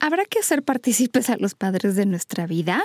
¿Habrá 0.00 0.24
que 0.24 0.38
hacer 0.38 0.62
partícipes 0.62 1.28
a 1.28 1.36
los 1.36 1.54
padres 1.54 1.94
de 1.94 2.06
nuestra 2.06 2.46
vida? 2.46 2.82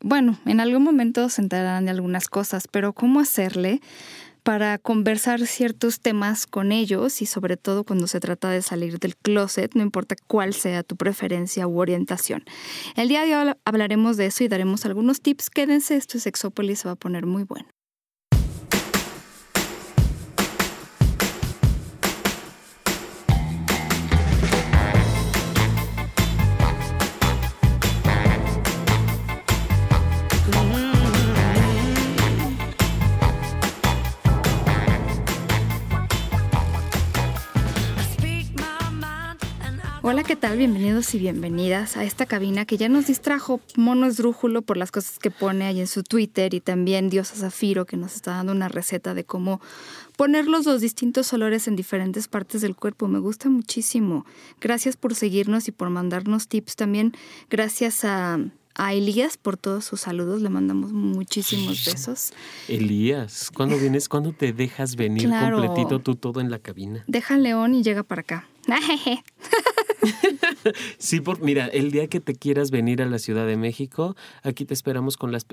Bueno, 0.00 0.38
en 0.46 0.60
algún 0.60 0.82
momento 0.82 1.28
se 1.28 1.42
enterarán 1.42 1.86
de 1.86 1.90
algunas 1.90 2.28
cosas, 2.28 2.68
pero 2.68 2.92
¿cómo 2.92 3.20
hacerle 3.20 3.80
para 4.42 4.78
conversar 4.78 5.46
ciertos 5.46 6.00
temas 6.00 6.46
con 6.46 6.72
ellos 6.72 7.22
y 7.22 7.26
sobre 7.26 7.56
todo 7.56 7.84
cuando 7.84 8.06
se 8.06 8.20
trata 8.20 8.50
de 8.50 8.62
salir 8.62 8.98
del 8.98 9.16
closet, 9.16 9.74
no 9.74 9.82
importa 9.82 10.16
cuál 10.26 10.54
sea 10.54 10.82
tu 10.82 10.96
preferencia 10.96 11.66
u 11.66 11.80
orientación. 11.80 12.44
El 12.96 13.08
día 13.08 13.24
de 13.24 13.36
hoy 13.36 13.52
hablaremos 13.64 14.16
de 14.16 14.26
eso 14.26 14.42
y 14.44 14.48
daremos 14.48 14.84
algunos 14.84 15.20
tips. 15.20 15.50
Quédense, 15.50 15.96
esto 15.96 16.18
es 16.18 16.26
Exópolis, 16.26 16.80
se 16.80 16.88
va 16.88 16.92
a 16.92 16.96
poner 16.96 17.26
muy 17.26 17.44
bueno. 17.44 17.66
Hola, 40.12 40.24
¿qué 40.24 40.36
tal? 40.36 40.58
Bienvenidos 40.58 41.14
y 41.14 41.18
bienvenidas 41.18 41.96
a 41.96 42.04
esta 42.04 42.26
cabina 42.26 42.66
que 42.66 42.76
ya 42.76 42.90
nos 42.90 43.06
distrajo 43.06 43.62
Mono 43.76 44.04
Esdrújulo 44.04 44.60
por 44.60 44.76
las 44.76 44.90
cosas 44.90 45.18
que 45.18 45.30
pone 45.30 45.64
ahí 45.64 45.80
en 45.80 45.86
su 45.86 46.02
Twitter 46.02 46.52
y 46.52 46.60
también 46.60 47.08
Diosa 47.08 47.34
Zafiro 47.34 47.86
que 47.86 47.96
nos 47.96 48.16
está 48.16 48.32
dando 48.32 48.52
una 48.52 48.68
receta 48.68 49.14
de 49.14 49.24
cómo 49.24 49.62
poner 50.18 50.48
los 50.48 50.66
dos 50.66 50.82
distintos 50.82 51.32
olores 51.32 51.66
en 51.66 51.76
diferentes 51.76 52.28
partes 52.28 52.60
del 52.60 52.76
cuerpo. 52.76 53.08
Me 53.08 53.20
gusta 53.20 53.48
muchísimo. 53.48 54.26
Gracias 54.60 54.98
por 54.98 55.14
seguirnos 55.14 55.66
y 55.68 55.72
por 55.72 55.88
mandarnos 55.88 56.46
tips 56.46 56.76
también. 56.76 57.14
Gracias 57.48 58.04
a 58.04 58.38
a 58.74 58.94
Elías 58.94 59.38
por 59.38 59.56
todos 59.56 59.84
sus 59.84 60.00
saludos, 60.00 60.40
le 60.42 60.48
mandamos 60.48 60.92
muchísimos 60.92 61.84
besos. 61.86 62.32
Elías, 62.68 63.50
¿cuándo 63.54 63.78
vienes? 63.78 64.08
¿Cuándo 64.08 64.32
te 64.32 64.52
dejas 64.52 64.96
venir 64.96 65.28
completito 65.28 66.00
tú 66.00 66.16
todo 66.16 66.40
en 66.40 66.50
la 66.50 66.58
cabina? 66.58 67.04
Deja 67.06 67.36
León 67.36 67.74
y 67.74 67.82
llega 67.82 68.02
para 68.02 68.20
acá. 68.20 68.48
Sí, 70.98 71.20
por, 71.20 71.40
mira, 71.40 71.66
el 71.66 71.90
día 71.90 72.08
que 72.08 72.20
te 72.20 72.34
quieras 72.34 72.70
venir 72.70 73.02
a 73.02 73.06
la 73.06 73.18
Ciudad 73.18 73.46
de 73.46 73.56
México, 73.56 74.16
aquí 74.42 74.64
te 74.64 74.74
esperamos 74.74 75.16
con 75.16 75.32
las 75.32 75.46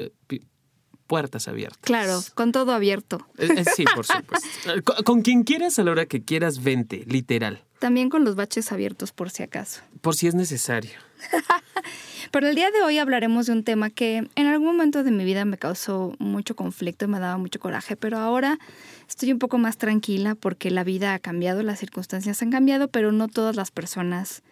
puertas 1.09 1.47
abiertas. 1.47 1.79
Claro, 1.81 2.21
con 2.35 2.53
todo 2.53 2.71
abierto. 2.71 3.27
Eh, 3.39 3.49
eh, 3.57 3.65
sí, 3.75 3.83
por 3.95 4.05
supuesto. 4.05 4.47
Con, 4.85 5.03
con, 5.03 5.21
quien 5.23 5.43
quieras 5.43 5.79
a 5.79 5.83
la 5.83 5.91
hora 5.91 6.05
que 6.05 6.23
quieras, 6.23 6.63
vente, 6.63 7.03
literal. 7.07 7.63
También 7.79 8.09
con 8.09 8.23
los 8.23 8.35
baches 8.35 8.71
abiertos, 8.71 9.11
por 9.11 9.31
si 9.31 9.41
acaso. 9.41 9.81
Por 10.01 10.15
si 10.15 10.27
es 10.27 10.35
necesario. 10.35 10.91
Pero 12.31 12.47
el 12.47 12.55
día 12.55 12.69
de 12.69 12.83
hoy 12.83 12.99
hablaremos 12.99 13.47
de 13.47 13.53
un 13.53 13.63
tema 13.63 13.89
que 13.89 14.27
en 14.35 14.47
algún 14.47 14.67
momento 14.67 15.03
de 15.03 15.11
mi 15.11 15.25
vida 15.25 15.45
me 15.45 15.57
causó 15.57 16.13
mucho 16.19 16.55
conflicto 16.55 17.05
y 17.05 17.07
me 17.07 17.19
daba 17.19 17.37
mucho 17.37 17.59
coraje, 17.59 17.95
pero 17.95 18.19
ahora 18.19 18.59
estoy 19.07 19.31
un 19.31 19.39
poco 19.39 19.57
más 19.57 19.77
tranquila 19.77 20.35
porque 20.35 20.69
la 20.69 20.83
vida 20.83 21.15
ha 21.15 21.19
cambiado, 21.19 21.63
las 21.63 21.79
circunstancias 21.79 22.41
han 22.43 22.51
cambiado, 22.51 22.87
pero 22.87 23.11
no 23.11 23.29
todas 23.29 23.55
las 23.55 23.71
personas 23.71 24.43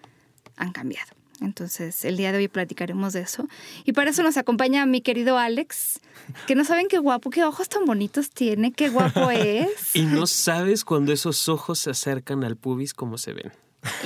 han 0.55 0.71
cambiado. 0.71 1.16
Entonces, 1.41 2.03
el 2.05 2.17
día 2.17 2.31
de 2.31 2.39
hoy 2.39 2.47
platicaremos 2.47 3.13
de 3.13 3.21
eso. 3.21 3.47
Y 3.85 3.93
para 3.93 4.09
eso 4.09 4.23
nos 4.23 4.37
acompaña 4.37 4.85
mi 4.85 5.01
querido 5.01 5.37
Alex, 5.37 5.99
que 6.47 6.55
no 6.55 6.63
saben 6.63 6.87
qué 6.87 6.97
guapo, 6.97 7.29
qué 7.29 7.43
ojos 7.43 7.69
tan 7.69 7.85
bonitos 7.85 8.29
tiene, 8.31 8.71
qué 8.71 8.89
guapo 8.89 9.29
es. 9.31 9.95
Y 9.95 10.03
no 10.03 10.27
sabes 10.27 10.83
cuando 10.83 11.13
esos 11.13 11.47
ojos 11.49 11.79
se 11.79 11.91
acercan 11.91 12.43
al 12.43 12.55
pubis 12.55 12.93
cómo 12.93 13.17
se 13.17 13.33
ven. 13.33 13.51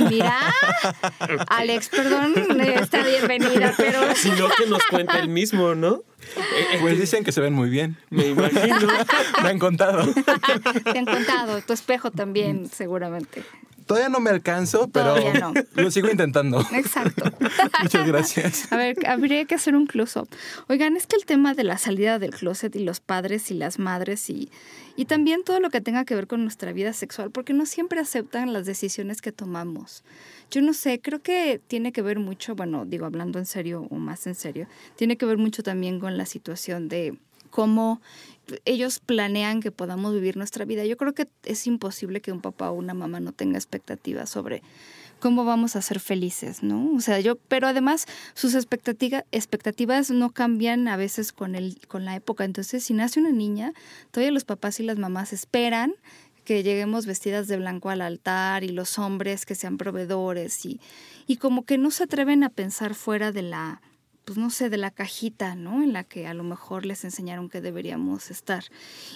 Mira, 0.10 0.38
Alex, 1.48 1.90
perdón, 1.90 2.34
está 2.62 3.04
bienvenida, 3.04 3.74
pero... 3.78 4.00
Sino 4.16 4.48
que 4.50 4.68
nos 4.68 4.86
cuenta 4.86 5.20
el 5.20 5.30
mismo, 5.30 5.76
¿no? 5.76 6.04
Pues 6.82 7.00
dicen 7.00 7.24
que 7.24 7.32
se 7.32 7.42
ven 7.42 7.54
muy 7.54 7.70
bien. 7.70 7.98
Me 8.10 8.28
imagino. 8.28 8.88
Me 9.42 9.50
han 9.50 9.60
contado. 9.60 10.14
Te 10.14 11.00
han 11.00 11.06
contado, 11.06 11.62
tu 11.62 11.74
espejo 11.74 12.12
también, 12.12 12.70
seguramente. 12.70 13.44
Todavía 13.92 14.08
no 14.08 14.22
me 14.22 14.30
alcanzo, 14.30 14.88
pero 14.88 15.16
lo 15.76 15.92
sigo 15.92 16.10
intentando. 16.10 16.66
Exacto. 16.72 17.26
Muchas 17.84 18.08
gracias. 18.08 18.72
A 18.72 18.78
ver, 18.78 18.96
habría 19.06 19.44
que 19.44 19.56
hacer 19.56 19.76
un 19.76 19.86
close-up. 19.86 20.30
Oigan, 20.70 20.96
es 20.96 21.08
que 21.08 21.18
el 21.18 21.26
tema 21.26 21.56
de 21.56 21.66
la 21.66 21.78
salida 21.78 22.18
del 22.18 22.32
closet 22.32 22.74
y 22.78 22.86
los 22.86 23.02
padres 23.02 23.52
y 23.52 23.54
las 23.54 23.80
madres 23.80 24.30
y, 24.30 24.50
y 24.96 25.04
también 25.04 25.44
todo 25.44 25.60
lo 25.60 25.70
que 25.70 25.82
tenga 25.82 26.06
que 26.06 26.16
ver 26.16 26.28
con 26.28 26.42
nuestra 26.44 26.72
vida 26.72 26.94
sexual, 26.94 27.32
porque 27.32 27.52
no 27.52 27.66
siempre 27.66 28.00
aceptan 28.00 28.54
las 28.54 28.66
decisiones 28.66 29.22
que 29.22 29.34
tomamos. 29.34 30.06
Yo 30.50 30.62
no 30.62 30.72
sé, 30.72 31.02
creo 31.02 31.22
que 31.22 31.60
tiene 31.68 31.92
que 31.92 32.02
ver 32.02 32.18
mucho, 32.18 32.56
bueno, 32.56 32.86
digo, 32.86 33.06
hablando 33.06 33.40
en 33.40 33.46
serio 33.46 33.88
o 33.90 33.96
más 33.96 34.26
en 34.26 34.36
serio, 34.36 34.68
tiene 34.96 35.18
que 35.18 35.26
ver 35.26 35.38
mucho 35.38 35.64
también 35.64 36.00
con 36.00 36.18
la 36.18 36.26
situación 36.26 36.88
de 36.88 37.18
cómo 37.52 38.02
ellos 38.66 39.00
planean 39.00 39.62
que 39.62 39.72
podamos 39.72 40.14
vivir 40.14 40.38
nuestra 40.38 40.66
vida. 40.66 40.86
Yo 40.86 40.98
creo 40.98 41.14
que 41.14 41.28
es 41.44 41.68
imposible 41.68 42.22
que 42.22 42.32
un 42.32 42.42
papá 42.42 42.72
o 42.72 42.74
una 42.74 42.94
mamá 42.94 43.20
no 43.20 43.32
tenga 43.32 43.58
expectativas 43.58 44.30
sobre 44.30 44.62
cómo 45.20 45.46
vamos 45.46 45.76
a 45.76 45.82
ser 45.82 46.00
felices, 46.00 46.64
¿no? 46.64 46.92
O 46.96 47.00
sea, 47.00 47.20
yo, 47.20 47.36
pero 47.36 47.68
además 47.68 48.08
sus 48.34 48.56
expectativas, 48.56 50.10
no 50.10 50.32
cambian 50.32 50.88
a 50.88 50.98
veces 50.98 51.32
con 51.32 51.56
el, 51.56 51.78
con 51.88 52.04
la 52.04 52.16
época. 52.16 52.44
Entonces, 52.44 52.84
si 52.84 52.94
nace 52.94 53.20
una 53.20 53.30
niña, 53.30 53.74
todavía 54.10 54.32
los 54.32 54.44
papás 54.44 54.80
y 54.80 54.84
las 54.84 54.98
mamás 54.98 55.32
esperan 55.32 55.94
que 56.44 56.64
lleguemos 56.64 57.06
vestidas 57.06 57.48
de 57.48 57.58
blanco 57.58 57.92
al 57.92 58.02
altar 58.02 58.64
y 58.64 58.70
los 58.70 58.98
hombres 58.98 59.46
que 59.46 59.54
sean 59.54 59.78
proveedores 59.78 60.66
y, 60.66 60.82
y 61.28 61.38
como 61.38 61.66
que 61.66 61.78
no 61.78 61.92
se 61.92 62.04
atreven 62.04 62.44
a 62.44 62.50
pensar 62.50 62.96
fuera 62.96 63.32
de 63.32 63.44
la 63.44 63.82
pues 64.26 64.38
no 64.38 64.50
sé, 64.50 64.70
de 64.70 64.78
la 64.78 64.92
cajita, 64.92 65.56
¿no? 65.56 65.84
En 65.84 65.94
la 65.94 66.04
que 66.04 66.28
a 66.28 66.34
lo 66.34 66.44
mejor 66.44 66.86
les 66.86 67.04
enseñaron 67.04 67.50
que 67.50 67.62
deberíamos 67.62 68.32
estar. 68.32 68.64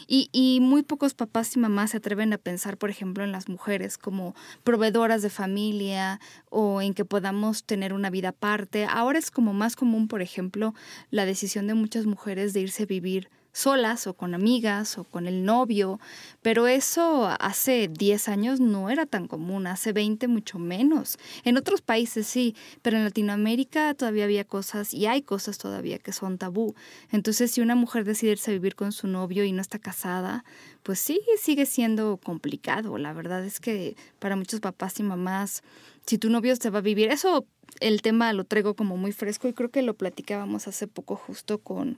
Y, 0.07 0.29
y 0.31 0.59
muy 0.61 0.83
pocos 0.83 1.13
papás 1.13 1.55
y 1.55 1.59
mamás 1.59 1.91
se 1.91 1.97
atreven 1.97 2.33
a 2.33 2.37
pensar, 2.37 2.77
por 2.77 2.89
ejemplo, 2.89 3.23
en 3.23 3.31
las 3.31 3.49
mujeres 3.49 3.97
como 3.97 4.35
proveedoras 4.63 5.21
de 5.21 5.29
familia 5.29 6.19
o 6.49 6.81
en 6.81 6.93
que 6.93 7.05
podamos 7.05 7.63
tener 7.63 7.93
una 7.93 8.09
vida 8.09 8.29
aparte. 8.29 8.85
Ahora 8.85 9.19
es 9.19 9.31
como 9.31 9.53
más 9.53 9.75
común, 9.75 10.07
por 10.07 10.21
ejemplo, 10.21 10.73
la 11.11 11.25
decisión 11.25 11.67
de 11.67 11.73
muchas 11.73 12.05
mujeres 12.05 12.53
de 12.53 12.61
irse 12.61 12.83
a 12.83 12.87
vivir 12.87 13.29
solas 13.55 14.05
o 14.05 14.13
con 14.13 14.35
amigas 14.35 14.97
o 14.97 15.05
con 15.05 15.27
el 15.27 15.45
novio, 15.45 15.99
pero 16.41 16.67
eso 16.67 17.27
hace 17.39 17.87
10 17.87 18.27
años 18.27 18.59
no 18.59 18.89
era 18.89 19.05
tan 19.05 19.27
común, 19.27 19.65
hace 19.65 19.93
20 19.93 20.27
mucho 20.27 20.59
menos. 20.59 21.17
En 21.45 21.55
otros 21.55 21.81
países 21.81 22.27
sí, 22.27 22.53
pero 22.81 22.97
en 22.97 23.05
Latinoamérica 23.05 23.93
todavía 23.93 24.25
había 24.25 24.43
cosas 24.43 24.93
y 24.93 25.05
hay 25.05 25.21
cosas 25.21 25.57
todavía 25.57 25.99
que 25.99 26.11
son 26.11 26.37
tabú. 26.37 26.75
Entonces, 27.11 27.49
si 27.51 27.61
una 27.61 27.75
mujer 27.75 28.03
decide 28.03 28.33
irse 28.33 28.51
a 28.51 28.53
vivir 28.53 28.75
con 28.75 28.91
su 28.91 29.07
novio 29.07 29.45
y 29.45 29.53
no 29.53 29.61
está 29.61 29.79
casada, 29.79 30.43
pues 30.83 30.99
sí, 30.99 31.21
sigue 31.39 31.65
siendo 31.65 32.17
complicado. 32.17 32.97
La 32.97 33.13
verdad 33.13 33.45
es 33.45 33.61
que 33.61 33.95
para 34.19 34.35
muchos 34.35 34.59
papás 34.59 34.99
y 34.99 35.03
mamás, 35.03 35.63
si 36.05 36.17
tu 36.17 36.29
novio 36.29 36.57
se 36.57 36.69
va 36.69 36.79
a 36.79 36.81
vivir, 36.81 37.09
eso 37.09 37.45
el 37.79 38.01
tema 38.01 38.33
lo 38.33 38.43
traigo 38.43 38.75
como 38.75 38.97
muy 38.97 39.13
fresco 39.13 39.47
y 39.47 39.53
creo 39.53 39.71
que 39.71 39.81
lo 39.81 39.93
platicábamos 39.93 40.67
hace 40.67 40.87
poco 40.87 41.15
justo 41.15 41.59
con 41.59 41.97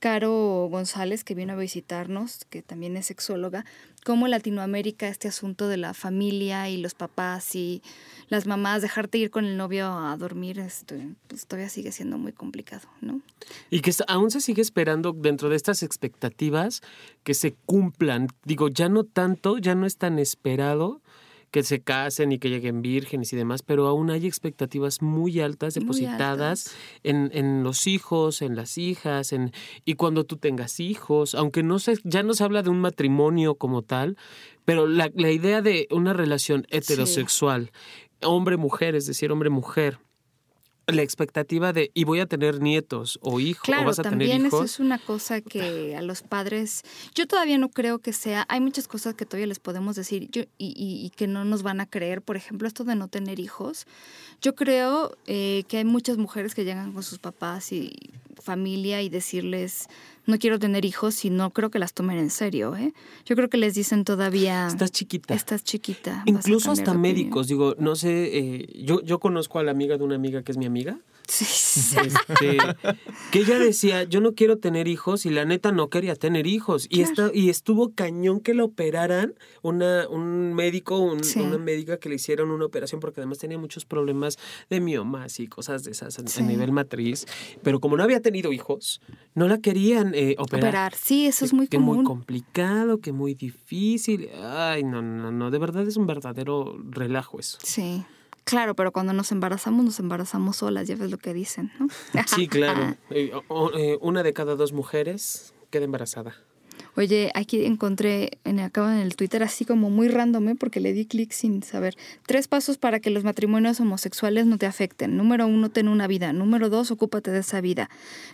Caro 0.00 0.68
González, 0.70 1.24
que 1.24 1.34
vino 1.34 1.54
a 1.54 1.56
visitarnos, 1.56 2.44
que 2.50 2.62
también 2.62 2.96
es 2.96 3.06
sexóloga, 3.06 3.64
cómo 4.04 4.28
Latinoamérica 4.28 5.08
este 5.08 5.26
asunto 5.26 5.66
de 5.66 5.76
la 5.76 5.92
familia 5.92 6.68
y 6.68 6.76
los 6.76 6.94
papás 6.94 7.56
y 7.56 7.82
las 8.28 8.46
mamás, 8.46 8.80
dejarte 8.80 9.18
ir 9.18 9.30
con 9.30 9.44
el 9.44 9.56
novio 9.56 9.86
a 9.86 10.16
dormir, 10.16 10.60
este, 10.60 11.16
pues 11.26 11.46
todavía 11.46 11.68
sigue 11.68 11.90
siendo 11.90 12.16
muy 12.16 12.32
complicado, 12.32 12.88
¿no? 13.00 13.20
Y 13.70 13.80
que 13.80 13.92
aún 14.06 14.30
se 14.30 14.40
sigue 14.40 14.62
esperando 14.62 15.12
dentro 15.12 15.48
de 15.48 15.56
estas 15.56 15.82
expectativas 15.82 16.80
que 17.24 17.34
se 17.34 17.54
cumplan. 17.66 18.28
Digo, 18.44 18.68
ya 18.68 18.88
no 18.88 19.02
tanto, 19.02 19.58
ya 19.58 19.74
no 19.74 19.84
es 19.84 19.96
tan 19.96 20.20
esperado 20.20 21.02
que 21.50 21.62
se 21.62 21.80
casen 21.80 22.32
y 22.32 22.38
que 22.38 22.50
lleguen 22.50 22.82
vírgenes 22.82 23.32
y 23.32 23.36
demás, 23.36 23.62
pero 23.62 23.86
aún 23.86 24.10
hay 24.10 24.26
expectativas 24.26 25.02
muy 25.02 25.40
altas 25.40 25.74
depositadas 25.74 26.74
En, 27.02 27.30
en, 27.32 27.62
los 27.62 27.86
hijos, 27.86 28.42
en 28.42 28.56
las 28.56 28.78
hijas, 28.78 29.32
en, 29.32 29.52
y 29.84 29.94
cuando 29.94 30.24
tú 30.24 30.36
tengas 30.36 30.80
hijos, 30.80 31.34
aunque 31.34 31.62
no 31.62 31.78
se, 31.78 31.96
ya 32.04 32.22
no 32.22 32.34
se 32.34 32.44
habla 32.44 32.62
de 32.62 32.70
un 32.70 32.80
matrimonio 32.80 33.54
como 33.54 33.82
tal, 33.82 34.16
pero 34.64 34.86
la, 34.86 35.10
la 35.14 35.30
idea 35.30 35.62
de 35.62 35.88
una 35.90 36.12
relación 36.12 36.66
heterosexual, 36.68 37.70
hombre-mujer, 38.22 38.94
es 38.94 39.06
decir, 39.06 39.32
hombre-mujer, 39.32 39.98
la 40.88 41.02
expectativa 41.02 41.72
de 41.72 41.90
y 41.94 42.04
voy 42.04 42.20
a 42.20 42.26
tener 42.26 42.60
nietos 42.60 43.18
o 43.22 43.40
hijos 43.40 43.68
o 43.68 43.84
vas 43.84 43.98
a 43.98 44.02
tener 44.02 44.22
hijos. 44.22 44.32
También 44.32 44.46
eso 44.46 44.64
es 44.64 44.80
una 44.80 44.98
cosa 44.98 45.40
que 45.40 45.94
a 45.96 46.02
los 46.02 46.22
padres 46.22 46.82
yo 47.14 47.26
todavía 47.26 47.58
no 47.58 47.68
creo 47.68 47.98
que 47.98 48.12
sea 48.12 48.46
hay 48.48 48.60
muchas 48.60 48.88
cosas 48.88 49.14
que 49.14 49.26
todavía 49.26 49.46
les 49.46 49.58
podemos 49.58 49.96
decir 49.96 50.30
yo, 50.30 50.42
y, 50.56 50.74
y, 50.76 51.10
que 51.10 51.26
no 51.26 51.44
nos 51.44 51.62
van 51.62 51.80
a 51.80 51.86
creer 51.86 52.22
por 52.22 52.36
ejemplo 52.36 52.66
esto 52.66 52.84
de 52.84 52.94
no 52.94 53.08
tener 53.08 53.38
hijos 53.38 53.86
yo 54.40 54.54
creo 54.54 55.16
eh, 55.26 55.64
que 55.68 55.78
hay 55.78 55.84
muchas 55.84 56.16
mujeres 56.16 56.54
que 56.54 56.64
llegan 56.64 56.92
con 56.92 57.02
sus 57.02 57.18
papás 57.18 57.70
y 57.72 57.94
familia 58.40 59.02
y 59.02 59.08
decirles 59.08 59.88
no 60.28 60.38
quiero 60.38 60.58
tener 60.58 60.84
hijos 60.84 61.24
y 61.24 61.30
no 61.30 61.50
creo 61.50 61.70
que 61.70 61.78
las 61.78 61.94
tomen 61.94 62.18
en 62.18 62.30
serio. 62.30 62.76
¿eh? 62.76 62.92
Yo 63.24 63.34
creo 63.34 63.48
que 63.48 63.56
les 63.56 63.74
dicen 63.74 64.04
todavía... 64.04 64.68
Estás 64.68 64.92
chiquita. 64.92 65.34
Estás 65.34 65.64
chiquita. 65.64 66.22
Incluso 66.26 66.70
hasta 66.70 66.94
médicos. 66.94 67.48
Digo, 67.48 67.74
no 67.78 67.96
sé, 67.96 68.38
eh, 68.38 68.82
yo, 68.84 69.02
yo 69.02 69.18
conozco 69.18 69.58
a 69.58 69.62
la 69.62 69.70
amiga 69.70 69.96
de 69.96 70.04
una 70.04 70.14
amiga 70.14 70.42
que 70.42 70.52
es 70.52 70.58
mi 70.58 70.66
amiga. 70.66 70.98
Este, 71.28 72.58
que 73.30 73.38
ella 73.38 73.58
decía, 73.58 74.04
yo 74.04 74.20
no 74.20 74.34
quiero 74.34 74.58
tener 74.58 74.88
hijos 74.88 75.26
y 75.26 75.30
la 75.30 75.44
neta 75.44 75.72
no 75.72 75.90
quería 75.90 76.14
tener 76.14 76.46
hijos. 76.46 76.86
Y, 76.90 77.04
y 77.34 77.50
estuvo 77.50 77.92
cañón 77.94 78.40
que 78.40 78.54
la 78.54 78.64
operaran, 78.64 79.34
una, 79.62 80.08
un 80.08 80.54
médico, 80.54 80.98
una 81.00 81.58
médica 81.58 81.98
que 81.98 82.08
le 82.08 82.14
hicieron 82.14 82.50
una 82.50 82.64
operación 82.64 83.00
porque 83.00 83.20
además 83.20 83.38
tenía 83.38 83.58
muchos 83.58 83.84
problemas 83.84 84.38
de 84.70 84.80
miomas 84.80 85.38
y 85.40 85.46
cosas 85.46 85.84
de 85.84 85.90
esas 85.90 86.18
a 86.18 86.42
nivel 86.42 86.72
matriz. 86.72 87.26
Pero 87.62 87.80
como 87.80 87.96
no 87.96 88.02
había 88.02 88.20
tenido 88.20 88.52
hijos, 88.52 89.00
no 89.34 89.48
la 89.48 89.58
querían 89.58 90.14
eh, 90.14 90.34
operar. 90.38 90.64
Operar, 90.68 90.94
sí, 90.94 91.26
eso 91.26 91.44
es 91.44 91.52
muy 91.52 91.68
que 91.68 91.76
común. 91.76 91.96
muy 91.96 92.04
complicado, 92.04 92.98
que 93.00 93.12
muy 93.12 93.34
difícil. 93.34 94.28
Ay, 94.42 94.82
no, 94.82 95.02
no, 95.02 95.30
no, 95.30 95.50
de 95.50 95.58
verdad 95.58 95.86
es 95.86 95.96
un 95.96 96.06
verdadero 96.06 96.78
relajo 96.90 97.38
eso. 97.38 97.58
Sí. 97.62 98.04
Claro, 98.48 98.74
pero 98.74 98.92
cuando 98.92 99.12
nos 99.12 99.30
embarazamos, 99.30 99.84
nos 99.84 100.00
embarazamos 100.00 100.56
solas, 100.56 100.88
ya 100.88 100.96
ves 100.96 101.10
lo 101.10 101.18
que 101.18 101.34
dicen, 101.34 101.70
¿no? 101.78 101.88
Sí, 102.26 102.48
claro. 102.48 102.96
Eh, 103.10 103.30
eh, 103.76 103.98
una 104.00 104.22
de 104.22 104.32
cada 104.32 104.56
dos 104.56 104.72
mujeres 104.72 105.52
queda 105.70 105.84
embarazada. 105.84 106.34
Oye, 106.96 107.30
aquí 107.34 107.64
encontré, 107.64 108.38
en, 108.44 108.58
acabo 108.60 108.88
en 108.88 108.98
el 108.98 109.14
Twitter 109.14 109.42
así 109.42 109.64
como 109.64 109.90
muy 109.90 110.08
random, 110.08 110.48
¿eh? 110.48 110.54
porque 110.58 110.80
le 110.80 110.92
di 110.92 111.06
clic 111.06 111.30
sin 111.32 111.62
saber. 111.62 111.94
Tres 112.26 112.48
pasos 112.48 112.78
para 112.78 112.98
que 113.00 113.10
los 113.10 113.22
matrimonios 113.22 113.78
homosexuales 113.80 114.46
no 114.46 114.58
te 114.58 114.66
afecten. 114.66 115.16
Número 115.16 115.46
uno, 115.46 115.68
ten 115.68 115.88
una 115.88 116.06
vida. 116.06 116.32
Número 116.32 116.70
dos, 116.70 116.90
ocúpate 116.90 117.30
de 117.30 117.40
esa 117.40 117.60
vida. 117.60 117.88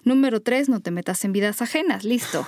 Número 0.04 0.40
tres, 0.40 0.68
no 0.68 0.80
te 0.80 0.90
metas 0.90 1.24
en 1.24 1.32
vidas 1.32 1.60
ajenas. 1.60 2.04
Listo. 2.04 2.46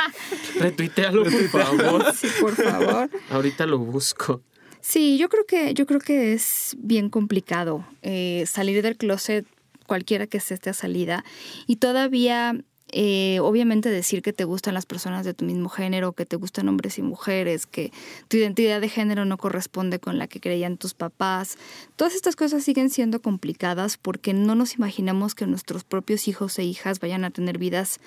Retuitealo, 0.60 1.24
por 1.24 1.48
favor. 1.48 2.14
Sí, 2.14 2.28
por 2.40 2.54
favor. 2.54 3.10
Ahorita 3.30 3.66
lo 3.66 3.78
busco. 3.78 4.42
Sí, 4.86 5.16
yo 5.16 5.30
creo 5.30 5.46
que, 5.46 5.72
yo 5.72 5.86
creo 5.86 5.98
que 5.98 6.34
es 6.34 6.76
bien 6.78 7.08
complicado 7.08 7.86
eh, 8.02 8.44
salir 8.46 8.82
del 8.82 8.98
closet 8.98 9.46
cualquiera 9.86 10.26
que 10.26 10.40
sea 10.40 10.56
esta 10.56 10.74
salida 10.74 11.24
y 11.66 11.76
todavía 11.76 12.54
eh, 12.96 13.40
obviamente 13.40 13.90
decir 13.90 14.22
que 14.22 14.32
te 14.32 14.44
gustan 14.44 14.72
las 14.72 14.86
personas 14.86 15.24
de 15.24 15.34
tu 15.34 15.44
mismo 15.44 15.68
género, 15.68 16.12
que 16.12 16.26
te 16.26 16.36
gustan 16.36 16.68
hombres 16.68 16.96
y 16.96 17.02
mujeres, 17.02 17.66
que 17.66 17.90
tu 18.28 18.36
identidad 18.36 18.80
de 18.80 18.88
género 18.88 19.24
no 19.24 19.36
corresponde 19.36 19.98
con 19.98 20.16
la 20.16 20.28
que 20.28 20.38
creían 20.38 20.76
tus 20.76 20.94
papás. 20.94 21.58
Todas 21.96 22.14
estas 22.14 22.36
cosas 22.36 22.62
siguen 22.62 22.90
siendo 22.90 23.20
complicadas 23.20 23.96
porque 23.96 24.32
no 24.32 24.54
nos 24.54 24.76
imaginamos 24.76 25.34
que 25.34 25.44
nuestros 25.48 25.82
propios 25.82 26.28
hijos 26.28 26.56
e 26.60 26.64
hijas 26.64 27.00
vayan 27.00 27.24
a 27.24 27.30
tener 27.30 27.58
vidas 27.58 27.98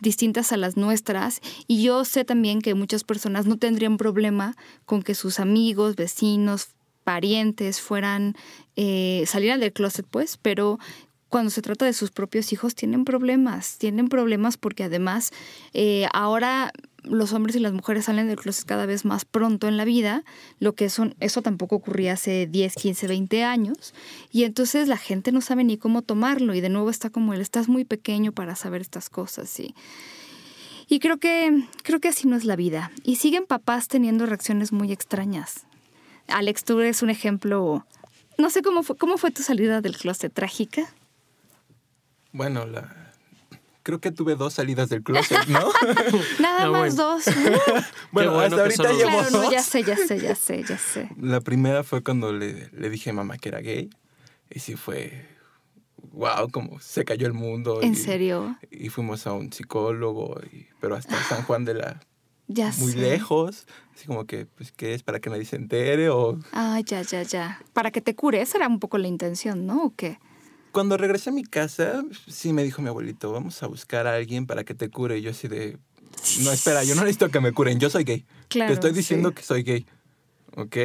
distintas 0.00 0.52
a 0.52 0.58
las 0.58 0.76
nuestras 0.76 1.40
y 1.66 1.82
yo 1.82 2.04
sé 2.04 2.26
también 2.26 2.60
que 2.60 2.74
muchas 2.74 3.04
personas 3.04 3.46
no 3.46 3.56
tendrían 3.56 3.96
problema 3.96 4.54
con 4.84 5.02
que 5.02 5.14
sus 5.14 5.40
amigos, 5.40 5.96
vecinos, 5.96 6.68
parientes 7.06 7.80
fueran, 7.80 8.34
eh, 8.74 9.22
salieran 9.28 9.60
del 9.60 9.72
closet, 9.72 10.04
pues, 10.10 10.38
pero 10.42 10.80
cuando 11.28 11.50
se 11.50 11.62
trata 11.62 11.84
de 11.84 11.92
sus 11.92 12.10
propios 12.10 12.52
hijos 12.52 12.74
tienen 12.74 13.04
problemas, 13.04 13.78
tienen 13.78 14.08
problemas 14.08 14.56
porque 14.56 14.84
además 14.84 15.32
eh, 15.74 16.06
ahora 16.12 16.72
los 17.06 17.32
hombres 17.32 17.56
y 17.56 17.60
las 17.60 17.72
mujeres 17.72 18.06
salen 18.06 18.26
del 18.28 18.36
closet 18.36 18.66
cada 18.66 18.86
vez 18.86 19.04
más 19.04 19.24
pronto 19.24 19.68
en 19.68 19.76
la 19.76 19.84
vida, 19.84 20.24
lo 20.58 20.74
que 20.74 20.90
son, 20.90 21.14
eso 21.20 21.40
tampoco 21.40 21.76
ocurría 21.76 22.14
hace 22.14 22.46
10, 22.46 22.74
15, 22.74 23.06
20 23.06 23.44
años, 23.44 23.94
y 24.32 24.44
entonces 24.44 24.88
la 24.88 24.96
gente 24.96 25.32
no 25.32 25.40
sabe 25.40 25.64
ni 25.64 25.78
cómo 25.78 26.02
tomarlo, 26.02 26.54
y 26.54 26.60
de 26.60 26.68
nuevo 26.68 26.90
está 26.90 27.10
como 27.10 27.32
él, 27.32 27.40
estás 27.40 27.68
muy 27.68 27.84
pequeño 27.84 28.32
para 28.32 28.56
saber 28.56 28.80
estas 28.80 29.08
cosas, 29.08 29.58
y, 29.60 29.74
y 30.88 30.98
creo 30.98 31.18
que, 31.18 31.64
creo 31.82 32.00
que 32.00 32.08
así 32.08 32.26
no 32.28 32.36
es 32.36 32.44
la 32.44 32.56
vida. 32.56 32.92
Y 33.02 33.16
siguen 33.16 33.46
papás 33.46 33.88
teniendo 33.88 34.26
reacciones 34.26 34.72
muy 34.72 34.92
extrañas. 34.92 35.66
Alex, 36.28 36.64
tú 36.64 36.80
eres 36.80 37.02
un 37.02 37.10
ejemplo, 37.10 37.86
no 38.38 38.50
sé 38.50 38.62
cómo 38.62 38.82
fue, 38.82 38.96
cómo 38.96 39.16
fue 39.16 39.30
tu 39.30 39.42
salida 39.42 39.80
del 39.80 39.96
closet, 39.96 40.32
trágica. 40.32 40.92
Bueno, 42.36 42.66
la, 42.66 43.14
creo 43.82 43.98
que 43.98 44.10
tuve 44.10 44.34
dos 44.34 44.52
salidas 44.52 44.90
del 44.90 45.02
closet, 45.02 45.46
¿no? 45.46 45.60
Nada 46.38 46.70
más 46.70 46.96
dos. 46.96 47.24
bueno, 48.12 48.38
hasta 48.38 48.60
ahorita 48.60 48.92
llevo 48.92 49.22
dos. 49.30 49.50
ya 49.50 49.62
sé, 49.62 49.82
ya 49.82 49.96
sé, 49.96 50.20
ya 50.20 50.34
sé, 50.34 50.62
ya 50.62 50.76
sé. 50.76 51.08
La 51.18 51.40
primera 51.40 51.82
fue 51.82 52.02
cuando 52.02 52.30
le, 52.32 52.68
le 52.72 52.90
dije 52.90 53.08
a 53.08 53.12
mamá 53.14 53.38
que 53.38 53.48
era 53.48 53.60
gay. 53.60 53.88
Y 54.50 54.60
sí 54.60 54.76
fue, 54.76 55.26
wow, 56.12 56.50
como 56.50 56.78
se 56.78 57.06
cayó 57.06 57.26
el 57.26 57.32
mundo. 57.32 57.80
¿En 57.80 57.96
serio? 57.96 58.58
Y 58.70 58.90
fuimos 58.90 59.26
a 59.26 59.32
un 59.32 59.50
psicólogo, 59.50 60.38
pero 60.78 60.94
hasta 60.94 61.18
San 61.22 61.42
Juan 61.44 61.64
de 61.64 61.74
la... 61.74 62.00
Ya 62.48 62.70
muy 62.78 62.92
lejos, 62.92 63.66
así 63.92 64.06
como 64.06 64.24
que, 64.24 64.46
pues, 64.46 64.70
¿qué 64.70 64.94
es? 64.94 65.02
¿Para 65.02 65.18
que 65.18 65.30
nadie 65.30 65.44
se 65.44 65.56
entere 65.56 66.10
o...? 66.10 66.38
Ah, 66.52 66.80
ya, 66.84 67.02
ya, 67.02 67.22
ya. 67.22 67.60
Para 67.72 67.90
que 67.90 68.00
te 68.00 68.14
cure, 68.14 68.40
esa 68.40 68.58
era 68.58 68.68
un 68.68 68.78
poco 68.78 68.98
la 68.98 69.08
intención, 69.08 69.66
¿no? 69.66 69.84
¿O 69.84 69.94
qué? 69.96 70.18
Cuando 70.76 70.98
regresé 70.98 71.30
a 71.30 71.32
mi 71.32 71.42
casa, 71.42 72.04
sí 72.28 72.52
me 72.52 72.62
dijo 72.62 72.82
mi 72.82 72.88
abuelito, 72.88 73.32
vamos 73.32 73.62
a 73.62 73.66
buscar 73.66 74.06
a 74.06 74.16
alguien 74.16 74.44
para 74.44 74.62
que 74.62 74.74
te 74.74 74.90
cure. 74.90 75.16
Y 75.16 75.22
yo 75.22 75.30
así 75.30 75.48
de, 75.48 75.78
no, 76.42 76.52
espera, 76.52 76.84
yo 76.84 76.94
no 76.94 77.00
necesito 77.00 77.30
que 77.30 77.40
me 77.40 77.52
curen, 77.52 77.80
yo 77.80 77.88
soy 77.88 78.04
gay. 78.04 78.26
te 78.50 78.70
estoy 78.70 78.92
diciendo 78.92 79.32
que 79.32 79.42
soy 79.42 79.62
gay. 79.62 79.86
¿Ok? 80.54 80.76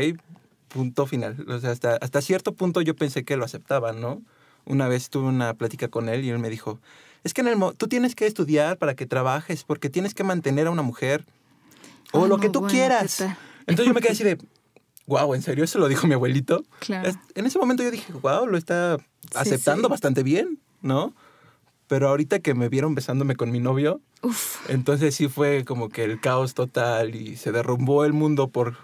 Punto 0.70 1.06
final. 1.08 1.46
O 1.46 1.60
sea, 1.60 1.72
hasta, 1.72 1.98
hasta 1.98 2.22
cierto 2.22 2.54
punto 2.54 2.80
yo 2.80 2.96
pensé 2.96 3.26
que 3.26 3.36
lo 3.36 3.44
aceptaba, 3.44 3.92
¿no? 3.92 4.22
Una 4.64 4.88
vez 4.88 5.10
tuve 5.10 5.28
una 5.28 5.56
plática 5.56 5.90
con 5.90 6.08
él 6.08 6.24
y 6.24 6.30
él 6.30 6.40
me 6.40 6.50
dijo, 6.50 6.80
es 7.26 7.34
que 7.34 7.42
en 7.42 7.50
el 7.50 7.58
tú 7.76 7.90
tienes 7.90 8.16
que 8.16 8.28
estudiar 8.28 8.78
para 8.78 8.96
que 8.96 9.06
trabajes 9.06 9.66
porque 9.66 9.90
tienes 9.90 10.14
que 10.14 10.24
mantener 10.24 10.68
a 10.68 10.72
una 10.72 10.84
mujer 10.84 11.26
o 12.14 12.28
lo 12.28 12.38
que 12.38 12.50
tú 12.50 12.66
quieras. 12.66 13.20
Entonces 13.68 13.88
yo 13.88 13.94
me 13.94 14.00
quedé 14.00 14.14
así 14.14 14.24
de, 14.24 14.38
wow, 15.08 15.34
¿en 15.34 15.42
serio? 15.42 15.64
Eso 15.64 15.80
lo 15.80 15.88
dijo 15.88 16.08
mi 16.08 16.14
abuelito. 16.14 16.64
Claro. 16.80 17.12
En 17.36 17.46
ese 17.46 17.60
momento 17.60 17.84
yo 17.84 17.92
dije, 17.92 18.12
wow, 18.14 18.48
lo 18.48 18.58
está 18.58 18.98
aceptando 19.36 19.90
bastante 19.90 20.24
bien, 20.24 20.60
¿no? 20.82 21.14
Pero 21.88 22.08
ahorita 22.08 22.40
que 22.40 22.54
me 22.54 22.70
vieron 22.70 22.96
besándome 22.96 23.36
con 23.36 23.52
mi 23.52 23.60
novio, 23.60 24.02
entonces 24.70 25.14
sí 25.16 25.28
fue 25.28 25.66
como 25.66 25.90
que 25.90 26.04
el 26.04 26.22
caos 26.22 26.54
total 26.54 27.16
y 27.16 27.36
se 27.36 27.52
derrumbó 27.52 28.06
el 28.06 28.14
mundo 28.14 28.50
por 28.50 28.78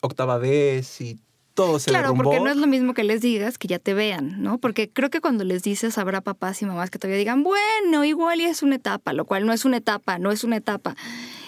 octava 0.00 0.36
vez 0.38 1.00
y 1.00 1.18
todo 1.54 1.78
se 1.78 1.90
claro, 1.90 2.08
derrumbó. 2.08 2.24
porque 2.24 2.40
no 2.40 2.50
es 2.50 2.56
lo 2.56 2.66
mismo 2.66 2.94
que 2.94 3.04
les 3.04 3.20
digas 3.20 3.58
que 3.58 3.68
ya 3.68 3.78
te 3.78 3.94
vean, 3.94 4.42
¿no? 4.42 4.58
Porque 4.58 4.90
creo 4.90 5.10
que 5.10 5.20
cuando 5.20 5.44
les 5.44 5.62
dices 5.62 5.96
habrá 5.98 6.20
papás 6.20 6.60
y 6.62 6.66
mamás 6.66 6.90
que 6.90 6.98
todavía 6.98 7.18
digan, 7.18 7.42
bueno, 7.42 8.04
igual 8.04 8.40
y 8.40 8.44
es 8.44 8.62
una 8.62 8.76
etapa, 8.76 9.12
lo 9.12 9.24
cual 9.24 9.46
no 9.46 9.52
es 9.52 9.64
una 9.64 9.78
etapa, 9.78 10.18
no 10.18 10.30
es 10.30 10.44
una 10.44 10.56
etapa. 10.56 10.96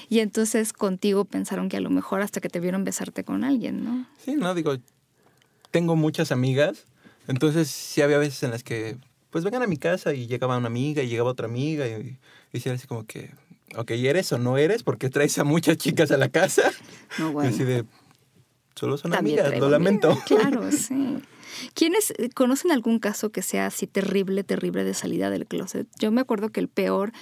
Y 0.09 0.21
entonces 0.21 0.73
contigo 0.73 1.25
pensaron 1.25 1.69
que 1.69 1.77
a 1.77 1.81
lo 1.81 1.91
mejor 1.91 2.21
hasta 2.21 2.41
que 2.41 2.49
te 2.49 2.61
vieron 2.61 2.85
besarte 2.85 3.25
con 3.25 3.45
alguien, 3.45 3.85
¿no? 3.85 4.07
Sí, 4.19 4.35
no, 4.37 4.55
digo, 4.55 4.77
tengo 5.71 5.97
muchas 5.97 6.33
amigas, 6.33 6.87
entonces 7.29 7.69
sí 7.69 8.03
había 8.03 8.19
veces 8.19 8.43
en 8.43 8.51
las 8.51 8.63
que, 8.63 8.97
pues 9.31 9.45
vengan 9.45 9.63
a 9.63 9.67
mi 9.67 9.77
casa 9.77 10.15
y 10.15 10.27
llegaba 10.27 10.57
una 10.57 10.69
amiga 10.69 11.03
y 11.03 11.09
llegaba 11.09 11.31
otra 11.31 11.47
amiga 11.47 11.87
y, 11.89 12.19
y 12.53 12.69
así 12.69 12.87
como 12.87 13.05
que, 13.05 13.33
ok, 13.77 13.91
¿eres 13.91 14.33
o 14.33 14.39
no 14.39 14.59
eres? 14.59 14.83
Porque 14.83 15.11
traes 15.11 15.39
a 15.39 15.45
muchas 15.45 15.77
chicas 15.77 16.11
a 16.11 16.17
la 16.17 16.29
casa. 16.29 16.71
No, 17.19 17.31
bueno. 17.31 17.49
Y 17.49 17.55
así 17.55 17.63
de, 17.63 17.85
solo 18.75 18.97
son 18.97 19.15
amigas, 19.15 19.57
lo 19.59 19.69
lamento. 19.69 20.19
Claro, 20.27 20.71
sí. 20.73 21.19
¿Quiénes 21.75 22.13
conocen 22.35 22.73
algún 22.73 22.99
caso 22.99 23.31
que 23.31 23.41
sea 23.41 23.67
así 23.67 23.87
terrible, 23.87 24.43
terrible 24.43 24.83
de 24.83 24.95
salida 24.95 25.31
del 25.31 25.47
closet? 25.47 25.87
Yo 25.99 26.11
me 26.11 26.21
acuerdo 26.21 26.51
que 26.51 26.59
el 26.59 26.69
peor 26.69 27.13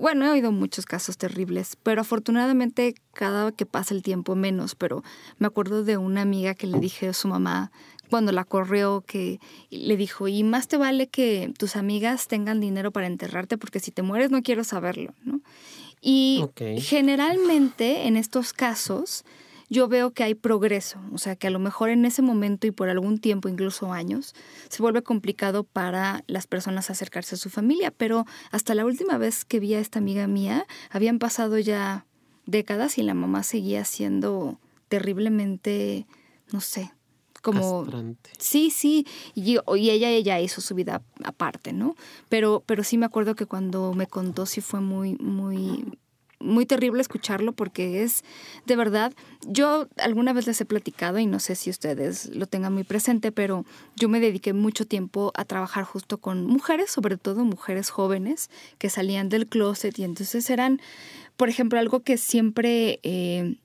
bueno, 0.00 0.26
he 0.26 0.30
oído 0.30 0.52
muchos 0.52 0.86
casos 0.86 1.18
terribles, 1.18 1.76
pero 1.82 2.00
afortunadamente 2.00 2.94
cada 3.12 3.52
que 3.52 3.66
pasa 3.66 3.94
el 3.94 4.02
tiempo 4.02 4.34
menos, 4.34 4.74
pero 4.74 5.02
me 5.38 5.46
acuerdo 5.46 5.84
de 5.84 5.96
una 5.96 6.22
amiga 6.22 6.54
que 6.54 6.66
le 6.66 6.78
dije 6.78 7.08
a 7.08 7.12
su 7.12 7.28
mamá 7.28 7.70
cuando 8.08 8.32
la 8.32 8.44
corrió 8.44 9.02
que 9.06 9.38
le 9.70 9.96
dijo, 9.96 10.28
y 10.28 10.42
más 10.42 10.68
te 10.68 10.76
vale 10.76 11.08
que 11.08 11.52
tus 11.58 11.76
amigas 11.76 12.26
tengan 12.26 12.60
dinero 12.60 12.90
para 12.90 13.06
enterrarte 13.06 13.58
porque 13.58 13.80
si 13.80 13.90
te 13.90 14.02
mueres 14.02 14.30
no 14.30 14.42
quiero 14.42 14.64
saberlo, 14.64 15.12
¿no? 15.24 15.40
Y 16.00 16.44
generalmente 16.78 18.06
en 18.06 18.16
estos 18.16 18.52
casos 18.52 19.24
yo 19.70 19.88
veo 19.88 20.12
que 20.12 20.22
hay 20.22 20.34
progreso, 20.34 20.98
o 21.12 21.18
sea, 21.18 21.36
que 21.36 21.46
a 21.46 21.50
lo 21.50 21.58
mejor 21.58 21.90
en 21.90 22.04
ese 22.04 22.22
momento 22.22 22.66
y 22.66 22.70
por 22.70 22.88
algún 22.88 23.18
tiempo, 23.18 23.48
incluso 23.48 23.92
años, 23.92 24.34
se 24.68 24.82
vuelve 24.82 25.02
complicado 25.02 25.64
para 25.64 26.24
las 26.26 26.46
personas 26.46 26.90
acercarse 26.90 27.34
a 27.34 27.38
su 27.38 27.50
familia, 27.50 27.90
pero 27.90 28.24
hasta 28.50 28.74
la 28.74 28.84
última 28.84 29.18
vez 29.18 29.44
que 29.44 29.60
vi 29.60 29.74
a 29.74 29.80
esta 29.80 29.98
amiga 29.98 30.26
mía, 30.26 30.66
habían 30.90 31.18
pasado 31.18 31.58
ya 31.58 32.06
décadas 32.46 32.96
y 32.98 33.02
la 33.02 33.14
mamá 33.14 33.42
seguía 33.42 33.84
siendo 33.84 34.58
terriblemente, 34.88 36.06
no 36.50 36.62
sé, 36.62 36.92
como 37.42 37.86
sí 38.38 38.70
sí 38.70 39.06
y, 39.34 39.58
y, 39.76 39.90
ella 39.90 40.10
ella 40.10 40.40
hizo 40.40 40.60
su 40.60 40.74
vida 40.74 41.02
aparte 41.22 41.72
no 41.72 41.94
pero 42.28 42.64
pero 42.66 42.82
sí 42.82 42.98
me 42.98 43.06
acuerdo 43.06 43.36
que 43.36 43.46
cuando 43.46 43.94
me 43.94 44.08
contó 44.08 44.44
sí 44.44 44.60
fue 44.60 44.80
muy 44.80 45.14
muy 45.16 45.84
muy 46.40 46.66
terrible 46.66 47.00
escucharlo 47.00 47.52
porque 47.52 48.02
es 48.02 48.24
de 48.66 48.76
verdad, 48.76 49.12
yo 49.46 49.88
alguna 49.96 50.32
vez 50.32 50.46
les 50.46 50.60
he 50.60 50.64
platicado 50.64 51.18
y 51.18 51.26
no 51.26 51.40
sé 51.40 51.54
si 51.54 51.70
ustedes 51.70 52.26
lo 52.34 52.46
tengan 52.46 52.72
muy 52.72 52.84
presente, 52.84 53.32
pero 53.32 53.64
yo 53.96 54.08
me 54.08 54.20
dediqué 54.20 54.52
mucho 54.52 54.86
tiempo 54.86 55.32
a 55.34 55.44
trabajar 55.44 55.84
justo 55.84 56.18
con 56.18 56.46
mujeres, 56.46 56.90
sobre 56.90 57.16
todo 57.16 57.44
mujeres 57.44 57.90
jóvenes 57.90 58.50
que 58.78 58.90
salían 58.90 59.28
del 59.28 59.46
closet 59.46 59.98
y 59.98 60.04
entonces 60.04 60.48
eran, 60.50 60.80
por 61.36 61.48
ejemplo, 61.48 61.78
algo 61.78 62.00
que 62.00 62.16
siempre... 62.16 63.00
Eh, 63.02 63.56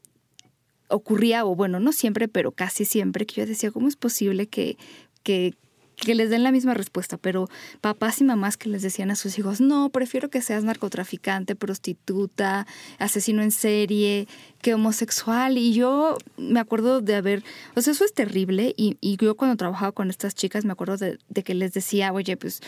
ocurría, 0.89 1.43
o 1.45 1.55
bueno, 1.55 1.79
no 1.79 1.91
siempre, 1.91 2.27
pero 2.27 2.51
casi 2.51 2.85
siempre, 2.85 3.25
que 3.25 3.41
yo 3.41 3.47
decía, 3.47 3.71
¿cómo 3.71 3.87
es 3.87 3.95
posible 3.95 4.47
que, 4.47 4.77
que, 5.23 5.55
que 5.95 6.15
les 6.15 6.29
den 6.29 6.43
la 6.43 6.51
misma 6.51 6.73
respuesta, 6.73 7.17
pero 7.17 7.49
papás 7.81 8.21
y 8.21 8.23
mamás 8.23 8.57
que 8.57 8.69
les 8.69 8.81
decían 8.81 9.11
a 9.11 9.15
sus 9.15 9.37
hijos, 9.37 9.61
no, 9.61 9.89
prefiero 9.89 10.29
que 10.29 10.41
seas 10.41 10.63
narcotraficante, 10.63 11.55
prostituta, 11.55 12.67
asesino 12.99 13.41
en 13.41 13.51
serie, 13.51 14.27
que 14.61 14.73
homosexual. 14.73 15.57
Y 15.57 15.73
yo 15.73 16.17
me 16.37 16.59
acuerdo 16.59 17.01
de 17.01 17.15
haber, 17.15 17.43
o 17.75 17.81
sea, 17.81 17.93
eso 17.93 18.05
es 18.05 18.13
terrible. 18.13 18.73
Y, 18.77 18.97
y 19.01 19.17
yo 19.17 19.35
cuando 19.35 19.55
trabajaba 19.55 19.91
con 19.91 20.09
estas 20.09 20.35
chicas 20.35 20.65
me 20.65 20.71
acuerdo 20.71 20.97
de, 20.97 21.19
de 21.29 21.43
que 21.43 21.53
les 21.53 21.73
decía, 21.73 22.11
oye, 22.11 22.37
pues 22.37 22.61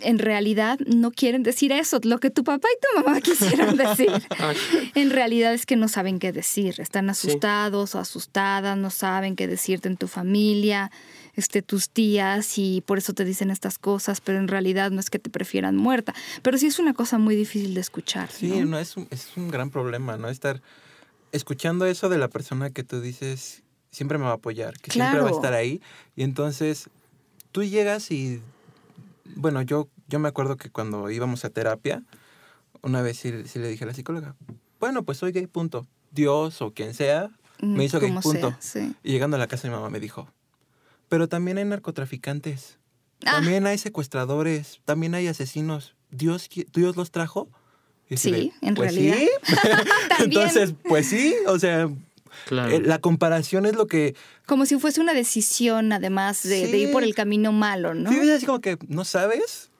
en 0.00 0.18
realidad 0.18 0.78
no 0.86 1.10
quieren 1.10 1.42
decir 1.42 1.72
eso, 1.72 2.00
lo 2.02 2.18
que 2.18 2.30
tu 2.30 2.44
papá 2.44 2.68
y 2.72 2.80
tu 2.80 3.04
mamá 3.04 3.20
quisieran 3.22 3.76
decir. 3.76 4.10
en 4.94 5.10
realidad 5.10 5.54
es 5.54 5.66
que 5.66 5.76
no 5.76 5.88
saben 5.88 6.18
qué 6.18 6.32
decir, 6.32 6.80
están 6.80 7.10
asustados 7.10 7.94
o 7.94 7.98
asustadas, 7.98 8.76
no 8.76 8.90
saben 8.90 9.36
qué 9.36 9.46
decirte 9.46 9.88
en 9.88 9.96
tu 9.96 10.08
familia 10.08 10.90
este, 11.36 11.62
tus 11.62 11.90
tías 11.90 12.58
y 12.58 12.82
por 12.86 12.98
eso 12.98 13.12
te 13.12 13.24
dicen 13.24 13.50
estas 13.50 13.78
cosas, 13.78 14.20
pero 14.20 14.38
en 14.38 14.48
realidad 14.48 14.90
no 14.90 15.00
es 15.00 15.10
que 15.10 15.18
te 15.18 15.30
prefieran 15.30 15.76
muerta. 15.76 16.14
Pero 16.42 16.58
sí 16.58 16.66
es 16.66 16.78
una 16.78 16.94
cosa 16.94 17.18
muy 17.18 17.36
difícil 17.36 17.74
de 17.74 17.80
escuchar. 17.80 18.30
Sí, 18.30 18.48
no, 18.48 18.78
es, 18.78 18.96
un, 18.96 19.06
es 19.10 19.36
un 19.36 19.50
gran 19.50 19.70
problema, 19.70 20.16
¿no? 20.16 20.28
Estar 20.28 20.62
escuchando 21.32 21.86
eso 21.86 22.08
de 22.08 22.18
la 22.18 22.28
persona 22.28 22.70
que 22.70 22.82
tú 22.82 23.00
dices 23.00 23.62
siempre 23.90 24.18
me 24.18 24.24
va 24.24 24.32
a 24.32 24.34
apoyar, 24.34 24.78
que 24.78 24.90
siempre 24.90 25.20
va 25.20 25.28
a 25.28 25.32
estar 25.32 25.52
ahí. 25.52 25.80
Y 26.16 26.22
entonces 26.22 26.88
tú 27.52 27.62
llegas 27.62 28.10
y, 28.10 28.40
bueno, 29.34 29.62
yo, 29.62 29.88
yo 30.08 30.18
me 30.18 30.28
acuerdo 30.28 30.56
que 30.56 30.70
cuando 30.70 31.10
íbamos 31.10 31.44
a 31.44 31.50
terapia, 31.50 32.02
una 32.82 33.02
vez 33.02 33.18
sí, 33.18 33.32
le 33.32 33.68
dije 33.68 33.84
a 33.84 33.86
la 33.86 33.94
psicóloga, 33.94 34.36
bueno, 34.78 35.02
pues 35.02 35.18
soy 35.18 35.32
gay, 35.32 35.46
punto. 35.46 35.86
Dios 36.12 36.62
o 36.62 36.72
quien 36.72 36.94
sea 36.94 37.30
me 37.60 37.84
hizo 37.84 38.00
gay, 38.00 38.12
punto. 38.22 38.56
Y 39.02 39.12
llegando 39.12 39.36
a 39.36 39.40
la 39.40 39.48
casa 39.48 39.68
mi 39.68 39.74
mamá 39.74 39.90
me 39.90 40.00
dijo, 40.00 40.28
pero 41.08 41.28
también 41.28 41.58
hay 41.58 41.64
narcotraficantes, 41.64 42.78
ah. 43.24 43.32
también 43.32 43.66
hay 43.66 43.78
secuestradores, 43.78 44.80
también 44.84 45.14
hay 45.14 45.26
asesinos. 45.26 45.94
¿Dios, 46.10 46.48
Dios 46.72 46.96
los 46.96 47.10
trajo? 47.10 47.48
sí, 48.14 48.52
en 48.60 48.74
pues 48.74 48.94
realidad. 48.94 49.16
Sí. 50.16 50.24
Entonces, 50.24 50.74
pues 50.88 51.08
sí, 51.08 51.34
o 51.46 51.58
sea, 51.58 51.90
eh, 52.50 52.80
la 52.82 52.98
comparación 53.00 53.66
es 53.66 53.74
lo 53.74 53.86
que... 53.86 54.14
Como 54.46 54.64
si 54.64 54.78
fuese 54.78 55.00
una 55.00 55.12
decisión, 55.12 55.92
además, 55.92 56.42
de, 56.44 56.68
de, 56.68 56.78
ir 56.78 56.92
por 56.92 57.02
el 57.02 57.14
camino 57.14 57.52
malo, 57.52 57.94
¿no? 57.94 58.10
Sí, 58.10 58.18
es 58.18 58.30
así 58.30 58.46
como 58.46 58.60
que, 58.60 58.78
¿no 58.88 59.04
sabes? 59.04 59.70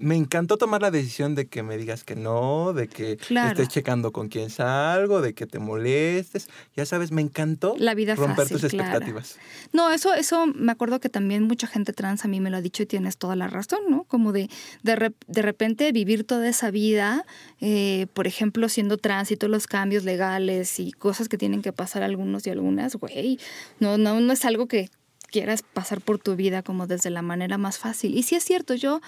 Me 0.00 0.16
encantó 0.16 0.56
tomar 0.56 0.82
la 0.82 0.90
decisión 0.90 1.34
de 1.34 1.46
que 1.46 1.62
me 1.62 1.76
digas 1.76 2.04
que 2.04 2.16
no, 2.16 2.72
de 2.72 2.88
que 2.88 3.12
estés 3.12 3.68
checando 3.68 4.12
con 4.12 4.28
quién 4.28 4.50
salgo, 4.50 5.20
de 5.20 5.34
que 5.34 5.46
te 5.46 5.58
molestes. 5.58 6.48
Ya 6.74 6.86
sabes, 6.86 7.12
me 7.12 7.22
encantó 7.22 7.74
la 7.78 7.94
vida 7.94 8.14
romper 8.14 8.48
tus 8.48 8.64
expectativas. 8.64 9.38
No, 9.72 9.92
eso, 9.92 10.14
eso 10.14 10.46
me 10.46 10.72
acuerdo 10.72 11.00
que 11.00 11.08
también 11.08 11.44
mucha 11.44 11.66
gente 11.66 11.92
trans 11.92 12.24
a 12.24 12.28
mí 12.28 12.40
me 12.40 12.50
lo 12.50 12.56
ha 12.56 12.62
dicho 12.62 12.82
y 12.82 12.86
tienes 12.86 13.16
toda 13.16 13.36
la 13.36 13.46
razón, 13.46 13.80
¿no? 13.88 14.04
Como 14.04 14.32
de 14.32 14.48
de, 14.82 15.12
de 15.26 15.42
repente 15.42 15.92
vivir 15.92 16.24
toda 16.24 16.48
esa 16.48 16.70
vida, 16.70 17.24
eh, 17.60 18.06
por 18.14 18.26
ejemplo, 18.26 18.68
siendo 18.68 18.96
trans 18.96 19.30
y 19.30 19.36
todos 19.36 19.50
los 19.50 19.66
cambios 19.66 20.04
legales 20.04 20.80
y 20.80 20.92
cosas 20.92 21.28
que 21.28 21.38
tienen 21.38 21.62
que 21.62 21.72
pasar 21.72 22.02
algunos 22.02 22.46
y 22.46 22.50
algunas, 22.50 22.96
güey, 22.96 23.38
no, 23.78 23.98
no, 23.98 24.20
no 24.20 24.32
es 24.32 24.44
algo 24.44 24.66
que 24.66 24.90
quieras 25.30 25.62
pasar 25.62 26.00
por 26.00 26.18
tu 26.18 26.36
vida 26.36 26.62
como 26.62 26.86
desde 26.86 27.10
la 27.10 27.22
manera 27.22 27.58
más 27.58 27.78
fácil. 27.78 28.16
Y 28.16 28.22
sí 28.22 28.34
es 28.34 28.44
cierto, 28.44 28.74
yo 28.74 29.00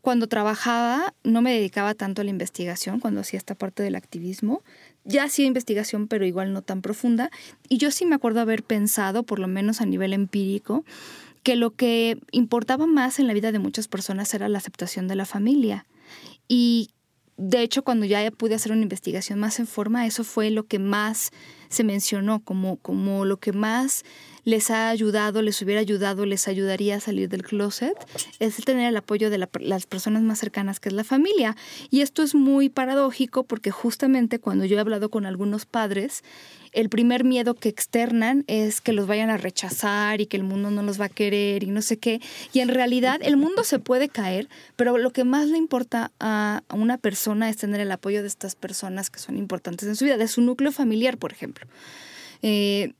cuando 0.00 0.28
trabajaba 0.28 1.14
no 1.24 1.42
me 1.42 1.52
dedicaba 1.52 1.94
tanto 1.94 2.22
a 2.22 2.24
la 2.24 2.30
investigación, 2.30 3.00
cuando 3.00 3.20
hacía 3.20 3.38
esta 3.38 3.54
parte 3.54 3.82
del 3.82 3.96
activismo, 3.96 4.62
ya 5.04 5.24
hacía 5.24 5.46
investigación, 5.46 6.08
pero 6.08 6.24
igual 6.24 6.52
no 6.52 6.62
tan 6.62 6.80
profunda. 6.80 7.30
Y 7.68 7.78
yo 7.78 7.90
sí 7.90 8.06
me 8.06 8.14
acuerdo 8.14 8.40
haber 8.40 8.62
pensado, 8.62 9.22
por 9.22 9.38
lo 9.38 9.48
menos 9.48 9.80
a 9.80 9.86
nivel 9.86 10.12
empírico, 10.12 10.84
que 11.42 11.56
lo 11.56 11.72
que 11.72 12.18
importaba 12.32 12.86
más 12.86 13.18
en 13.18 13.26
la 13.26 13.34
vida 13.34 13.52
de 13.52 13.58
muchas 13.58 13.86
personas 13.86 14.32
era 14.32 14.48
la 14.48 14.58
aceptación 14.58 15.08
de 15.08 15.16
la 15.16 15.26
familia. 15.26 15.86
Y 16.48 16.90
de 17.36 17.62
hecho, 17.62 17.82
cuando 17.82 18.06
ya 18.06 18.30
pude 18.30 18.54
hacer 18.54 18.72
una 18.72 18.82
investigación 18.82 19.38
más 19.40 19.58
en 19.58 19.66
forma, 19.66 20.06
eso 20.06 20.24
fue 20.24 20.50
lo 20.50 20.66
que 20.66 20.78
más 20.78 21.32
se 21.74 21.84
mencionó, 21.84 22.40
como, 22.40 22.76
como 22.76 23.24
lo 23.24 23.36
que 23.38 23.52
más 23.52 24.04
les 24.44 24.70
ha 24.70 24.90
ayudado, 24.90 25.42
les 25.42 25.60
hubiera 25.62 25.80
ayudado, 25.80 26.26
les 26.26 26.48
ayudaría 26.48 26.96
a 26.96 27.00
salir 27.00 27.28
del 27.28 27.42
closet, 27.42 27.96
es 28.38 28.56
tener 28.56 28.88
el 28.88 28.96
apoyo 28.96 29.30
de 29.30 29.38
las 29.38 29.86
personas 29.86 30.22
más 30.22 30.38
cercanas, 30.38 30.80
que 30.80 30.90
es 30.90 30.94
la 30.94 31.04
familia. 31.04 31.56
Y 31.90 32.02
esto 32.02 32.22
es 32.22 32.34
muy 32.34 32.68
paradójico 32.68 33.44
porque 33.44 33.70
justamente 33.70 34.38
cuando 34.38 34.64
yo 34.64 34.76
he 34.76 34.80
hablado 34.80 35.10
con 35.10 35.26
algunos 35.26 35.64
padres, 35.66 36.22
el 36.74 36.88
primer 36.88 37.24
miedo 37.24 37.54
que 37.54 37.68
externan 37.68 38.44
es 38.46 38.80
que 38.80 38.92
los 38.92 39.06
vayan 39.06 39.30
a 39.30 39.36
rechazar 39.36 40.20
y 40.20 40.26
que 40.26 40.36
el 40.36 40.42
mundo 40.42 40.70
no 40.70 40.82
los 40.82 41.00
va 41.00 41.06
a 41.06 41.08
querer 41.08 41.62
y 41.62 41.68
no 41.68 41.82
sé 41.82 41.98
qué. 41.98 42.20
Y 42.52 42.60
en 42.60 42.68
realidad 42.68 43.20
el 43.22 43.36
mundo 43.36 43.64
se 43.64 43.78
puede 43.78 44.08
caer, 44.08 44.48
pero 44.76 44.98
lo 44.98 45.12
que 45.12 45.24
más 45.24 45.48
le 45.48 45.56
importa 45.56 46.12
a 46.20 46.62
una 46.72 46.98
persona 46.98 47.48
es 47.48 47.56
tener 47.56 47.80
el 47.80 47.92
apoyo 47.92 48.22
de 48.22 48.28
estas 48.28 48.54
personas 48.54 49.10
que 49.10 49.20
son 49.20 49.36
importantes 49.36 49.88
en 49.88 49.96
su 49.96 50.04
vida, 50.04 50.16
de 50.16 50.28
su 50.28 50.40
núcleo 50.40 50.72
familiar, 50.72 51.16
por 51.16 51.32
ejemplo. 51.32 51.66
Eh, 52.42 52.92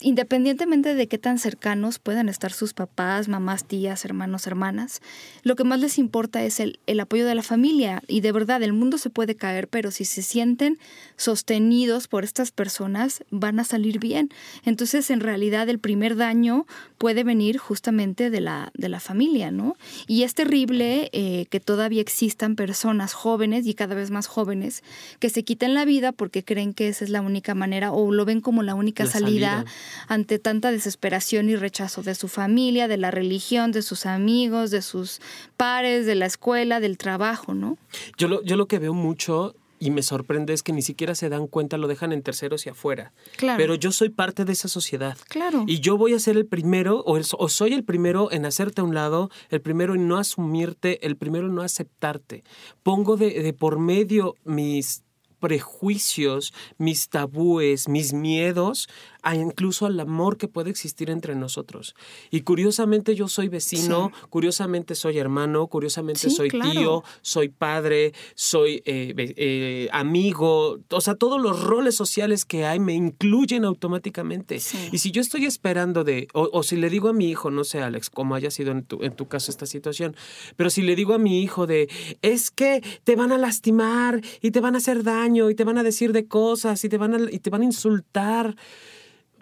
independientemente 0.00 0.94
de 0.94 1.08
qué 1.08 1.16
tan 1.16 1.38
cercanos 1.38 1.98
puedan 1.98 2.28
estar 2.28 2.52
sus 2.52 2.74
papás, 2.74 3.28
mamás, 3.28 3.64
tías, 3.64 4.04
hermanos, 4.04 4.46
hermanas, 4.46 5.00
lo 5.42 5.56
que 5.56 5.64
más 5.64 5.80
les 5.80 5.98
importa 5.98 6.44
es 6.44 6.60
el, 6.60 6.78
el, 6.86 7.00
apoyo 7.00 7.26
de 7.26 7.34
la 7.34 7.42
familia. 7.42 8.02
Y 8.06 8.20
de 8.20 8.32
verdad, 8.32 8.62
el 8.62 8.74
mundo 8.74 8.98
se 8.98 9.08
puede 9.08 9.34
caer, 9.34 9.68
pero 9.68 9.90
si 9.90 10.04
se 10.04 10.22
sienten 10.22 10.78
sostenidos 11.16 12.06
por 12.06 12.24
estas 12.24 12.50
personas, 12.50 13.24
van 13.30 13.60
a 13.60 13.64
salir 13.64 13.98
bien. 13.98 14.28
Entonces, 14.64 15.10
en 15.10 15.20
realidad, 15.20 15.68
el 15.68 15.78
primer 15.78 16.16
daño 16.16 16.66
puede 16.98 17.24
venir 17.24 17.56
justamente 17.56 18.28
de 18.28 18.40
la, 18.40 18.70
de 18.74 18.88
la 18.88 19.00
familia, 19.00 19.50
¿no? 19.50 19.76
Y 20.06 20.24
es 20.24 20.34
terrible 20.34 21.08
eh, 21.12 21.46
que 21.48 21.60
todavía 21.60 22.02
existan 22.02 22.56
personas 22.56 23.14
jóvenes 23.14 23.66
y 23.66 23.74
cada 23.74 23.94
vez 23.94 24.10
más 24.10 24.26
jóvenes 24.26 24.82
que 25.18 25.30
se 25.30 25.44
quiten 25.44 25.74
la 25.74 25.84
vida 25.84 26.12
porque 26.12 26.44
creen 26.44 26.74
que 26.74 26.88
esa 26.88 27.04
es 27.04 27.10
la 27.10 27.22
única 27.22 27.54
manera 27.54 27.92
o 27.92 28.12
lo 28.12 28.24
ven 28.24 28.40
como 28.40 28.62
la 28.62 28.74
única 28.74 29.06
salida 29.06 29.61
ante 30.08 30.38
tanta 30.38 30.70
desesperación 30.70 31.48
y 31.48 31.56
rechazo 31.56 32.02
de 32.02 32.14
su 32.14 32.28
familia, 32.28 32.88
de 32.88 32.96
la 32.96 33.10
religión, 33.10 33.72
de 33.72 33.82
sus 33.82 34.06
amigos, 34.06 34.70
de 34.70 34.82
sus 34.82 35.20
pares, 35.56 36.06
de 36.06 36.14
la 36.14 36.26
escuela, 36.26 36.80
del 36.80 36.98
trabajo, 36.98 37.54
¿no? 37.54 37.78
Yo 38.16 38.28
lo, 38.28 38.42
yo 38.42 38.56
lo 38.56 38.66
que 38.66 38.78
veo 38.78 38.94
mucho 38.94 39.54
y 39.82 39.90
me 39.90 40.04
sorprende 40.04 40.52
es 40.52 40.62
que 40.62 40.72
ni 40.72 40.80
siquiera 40.80 41.16
se 41.16 41.28
dan 41.28 41.48
cuenta, 41.48 41.76
lo 41.76 41.88
dejan 41.88 42.12
en 42.12 42.22
terceros 42.22 42.66
y 42.66 42.68
afuera. 42.68 43.12
Claro. 43.36 43.58
Pero 43.58 43.74
yo 43.74 43.90
soy 43.90 44.10
parte 44.10 44.44
de 44.44 44.52
esa 44.52 44.68
sociedad. 44.68 45.18
Claro. 45.28 45.64
Y 45.66 45.80
yo 45.80 45.98
voy 45.98 46.14
a 46.14 46.20
ser 46.20 46.36
el 46.36 46.46
primero, 46.46 47.00
o, 47.04 47.18
o, 47.18 47.48
soy 47.48 47.72
el 47.72 47.82
primero 47.82 48.30
en 48.30 48.46
hacerte 48.46 48.80
a 48.80 48.84
un 48.84 48.94
lado, 48.94 49.28
el 49.50 49.60
primero 49.60 49.96
en 49.96 50.06
no 50.06 50.18
asumirte, 50.18 51.04
el 51.04 51.16
primero 51.16 51.48
en 51.48 51.56
no 51.56 51.62
aceptarte. 51.62 52.44
Pongo 52.84 53.16
de, 53.16 53.42
de 53.42 53.52
por 53.54 53.80
medio 53.80 54.36
mis 54.44 55.02
prejuicios, 55.40 56.54
mis 56.78 57.08
tabúes, 57.08 57.88
mis 57.88 58.12
miedos, 58.12 58.88
a 59.22 59.34
incluso 59.34 59.86
al 59.86 59.98
amor 60.00 60.36
que 60.36 60.48
puede 60.48 60.70
existir 60.70 61.10
entre 61.10 61.34
nosotros. 61.34 61.94
Y 62.30 62.42
curiosamente 62.42 63.14
yo 63.14 63.28
soy 63.28 63.48
vecino, 63.48 64.10
curiosamente 64.30 64.94
soy 64.94 65.18
hermano, 65.18 65.66
curiosamente 65.68 66.30
soy 66.30 66.50
tío, 66.50 67.04
soy 67.20 67.48
padre, 67.48 68.12
soy 68.34 68.82
eh, 68.84 69.14
eh, 69.16 69.88
amigo, 69.92 70.80
o 70.90 71.00
sea, 71.00 71.14
todos 71.14 71.40
los 71.40 71.62
roles 71.62 71.94
sociales 71.94 72.44
que 72.44 72.64
hay 72.64 72.80
me 72.80 72.94
incluyen 72.94 73.64
automáticamente. 73.64 74.60
Y 74.90 74.98
si 74.98 75.10
yo 75.10 75.20
estoy 75.20 75.46
esperando 75.46 76.04
de, 76.04 76.28
o, 76.34 76.62
si 76.62 76.76
le 76.76 76.90
digo 76.90 77.08
a 77.08 77.12
mi 77.12 77.30
hijo, 77.30 77.50
no 77.50 77.64
sé 77.64 77.80
Alex, 77.80 78.10
cómo 78.10 78.34
haya 78.34 78.50
sido 78.50 78.72
en 78.72 78.84
tu, 78.84 79.02
en 79.02 79.14
tu 79.14 79.28
caso 79.28 79.50
esta 79.50 79.66
situación, 79.66 80.16
pero 80.56 80.70
si 80.70 80.82
le 80.82 80.96
digo 80.96 81.14
a 81.14 81.18
mi 81.18 81.42
hijo 81.42 81.66
de, 81.66 81.88
es 82.22 82.50
que 82.50 82.82
te 83.04 83.16
van 83.16 83.32
a 83.32 83.38
lastimar 83.38 84.20
y 84.40 84.50
te 84.50 84.60
van 84.60 84.74
a 84.74 84.78
hacer 84.78 85.02
daño, 85.02 85.50
y 85.50 85.54
te 85.54 85.64
van 85.64 85.78
a 85.78 85.82
decir 85.82 86.12
de 86.12 86.26
cosas 86.26 86.84
y 86.84 86.88
te 86.88 86.98
van 86.98 87.14
a, 87.14 87.30
y 87.30 87.38
te 87.38 87.50
van 87.50 87.62
a 87.62 87.64
insultar. 87.64 88.56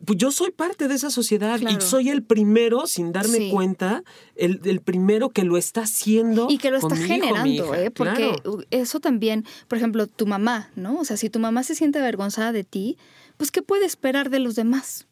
Pues 0.04 0.18
yo 0.18 0.30
soy 0.32 0.50
parte 0.50 0.88
de 0.88 0.94
esa 0.94 1.10
sociedad 1.10 1.60
y 1.60 1.80
soy 1.80 2.08
el 2.08 2.22
primero, 2.22 2.86
sin 2.86 3.12
darme 3.12 3.50
cuenta, 3.50 4.02
el, 4.34 4.60
el, 4.64 4.80
primero 4.80 5.28
que 5.28 5.44
lo 5.44 5.58
está 5.58 5.82
haciendo. 5.82 6.46
Y 6.48 6.58
que 6.58 6.70
lo 6.70 6.78
está 6.78 6.96
generando, 6.96 7.74
¿eh? 7.74 7.90
Porque 7.90 8.36
eso 8.70 9.00
también, 9.00 9.44
por 9.68 9.76
ejemplo, 9.78 10.06
tu 10.06 10.26
mamá, 10.26 10.70
¿no? 10.74 10.98
O 10.98 11.04
sea, 11.04 11.16
si 11.16 11.28
tu 11.28 11.38
mamá 11.38 11.62
se 11.64 11.74
siente 11.74 11.98
avergonzada 11.98 12.52
de 12.52 12.64
ti, 12.64 12.96
pues 13.36 13.50
¿qué 13.50 13.62
puede 13.62 13.84
esperar 13.84 14.30
de 14.30 14.38
los 14.38 14.54
demás? 14.54 15.06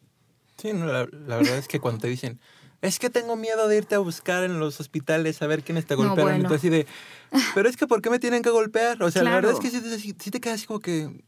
Sí, 0.56 0.72
la, 0.72 1.06
la 1.26 1.36
verdad 1.36 1.58
es 1.58 1.68
que 1.68 1.80
cuando 1.80 2.00
te 2.00 2.08
dicen, 2.08 2.40
es 2.80 2.98
que 2.98 3.10
tengo 3.10 3.36
miedo 3.36 3.66
de 3.66 3.76
irte 3.76 3.94
a 3.94 3.98
buscar 3.98 4.44
en 4.44 4.60
los 4.60 4.80
hospitales 4.80 5.42
a 5.42 5.46
ver 5.46 5.64
quiénes 5.64 5.86
te 5.86 5.94
golpearon. 5.94 6.34
Entonces, 6.36 6.58
así 6.58 6.68
de, 6.68 6.86
pero 7.54 7.68
es 7.68 7.76
que 7.76 7.86
¿por 7.86 8.00
qué 8.02 8.10
me 8.10 8.18
tienen 8.18 8.42
que 8.42 8.50
golpear? 8.50 9.02
O 9.02 9.10
sea, 9.10 9.22
la 9.22 9.34
verdad 9.34 9.52
es 9.52 9.58
que 9.58 9.70
sí, 9.70 10.12
te 10.12 10.40
quedas 10.40 10.56
así 10.56 10.66
como 10.66 10.80
que, 10.80 11.24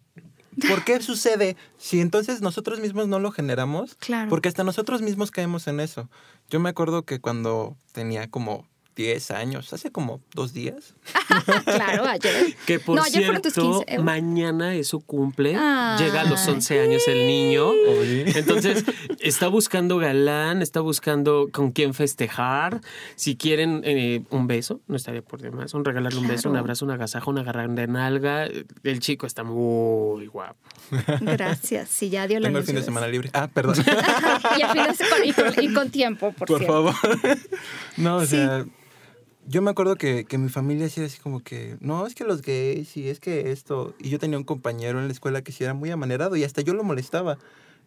¿por 0.68 0.84
qué 0.84 1.00
sucede? 1.00 1.56
Si 1.78 2.00
entonces 2.00 2.40
nosotros 2.40 2.80
mismos 2.80 3.08
no 3.08 3.18
lo 3.18 3.30
generamos, 3.30 3.94
claro. 3.96 4.28
porque 4.28 4.48
hasta 4.48 4.64
nosotros 4.64 5.02
mismos 5.02 5.30
caemos 5.30 5.66
en 5.66 5.80
eso. 5.80 6.08
Yo 6.48 6.60
me 6.60 6.68
acuerdo 6.68 7.02
que 7.02 7.20
cuando 7.20 7.76
tenía 7.92 8.28
como 8.28 8.66
10 8.96 9.30
años, 9.30 9.72
hace 9.72 9.90
como 9.90 10.20
dos 10.34 10.52
días. 10.52 10.94
claro, 11.64 12.04
ayer. 12.04 12.54
Que 12.66 12.78
por 12.78 12.96
no, 12.96 13.02
ayer 13.02 13.24
cierto, 13.24 13.50
tus 13.50 13.84
15. 13.84 13.98
mañana 14.00 14.74
es 14.74 14.88
su 14.88 15.00
cumple, 15.00 15.50
llega 15.50 16.20
a 16.20 16.24
los 16.24 16.46
11 16.46 16.80
años 16.80 17.02
el 17.08 17.26
niño, 17.26 17.70
entonces 18.26 18.84
está 19.20 19.48
buscando 19.48 19.98
galán, 19.98 20.62
está 20.62 20.80
buscando 20.80 21.48
con 21.52 21.72
quién 21.72 21.94
festejar, 21.94 22.80
si 23.16 23.36
quieren 23.36 23.82
eh, 23.84 24.22
un 24.30 24.46
beso, 24.46 24.80
no 24.86 24.96
estaría 24.96 25.22
por 25.22 25.40
demás, 25.40 25.72
un 25.74 25.84
regalarle 25.84 26.18
un 26.18 26.28
beso, 26.28 26.50
un 26.50 26.56
abrazo, 26.56 26.84
un 26.84 26.90
agasajo, 26.90 27.30
una 27.30 27.42
agarrada 27.42 27.68
de 27.68 27.86
nalga, 27.86 28.46
el 28.82 29.00
chico 29.00 29.26
está 29.26 29.44
muy 29.44 30.26
guapo. 30.26 30.58
Gracias, 31.20 31.88
sí, 31.88 32.10
ya 32.10 32.26
dio 32.26 32.40
la 32.40 32.48
Tengo 32.48 32.58
el 32.58 32.64
fin 32.64 32.74
de 32.74 32.82
semana 32.82 33.06
libre. 33.06 33.30
Ah, 33.32 33.48
perdón. 33.48 33.76
y, 34.58 34.62
el 34.62 34.68
fin 34.68 34.82
de 34.84 34.94
semana, 34.94 35.62
y, 35.62 35.72
con, 35.72 35.90
tiempo, 35.90 36.32
por, 36.32 36.48
por 36.48 36.64
favor. 36.64 36.94
no, 37.96 38.16
o 38.16 38.26
sea 38.26 38.64
yo 39.46 39.62
me 39.62 39.70
acuerdo 39.70 39.96
que, 39.96 40.24
que 40.24 40.38
mi 40.38 40.48
familia 40.48 40.84
decía 40.84 41.04
así 41.04 41.18
como 41.18 41.40
que, 41.40 41.76
no, 41.80 42.06
es 42.06 42.14
que 42.14 42.24
los 42.24 42.42
gays 42.42 42.96
y 42.96 43.08
es 43.08 43.20
que 43.20 43.50
esto. 43.50 43.94
Y 43.98 44.10
yo 44.10 44.18
tenía 44.18 44.38
un 44.38 44.44
compañero 44.44 45.00
en 45.00 45.06
la 45.06 45.12
escuela 45.12 45.42
que 45.42 45.52
sí 45.52 45.64
era 45.64 45.74
muy 45.74 45.90
amanerado 45.90 46.36
y 46.36 46.44
hasta 46.44 46.62
yo 46.62 46.74
lo 46.74 46.84
molestaba. 46.84 47.38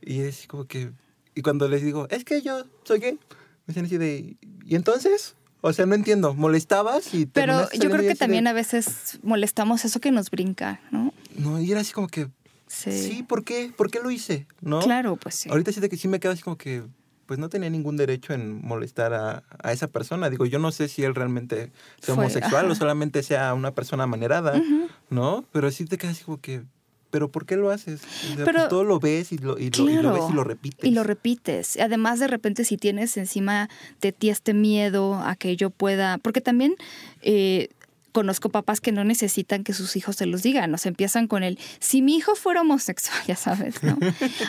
Y 0.01 0.21
es 0.21 0.37
así 0.37 0.47
como 0.47 0.65
que, 0.65 0.91
y 1.35 1.41
cuando 1.41 1.67
les 1.67 1.83
digo, 1.83 2.07
es 2.09 2.25
que 2.25 2.41
yo 2.41 2.65
soy 2.83 2.99
gay, 2.99 3.13
me 3.13 3.19
dicen 3.67 3.85
así 3.85 3.97
de, 3.97 4.35
¿y 4.65 4.75
entonces? 4.75 5.35
O 5.61 5.71
sea, 5.71 5.85
no 5.85 5.95
entiendo, 5.95 6.33
molestabas 6.33 7.13
y... 7.13 7.25
Pero 7.25 7.69
yo 7.71 7.89
creo 7.89 8.01
que 8.01 8.15
también 8.15 8.47
a 8.47 8.53
veces 8.53 9.19
molestamos 9.23 9.85
eso 9.85 10.01
que 10.01 10.11
nos 10.11 10.29
brinca, 10.29 10.81
¿no? 10.91 11.13
No, 11.37 11.61
y 11.61 11.71
era 11.71 11.79
así 11.79 11.93
como 11.93 12.09
que, 12.09 12.27
sí, 12.67 12.91
sí 12.91 13.23
¿por 13.23 13.45
qué? 13.45 13.71
¿Por 13.75 13.89
qué 13.89 14.01
lo 14.01 14.11
hice? 14.11 14.45
¿No? 14.59 14.81
Claro, 14.81 15.15
pues 15.15 15.35
sí. 15.35 15.49
Ahorita 15.49 15.71
sí 15.71 15.79
de 15.79 15.87
que 15.87 15.95
sí 15.95 16.09
me 16.09 16.19
quedo 16.19 16.33
así 16.33 16.41
como 16.41 16.57
que, 16.57 16.83
pues 17.25 17.39
no 17.39 17.49
tenía 17.49 17.69
ningún 17.69 17.97
derecho 17.97 18.33
en 18.33 18.65
molestar 18.65 19.13
a, 19.13 19.43
esa 19.71 19.87
persona. 19.87 20.29
Digo, 20.29 20.45
yo 20.45 20.59
no 20.59 20.71
sé 20.71 20.87
si 20.87 21.03
él 21.03 21.15
realmente 21.15 21.71
sea 22.01 22.15
homosexual 22.15 22.69
o 22.69 22.75
solamente 22.75 23.23
sea 23.23 23.53
una 23.53 23.73
persona 23.73 24.07
manerada, 24.07 24.61
¿no? 25.09 25.45
Pero 25.51 25.71
sí 25.71 25.85
te 25.85 25.97
quedas 25.97 26.21
como 26.21 26.39
que, 26.39 26.63
¿pero 27.09 27.29
por 27.31 27.45
qué 27.45 27.55
lo 27.55 27.71
haces? 27.71 28.01
Pues, 28.01 28.45
Pero, 28.45 28.67
todo 28.67 28.83
lo 28.83 28.99
ves 28.99 29.31
y 29.31 29.37
lo, 29.37 29.57
y, 29.57 29.69
lo, 29.69 29.89
y 29.89 30.01
lo, 30.01 30.13
ves 30.13 30.23
y 30.29 30.33
lo 30.33 30.43
repites. 30.43 30.85
Y 30.85 30.91
lo 30.91 31.03
repites. 31.03 31.77
Además, 31.77 32.19
de 32.19 32.27
repente, 32.27 32.65
si 32.65 32.77
tienes 32.77 33.15
encima 33.17 33.69
de 34.01 34.11
ti 34.11 34.29
este 34.29 34.53
miedo 34.53 35.15
a 35.15 35.35
que 35.35 35.55
yo 35.55 35.69
pueda, 35.69 36.17
porque 36.17 36.41
también... 36.41 36.75
Eh, 37.21 37.69
conozco 38.13 38.49
papás 38.49 38.79
que 38.79 38.93
no 38.93 39.03
necesitan 39.03 39.63
que 39.65 39.73
sus 39.73 39.97
hijos 39.97 40.15
se 40.15 40.25
los 40.25 40.43
digan, 40.43 40.71
nos 40.71 40.85
empiezan 40.85 41.27
con 41.27 41.43
el, 41.43 41.59
si 41.79 42.01
mi 42.01 42.15
hijo 42.15 42.35
fuera 42.35 42.61
homosexual, 42.61 43.19
ya 43.27 43.35
sabes, 43.35 43.83
¿no? 43.83 43.97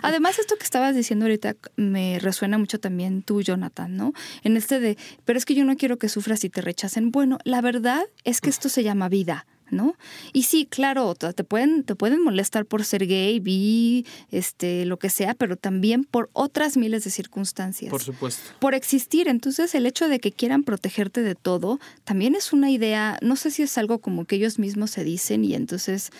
Además, 0.02 0.38
esto 0.38 0.56
que 0.56 0.62
estabas 0.62 0.94
diciendo 0.94 1.24
ahorita 1.24 1.56
me 1.76 2.20
resuena 2.20 2.58
mucho 2.58 2.78
también 2.78 3.22
tú, 3.22 3.42
Jonathan, 3.42 3.96
¿no? 3.96 4.12
En 4.44 4.56
este 4.56 4.78
de, 4.78 4.96
pero 5.24 5.38
es 5.38 5.44
que 5.44 5.54
yo 5.54 5.64
no 5.64 5.76
quiero 5.76 5.98
que 5.98 6.08
sufras 6.08 6.44
y 6.44 6.50
te 6.50 6.60
rechacen. 6.60 7.10
Bueno, 7.10 7.38
la 7.44 7.60
verdad 7.60 8.04
es 8.22 8.40
que 8.40 8.50
esto 8.50 8.68
se 8.68 8.84
llama 8.84 9.08
vida. 9.08 9.46
¿No? 9.70 9.96
Y 10.32 10.44
sí, 10.44 10.66
claro, 10.66 11.14
te 11.14 11.44
pueden, 11.44 11.84
te 11.84 11.94
pueden 11.94 12.22
molestar 12.22 12.66
por 12.66 12.84
ser 12.84 13.06
gay, 13.06 13.40
bi, 13.40 14.06
este, 14.30 14.84
lo 14.84 14.98
que 14.98 15.10
sea, 15.10 15.34
pero 15.34 15.56
también 15.56 16.04
por 16.04 16.30
otras 16.32 16.76
miles 16.76 17.04
de 17.04 17.10
circunstancias. 17.10 17.90
Por 17.90 18.02
supuesto. 18.02 18.42
Por 18.58 18.74
existir. 18.74 19.28
Entonces, 19.28 19.74
el 19.74 19.86
hecho 19.86 20.08
de 20.08 20.20
que 20.20 20.32
quieran 20.32 20.62
protegerte 20.62 21.22
de 21.22 21.34
todo, 21.34 21.80
también 22.04 22.34
es 22.34 22.52
una 22.52 22.70
idea, 22.70 23.18
no 23.22 23.36
sé 23.36 23.50
si 23.50 23.62
es 23.62 23.76
algo 23.78 23.98
como 23.98 24.24
que 24.24 24.36
ellos 24.36 24.58
mismos 24.58 24.90
se 24.90 25.04
dicen 25.04 25.44
y 25.44 25.54
entonces 25.54 26.10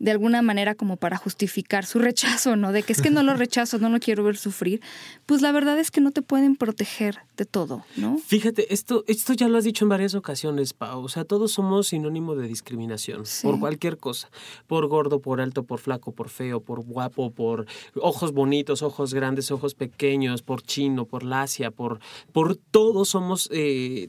de 0.00 0.10
alguna 0.10 0.40
manera 0.40 0.74
como 0.74 0.96
para 0.96 1.18
justificar 1.18 1.84
su 1.84 1.98
rechazo, 1.98 2.56
¿no? 2.56 2.72
De 2.72 2.82
que 2.82 2.92
es 2.92 3.02
que 3.02 3.10
no 3.10 3.22
lo 3.22 3.34
rechazo, 3.36 3.78
no 3.78 3.90
lo 3.90 4.00
quiero 4.00 4.24
ver 4.24 4.36
sufrir, 4.36 4.80
pues 5.26 5.42
la 5.42 5.52
verdad 5.52 5.78
es 5.78 5.90
que 5.90 6.00
no 6.00 6.10
te 6.10 6.22
pueden 6.22 6.56
proteger 6.56 7.18
de 7.36 7.44
todo, 7.44 7.84
¿no? 7.96 8.18
Fíjate, 8.18 8.72
esto, 8.72 9.04
esto 9.06 9.34
ya 9.34 9.48
lo 9.48 9.58
has 9.58 9.64
dicho 9.64 9.84
en 9.84 9.90
varias 9.90 10.14
ocasiones, 10.14 10.72
Pau. 10.72 11.04
O 11.04 11.08
sea, 11.08 11.24
todos 11.24 11.52
somos 11.52 11.88
sinónimo 11.88 12.34
de 12.34 12.48
discriminación 12.48 13.24
por 13.42 13.60
cualquier 13.60 13.98
cosa. 13.98 14.30
Por 14.66 14.86
gordo, 14.88 15.20
por 15.20 15.40
alto, 15.40 15.64
por 15.64 15.78
flaco, 15.80 16.12
por 16.12 16.30
feo, 16.30 16.60
por 16.60 16.80
guapo, 16.80 17.30
por 17.30 17.66
ojos 17.94 18.32
bonitos, 18.32 18.82
ojos 18.82 19.12
grandes, 19.12 19.50
ojos 19.50 19.74
pequeños, 19.74 20.40
por 20.40 20.62
chino, 20.62 21.04
por 21.04 21.24
lacia, 21.24 21.70
por, 21.70 22.00
por 22.32 22.56
todos 22.56 23.10
somos 23.10 23.50
eh, 23.52 24.08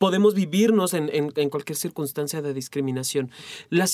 podemos 0.00 0.32
vivirnos 0.34 0.94
en, 0.94 1.10
en, 1.12 1.50
cualquier 1.50 1.76
circunstancia 1.76 2.40
de 2.40 2.54
discriminación. 2.54 3.30
La, 3.68 3.86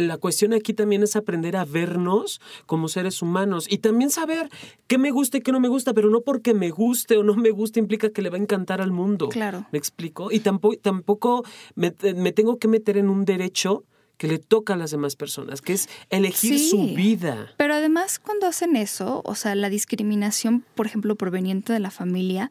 la, 0.00 0.16
cuestión 0.16 0.54
aquí 0.54 0.72
también 0.72 1.02
es 1.02 1.16
aprender 1.16 1.54
a 1.58 1.66
vernos 1.66 2.40
como 2.64 2.88
seres 2.88 3.20
humanos 3.20 3.66
y 3.68 3.76
también 3.76 4.08
saber 4.08 4.48
qué 4.86 4.96
me 4.96 5.10
gusta 5.10 5.36
y 5.36 5.42
qué 5.42 5.52
no 5.52 5.60
me 5.60 5.68
gusta, 5.68 5.92
pero 5.92 6.08
no 6.08 6.22
porque 6.22 6.54
me 6.54 6.70
guste 6.70 7.18
o 7.18 7.22
no 7.22 7.34
me 7.36 7.50
guste 7.50 7.78
implica 7.78 8.08
que 8.08 8.22
le 8.22 8.30
va 8.30 8.38
a 8.38 8.40
encantar 8.40 8.80
al 8.80 8.90
mundo. 8.90 9.28
Claro. 9.28 9.66
¿Me 9.70 9.78
explico? 9.78 10.32
Y 10.32 10.40
tampoco, 10.40 10.78
tampoco 10.78 11.44
me, 11.74 11.94
me 12.16 12.32
tengo 12.32 12.58
que 12.58 12.66
meter 12.66 12.96
en 12.96 13.10
un 13.10 13.26
derecho 13.26 13.84
que 14.18 14.28
le 14.28 14.38
toca 14.38 14.74
a 14.74 14.76
las 14.76 14.90
demás 14.90 15.16
personas, 15.16 15.60
que 15.60 15.72
es 15.72 15.88
elegir 16.10 16.58
su 16.58 16.94
vida. 16.94 17.52
Pero 17.56 17.74
además 17.74 18.18
cuando 18.18 18.46
hacen 18.46 18.76
eso, 18.76 19.22
o 19.24 19.34
sea, 19.34 19.54
la 19.54 19.68
discriminación, 19.68 20.64
por 20.74 20.86
ejemplo, 20.86 21.16
proveniente 21.16 21.72
de 21.72 21.80
la 21.80 21.90
familia, 21.90 22.50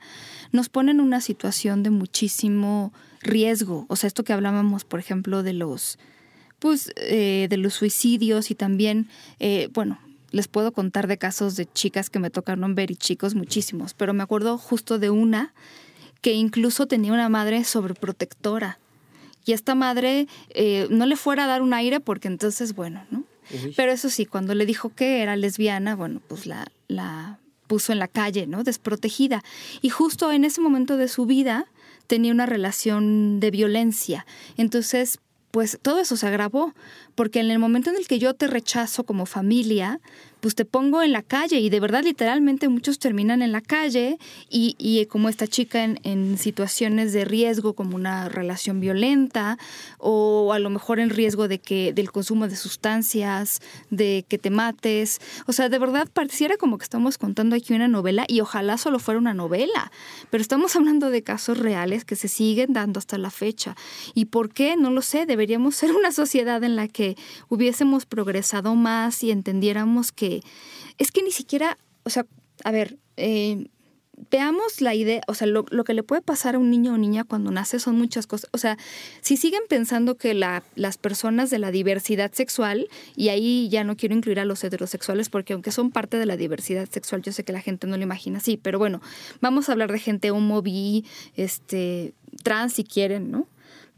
nos 0.52 0.70
pone 0.70 0.92
en 0.92 1.00
una 1.00 1.22
situación 1.22 1.84
de 1.84 1.90
muchísimo 1.90 2.94
riesgo. 3.22 3.86
O 3.90 3.96
sea, 3.96 4.08
esto 4.08 4.24
que 4.24 4.34
hablábamos, 4.34 4.84
por 4.84 5.00
ejemplo, 5.00 5.44
de 5.44 5.54
los, 5.54 5.98
pues, 6.60 6.92
eh, 6.98 7.48
de 7.50 7.58
los 7.58 7.74
suicidios 7.74 8.52
y 8.52 8.56
también, 8.56 9.08
eh, 9.40 9.70
bueno, 9.74 10.00
les 10.32 10.48
puedo 10.48 10.72
contar 10.74 11.08
de 11.08 11.18
casos 11.18 11.56
de 11.56 11.66
chicas 11.72 12.10
que 12.10 12.20
me 12.20 12.30
tocaron 12.30 12.76
ver 12.76 12.92
y 12.92 12.96
chicos 12.96 13.36
muchísimos, 13.36 13.94
pero 13.94 14.14
me 14.14 14.24
acuerdo 14.24 14.58
justo 14.58 15.00
de 15.00 15.10
una 15.10 15.54
que 16.22 16.34
incluso 16.34 16.88
tenía 16.88 17.14
una 17.14 17.30
madre 17.30 17.64
sobreprotectora 17.64 18.80
y 19.46 19.54
esta 19.54 19.76
madre 19.76 20.28
eh, 20.50 20.88
no 20.90 21.06
le 21.06 21.16
fuera 21.16 21.46
a 21.46 21.48
dar 21.48 21.62
un 21.62 21.74
aire 21.74 22.00
porque 22.00 22.28
entonces, 22.28 22.74
bueno, 22.76 23.06
¿no? 23.12 23.24
Pero 23.76 23.92
eso 23.92 24.10
sí, 24.10 24.26
cuando 24.26 24.56
le 24.56 24.66
dijo 24.66 24.90
que 24.90 25.22
era 25.22 25.36
lesbiana, 25.36 25.96
bueno, 25.96 26.22
pues 26.28 26.46
la, 26.46 26.66
la 26.88 27.40
puso 27.68 27.92
en 27.92 28.00
la 28.00 28.08
calle, 28.08 28.48
¿no? 28.48 28.64
Desprotegida. 28.64 29.44
Y 29.82 29.90
justo 29.90 30.32
en 30.32 30.46
ese 30.46 30.62
momento 30.62 30.96
de 30.98 31.08
su 31.08 31.26
vida 31.26 31.68
tenía 32.08 32.32
una 32.32 32.46
relación 32.46 33.40
de 33.40 33.52
violencia. 33.52 34.26
Entonces, 34.58 35.20
pues 35.52 35.78
todo 35.82 36.00
eso 36.00 36.18
se 36.18 36.26
agravó, 36.26 36.74
porque 37.16 37.40
en 37.40 37.52
el 37.52 37.60
momento 37.60 37.90
en 37.90 37.98
el 37.98 38.08
que 38.08 38.18
yo 38.18 38.34
te 38.34 38.48
rechazo 38.48 39.04
como 39.04 39.26
familia, 39.26 40.00
pues 40.44 40.56
te 40.56 40.66
pongo 40.66 41.02
en 41.02 41.14
la 41.14 41.22
calle 41.22 41.62
y 41.62 41.70
de 41.70 41.80
verdad 41.80 42.04
literalmente 42.04 42.68
muchos 42.68 43.00
terminan 43.00 43.42
en 43.42 43.54
la 43.54 43.62
calle 43.62 44.18
y, 44.50 44.76
y 44.78 45.06
como 45.06 45.30
esta 45.30 45.48
chica 45.48 45.86
en, 45.86 46.02
en, 46.04 46.38
situaciones 46.38 47.14
de 47.14 47.24
riesgo 47.24 47.72
como 47.76 47.96
una 47.96 48.28
relación 48.28 48.82
violenta 48.82 49.58
o 50.00 50.52
a 50.52 50.60
lo 50.60 50.70
mejor 50.70 51.00
en 51.00 51.12
riesgo 51.12 51.48
de 51.48 51.60
que 51.60 51.94
del 51.94 52.12
consumo 52.12 52.50
de 52.50 52.58
sustancias, 52.58 53.62
de 53.90 54.26
que 54.28 54.38
te 54.38 54.50
mates. 54.50 55.22
O 55.48 55.54
sea, 55.54 55.70
de 55.70 55.80
verdad 55.80 56.10
pareciera 56.12 56.58
como 56.58 56.78
que 56.78 56.84
estamos 56.84 57.18
contando 57.18 57.56
aquí 57.56 57.74
una 57.74 57.88
novela 57.88 58.26
y 58.28 58.42
ojalá 58.42 58.78
solo 58.78 59.00
fuera 59.00 59.22
una 59.22 59.34
novela, 59.34 59.94
pero 60.30 60.42
estamos 60.42 60.76
hablando 60.76 61.10
de 61.10 61.24
casos 61.24 61.58
reales 61.58 62.04
que 62.04 62.18
se 62.18 62.28
siguen 62.28 62.74
dando 62.74 63.00
hasta 63.00 63.18
la 63.18 63.30
fecha. 63.30 63.78
¿Y 64.14 64.26
por 64.26 64.52
qué? 64.52 64.76
No 64.76 64.90
lo 64.90 65.04
sé, 65.04 65.26
deberíamos 65.26 65.78
ser 65.78 65.94
una 65.96 66.12
sociedad 66.12 66.62
en 66.66 66.76
la 66.76 66.90
que 66.90 67.16
hubiésemos 67.48 68.06
progresado 68.06 68.76
más 68.76 69.24
y 69.24 69.32
entendiéramos 69.32 70.12
que 70.12 70.33
es 70.98 71.12
que 71.12 71.24
ni 71.24 71.32
siquiera, 71.32 71.78
o 72.04 72.10
sea, 72.10 72.26
a 72.64 72.72
ver, 72.72 72.98
eh, 73.18 73.68
veamos 74.30 74.82
la 74.82 74.94
idea, 74.94 75.22
o 75.28 75.34
sea, 75.34 75.48
lo, 75.48 75.66
que 75.66 75.94
le 75.94 76.04
puede 76.04 76.22
pasar 76.22 76.56
a 76.56 76.60
un 76.60 76.70
niño 76.70 76.94
o 76.94 76.98
niña 76.98 77.24
cuando 77.24 77.52
nace 77.52 77.80
son 77.80 77.98
muchas 77.98 78.28
cosas. 78.28 78.50
O 78.54 78.58
sea, 78.58 78.78
si 79.22 79.38
siguen 79.38 79.64
pensando 79.68 80.16
que 80.16 80.34
la, 80.34 80.64
las 80.76 80.98
personas 80.98 81.50
de 81.50 81.60
la 81.60 81.72
diversidad 81.72 82.32
sexual, 82.32 82.88
y 83.16 83.30
ahí 83.30 83.70
ya 83.70 83.84
no 83.84 83.98
quiero 83.98 84.16
incluir 84.16 84.40
a 84.40 84.46
los 84.46 84.64
heterosexuales 84.64 85.30
porque 85.30 85.54
aunque 85.54 85.72
son 85.72 85.92
parte 85.92 86.18
de 86.18 86.26
la 86.26 86.38
diversidad 86.38 86.88
sexual, 86.90 87.22
yo 87.22 87.32
sé 87.32 87.44
que 87.44 87.54
la 87.54 87.62
gente 87.62 87.88
no 87.88 87.98
lo 87.98 88.04
imagina 88.04 88.38
así, 88.38 88.58
pero 88.58 88.78
bueno, 88.80 89.02
vamos 89.42 89.70
a 89.70 89.72
hablar 89.72 89.92
de 89.92 90.00
gente 90.00 90.32
homo, 90.32 90.64
este, 91.36 92.14
trans 92.44 92.74
si 92.74 92.84
quieren, 92.84 93.32
¿no? 93.32 93.48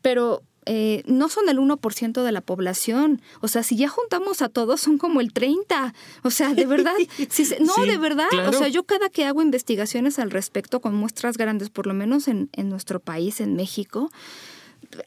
Pero 0.02 0.44
eh, 0.66 1.04
no 1.06 1.30
son 1.30 1.48
el 1.50 1.60
1% 1.60 2.24
de 2.24 2.32
la 2.32 2.42
población. 2.42 3.22
O 3.42 3.48
sea, 3.48 3.64
si 3.64 3.76
ya 3.76 3.88
juntamos 3.88 4.42
a 4.42 4.50
todos, 4.50 4.82
son 4.82 4.98
como 4.98 5.22
el 5.22 5.34
30%. 5.34 5.94
O 6.24 6.32
sea, 6.32 6.54
de 6.54 6.66
verdad. 6.66 6.94
no, 7.60 7.86
de 7.86 7.98
verdad. 7.98 8.28
O 8.48 8.54
sea, 8.54 8.68
yo 8.68 8.84
cada 8.84 9.10
que 9.10 9.26
hago 9.26 9.42
investigaciones 9.42 10.20
al 10.20 10.32
respecto 10.32 10.82
con 10.82 10.96
muestras 10.96 11.38
grandes, 11.38 11.70
por 11.70 11.88
lo 11.88 11.94
menos 11.94 12.28
en, 12.28 12.50
en 12.54 12.70
nuestro 12.70 13.00
país, 13.00 13.42
en 13.42 13.56
México, 13.56 14.10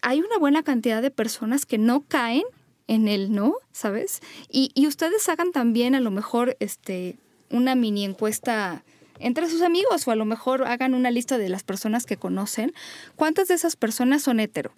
hay 0.03 0.21
una 0.21 0.39
buena 0.39 0.63
cantidad 0.63 1.03
de 1.03 1.11
personas 1.11 1.67
que 1.67 1.79
no 1.79 2.03
caen 2.07 2.45
en 2.87 3.09
el 3.09 3.33
no, 3.33 3.55
¿sabes? 3.73 4.21
Y, 4.51 4.71
y 4.75 4.87
ustedes 4.87 5.29
hagan 5.29 5.53
también 5.53 5.95
a 5.95 6.01
lo 6.01 6.11
mejor 6.11 6.57
este, 6.59 7.19
una 7.51 7.75
mini 7.75 8.05
encuesta 8.05 8.83
entre 9.21 9.49
sus 9.49 9.63
amigos 9.63 10.07
o 10.07 10.11
a 10.11 10.17
lo 10.17 10.25
mejor 10.25 10.65
hagan 10.67 10.95
una 10.95 11.11
lista 11.11 11.39
de 11.39 11.49
las 11.49 11.65
personas 11.65 12.07
que 12.07 12.17
conocen, 12.17 12.73
¿cuántas 13.17 13.49
de 13.49 13.55
esas 13.55 13.77
personas 13.77 14.23
son 14.23 14.41
hetero? 14.41 14.73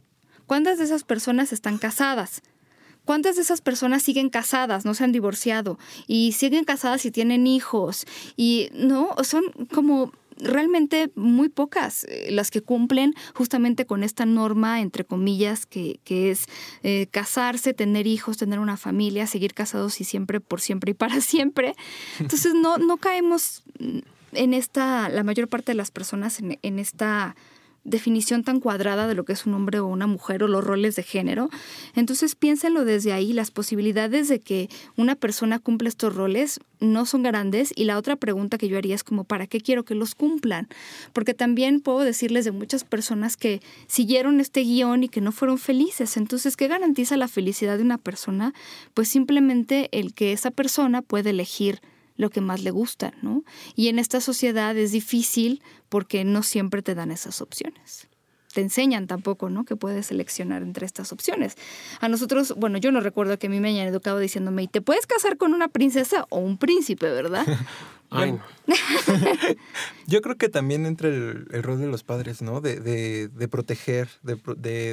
¿Cuántas 0.51 0.79
de 0.79 0.85
esas 0.85 1.05
personas 1.05 1.53
están 1.53 1.79
casadas? 1.79 2.43
¿Cuántas 3.05 3.37
de 3.37 3.43
esas 3.43 3.61
personas 3.61 4.03
siguen 4.03 4.31
casadas, 4.31 4.85
no 4.85 4.95
se 4.95 5.05
han 5.05 5.13
divorciado 5.13 5.79
y 6.09 6.33
siguen 6.33 6.65
casadas 6.65 7.07
y 7.07 7.13
tienen 7.13 7.47
hijos? 7.47 8.05
Y 8.37 8.69
no, 8.73 9.15
son 9.23 9.45
como 9.73 10.11
realmente 10.37 11.13
muy 11.15 11.51
pocas 11.51 12.03
eh, 12.03 12.33
las 12.33 12.51
que 12.51 12.63
cumplen 12.63 13.15
justamente 13.33 13.87
con 13.87 14.03
esta 14.03 14.27
norma, 14.27 14.81
entre 14.81 15.05
comillas, 15.05 15.67
que, 15.67 16.01
es 16.05 16.47
eh, 16.83 17.07
casarse, 17.13 17.73
tener 17.73 18.09
hijos, 18.09 18.37
tener 18.37 18.59
una 18.59 18.77
familia, 18.77 19.29
seguir 19.29 19.55
casados 19.55 20.01
y 20.01 20.05
siempre, 20.05 20.41
por 20.41 20.61
siempre 20.61 20.91
y 20.91 20.95
para 20.95 21.21
siempre. 21.21 21.77
Entonces 22.19 22.55
no, 22.55 22.77
no 22.77 22.97
caemos 22.97 23.63
en 24.33 24.55
esta, 24.55 25.11
la 25.11 25.23
mayor 25.23 25.47
parte 25.47 25.71
de 25.71 25.77
las 25.77 25.93
personas 25.93 26.41
en 26.41 26.79
esta 26.81 27.37
definición 27.85 28.45
tan 28.45 28.61
cuadrada 28.61 29.09
de 29.09 29.15
lo 29.15 29.25
que 29.25 29.33
es 29.33 29.47
un 29.47 29.55
hombre 29.55 29.81
o 29.81 29.87
una 29.87 30.07
mujer 30.07 30.43
o 30.43 30.49
los 30.49 30.63
roles 30.63 30.97
de 30.97 31.03
género. 31.03 31.49
Entonces 31.95 32.35
piénsenlo 32.35 32.85
desde 32.85 33.13
ahí, 33.13 33.33
las 33.33 33.51
posibilidades 33.51 34.29
de 34.29 34.41
que 34.41 34.69
una 34.97 35.15
persona 35.15 35.59
cumpla 35.59 35.89
estos 35.89 36.15
roles 36.15 36.61
no 36.79 37.07
son 37.07 37.23
grandes 37.23 37.73
y 37.75 37.85
la 37.85 37.99
otra 37.99 38.17
pregunta 38.17 38.59
que 38.59 38.69
yo 38.69 38.79
haría 38.79 38.95
es 38.95 39.05
como, 39.05 39.25
¿para 39.25 39.47
qué 39.47 39.61
quiero 39.61 39.85
que 39.85 39.95
los 39.95 40.15
cumplan? 40.15 40.69
Porque 41.13 41.35
también 41.35 41.81
puedo 41.81 42.01
decirles 42.01 42.45
de 42.45 42.53
muchas 42.53 42.85
personas 42.85 43.37
que 43.37 43.61
siguieron 43.87 44.41
este 44.41 44.61
guion 44.61 45.05
y 45.05 45.09
que 45.09 45.21
no 45.21 45.33
fueron 45.33 45.59
felices. 45.59 46.17
Entonces, 46.17 46.57
¿qué 46.57 46.69
garantiza 46.69 47.17
la 47.17 47.29
felicidad 47.29 47.77
de 47.77 47.85
una 47.85 47.99
persona? 47.99 48.55
Pues 48.95 49.09
simplemente 49.09 49.89
el 49.93 50.15
que 50.15 50.33
esa 50.33 50.51
persona 50.51 51.03
puede 51.03 51.31
elegir 51.31 51.81
lo 52.21 52.31
que 52.31 52.43
más 52.43 52.63
le 52.63 52.71
gusta, 52.71 53.15
¿no? 53.23 53.45
Y 53.75 53.89
en 53.89 53.99
esta 53.99 54.21
sociedad 54.21 54.77
es 54.77 54.93
difícil 54.93 55.63
porque 55.89 56.23
no 56.25 56.43
siempre 56.43 56.83
te 56.83 56.95
dan 56.95 57.11
esas 57.11 57.41
opciones. 57.41 58.09
Te 58.53 58.61
enseñan 58.61 59.07
tampoco, 59.07 59.49
¿no? 59.49 59.65
Que 59.65 59.75
puedes 59.75 60.07
seleccionar 60.07 60.63
entre 60.63 60.85
estas 60.85 61.13
opciones. 61.13 61.57
A 62.01 62.09
nosotros, 62.09 62.55
bueno, 62.57 62.79
yo 62.79 62.93
no 62.93 63.01
recuerdo 63.01 63.39
que 63.39 63.47
a 63.47 63.51
mí 63.51 63.59
me 63.59 63.71
hayan 63.71 63.87
educado 63.87 64.19
diciéndome, 64.19 64.65
¿y 64.65 64.69
te 64.69 64.83
puedes 64.83 65.07
casar 65.07 65.39
con 65.39 65.55
una 65.55 65.69
princesa 65.69 66.27
o 66.29 66.41
un 66.41 66.59
príncipe, 66.59 67.11
verdad? 67.11 67.47
Ay. 68.11 68.39
yo 70.07 70.21
creo 70.21 70.37
que 70.37 70.49
también 70.49 70.85
entra 70.85 71.09
el, 71.09 71.47
rol 71.63 71.81
de 71.81 71.87
los 71.87 72.03
padres, 72.03 72.43
¿no? 72.43 72.61
De, 72.61 72.81
de, 72.81 73.49
proteger, 73.49 74.09
de, 74.23 74.37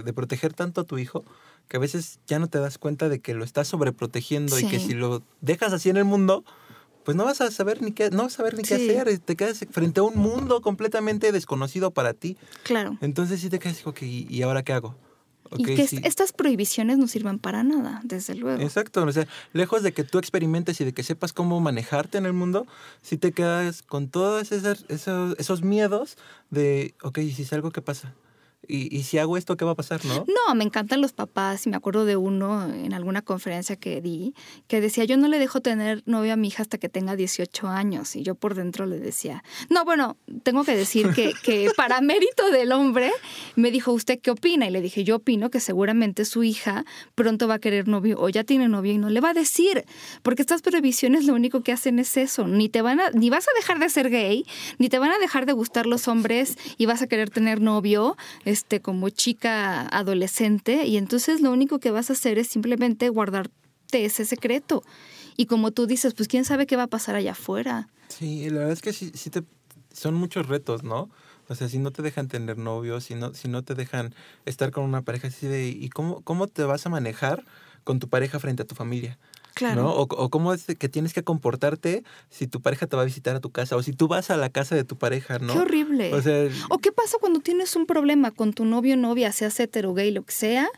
de, 0.04 0.14
proteger 0.14 0.54
tanto 0.54 0.82
a 0.82 0.84
tu 0.84 0.98
hijo 1.00 1.26
que 1.68 1.78
a 1.78 1.80
veces 1.80 2.20
ya 2.28 2.40
no 2.40 2.48
te 2.48 2.60
das 2.60 2.78
cuenta 2.78 3.10
de 3.10 3.20
que 3.20 3.34
lo 3.34 3.44
estás 3.44 3.68
sobreprotegiendo 3.68 4.58
y 4.60 4.68
que 4.68 4.80
si 4.80 4.94
lo 4.94 5.24
dejas 5.42 5.74
así 5.74 5.90
en 5.90 5.98
el 5.98 6.06
mundo, 6.06 6.46
pues 7.08 7.16
no 7.16 7.24
vas 7.24 7.40
a 7.40 7.50
saber 7.52 7.82
ni 7.82 7.94
qué, 7.94 8.10
no 8.10 8.24
vas 8.24 8.34
a 8.34 8.38
saber 8.38 8.58
ni 8.58 8.64
qué 8.64 8.76
hacer, 8.76 9.18
te 9.20 9.38
quedas 9.38 9.66
frente 9.72 10.02
a 10.02 10.04
un 10.04 10.18
mundo 10.18 10.60
completamente 10.60 11.32
desconocido 11.32 11.92
para 11.92 12.14
ti. 12.14 12.36
Claro. 12.64 12.98
Entonces 13.00 13.40
sí 13.40 13.50
te 13.50 13.60
quedas, 13.60 13.88
ok, 13.88 14.02
¿y 14.02 14.42
ahora 14.42 14.62
qué 14.62 14.74
hago? 14.74 14.94
y 15.56 15.64
que 15.64 15.88
estas 16.04 16.34
prohibiciones 16.34 16.98
no 16.98 17.08
sirvan 17.08 17.40
para 17.40 17.64
nada, 17.64 18.02
desde 18.04 18.36
luego. 18.36 18.62
Exacto, 18.62 19.06
o 19.06 19.12
sea, 19.14 19.26
lejos 19.54 19.84
de 19.84 19.94
que 19.94 20.04
tú 20.04 20.18
experimentes 20.18 20.82
y 20.82 20.84
de 20.84 20.94
que 20.94 21.02
sepas 21.02 21.32
cómo 21.32 21.62
manejarte 21.62 22.18
en 22.18 22.26
el 22.26 22.34
mundo, 22.34 22.68
si 23.02 23.16
te 23.16 23.32
quedas 23.32 23.84
con 23.84 24.10
todos 24.10 24.52
esos, 24.52 24.84
esos, 24.90 25.40
esos 25.40 25.62
miedos 25.62 26.18
de, 26.50 26.94
ok, 27.04 27.20
¿y 27.20 27.32
si 27.32 27.44
es 27.44 27.54
algo 27.54 27.72
que 27.72 27.82
pasa? 27.82 28.16
¿Y, 28.68 29.04
si 29.04 29.18
hago 29.18 29.38
esto, 29.38 29.56
qué 29.56 29.66
va 29.66 29.72
a 29.72 29.76
pasar, 29.76 30.04
no? 30.06 30.26
No, 30.28 30.56
me 30.56 30.64
encantan 30.64 31.02
los 31.02 31.14
papás 31.14 31.66
y 31.66 31.70
me 31.70 31.78
acuerdo 31.78 32.06
de 32.06 32.18
uno 32.18 32.66
en 32.66 32.94
alguna 32.94 33.22
conferencia 33.22 33.76
que 33.76 34.02
di 34.02 34.34
que 34.68 34.82
decía, 34.82 35.06
yo 35.06 35.18
no 35.18 35.28
le 35.28 35.40
dejo 35.40 35.62
tener 35.62 36.04
novia 36.06 36.34
a 36.34 36.36
mi 36.36 36.50
hija 36.50 36.64
hasta 36.64 36.78
que 36.78 36.90
tenga 36.90 37.16
18 37.16 37.68
años. 37.68 38.16
Y 38.16 38.24
yo 38.24 38.36
por 38.36 38.56
dentro 38.56 38.86
le 38.86 39.00
decía, 39.00 39.44
no, 39.70 39.86
bueno, 39.86 40.18
tengo 40.44 40.64
que 40.64 40.76
decir 40.76 41.12
que, 41.14 41.34
que 41.44 41.72
para 41.78 42.02
mérito 42.02 42.50
del 42.52 42.72
hombre, 42.72 43.12
me 43.56 43.72
dijo, 43.72 43.92
¿usted 43.94 44.20
qué 44.20 44.32
opina? 44.32 44.68
Y 44.68 44.72
le 44.72 44.82
dije, 44.82 45.04
yo 45.04 45.18
opino 45.18 45.50
que 45.50 45.60
seguramente 45.60 46.26
su 46.26 46.44
hija 46.44 46.86
pronto 47.16 47.48
va 47.48 47.56
a 47.56 47.60
querer 47.60 47.88
novio 47.88 48.20
o 48.20 48.30
ya 48.30 48.44
tiene 48.44 48.68
novio 48.68 48.94
y 48.94 48.98
no 48.98 49.10
le 49.10 49.22
va 49.22 49.30
a 49.30 49.34
decir, 49.34 49.86
porque 50.24 50.42
estas 50.42 50.62
previsiones 50.62 51.26
lo 51.26 51.34
único 51.34 51.62
que 51.62 51.72
hacen 51.72 52.00
es 52.00 52.18
eso, 52.18 52.48
ni 52.48 52.70
te 52.70 52.82
van 52.82 53.00
a, 53.00 53.10
ni 53.12 53.30
vas 53.30 53.48
a 53.48 53.52
dejar 53.56 53.80
de 53.80 53.90
ser 53.90 54.10
gay, 54.10 54.46
ni 54.78 54.90
te 54.90 55.00
van 55.00 55.12
a 55.12 55.18
dejar 55.20 55.46
de 55.46 55.54
gustar 55.54 55.86
los 55.86 56.08
hombres 56.08 56.58
y 56.78 56.86
vas 56.86 57.02
a 57.02 57.08
querer 57.08 57.30
tener 57.30 57.62
novio 57.62 58.18
este, 58.58 58.82
como 58.82 59.10
chica 59.10 59.88
adolescente 59.88 60.86
y 60.88 60.98
entonces 60.98 61.42
lo 61.42 61.52
único 61.52 61.78
que 61.78 61.92
vas 61.92 62.10
a 62.10 62.14
hacer 62.14 62.40
es 62.40 62.48
simplemente 62.48 63.08
guardarte 63.10 63.54
ese 63.92 64.26
secreto. 64.26 64.84
Y 65.36 65.46
como 65.46 65.70
tú 65.70 65.86
dices, 65.86 66.16
pues 66.16 66.28
quién 66.28 66.44
sabe 66.44 66.66
qué 66.66 66.76
va 66.76 66.84
a 66.84 66.88
pasar 66.88 67.16
allá 67.16 67.34
afuera. 67.34 67.88
Sí, 68.08 68.50
la 68.50 68.60
verdad 68.60 68.74
es 68.74 68.82
que 68.82 68.94
sí, 68.94 69.12
sí 69.14 69.30
te, 69.30 69.44
son 69.94 70.16
muchos 70.16 70.48
retos, 70.48 70.84
¿no? 70.84 71.12
O 71.48 71.56
sea, 71.56 71.70
si 71.70 71.78
no 71.78 71.92
te 71.92 72.02
dejan 72.02 72.28
tener 72.28 72.58
novios, 72.58 73.04
si 73.04 73.14
no, 73.14 73.36
si 73.36 73.48
no 73.48 73.64
te 73.64 73.76
dejan 73.76 74.16
estar 74.46 74.72
con 74.72 74.84
una 74.84 75.04
pareja 75.04 75.28
así 75.28 75.46
de, 75.46 75.68
¿y 75.68 75.90
cómo, 75.90 76.22
cómo 76.22 76.48
te 76.48 76.64
vas 76.64 76.86
a 76.88 76.90
manejar 76.90 77.46
con 77.84 78.00
tu 78.00 78.10
pareja 78.10 78.40
frente 78.40 78.64
a 78.64 78.66
tu 78.66 78.74
familia? 78.74 79.20
Claro. 79.58 79.92
O, 79.92 80.30
cómo 80.30 80.54
es 80.54 80.66
que 80.66 80.88
tienes 80.88 81.14
que 81.14 81.24
comportarte 81.24 82.04
si 82.30 82.46
tu 82.46 82.62
pareja 82.62 82.86
te 82.86 82.96
va 82.96 83.02
a 83.02 83.06
visitar 83.06 83.36
a 83.36 83.40
tu 83.40 83.50
casa 83.50 83.76
o 83.76 83.82
si 83.82 83.92
tú 83.92 84.08
vas 84.08 84.30
a 84.30 84.38
la 84.38 84.50
casa 84.50 84.76
de 84.76 84.84
tu 84.84 84.98
pareja, 84.98 85.40
¿no? 85.40 85.54
Qué 85.54 85.60
horrible. 85.60 86.14
O, 86.14 86.22
sea, 86.22 86.48
o 86.70 86.78
qué 86.78 86.92
pasa 86.92 87.18
cuando 87.20 87.40
tienes 87.40 87.76
un 87.76 87.88
problema 87.88 88.30
con 88.30 88.54
tu 88.54 88.66
novio 88.66 88.94
o 88.94 88.98
novia, 88.98 89.32
sea 89.32 89.50
hetero, 89.58 89.96
gay, 89.96 90.12
lo 90.12 90.22
que 90.24 90.32
sea, 90.32 90.70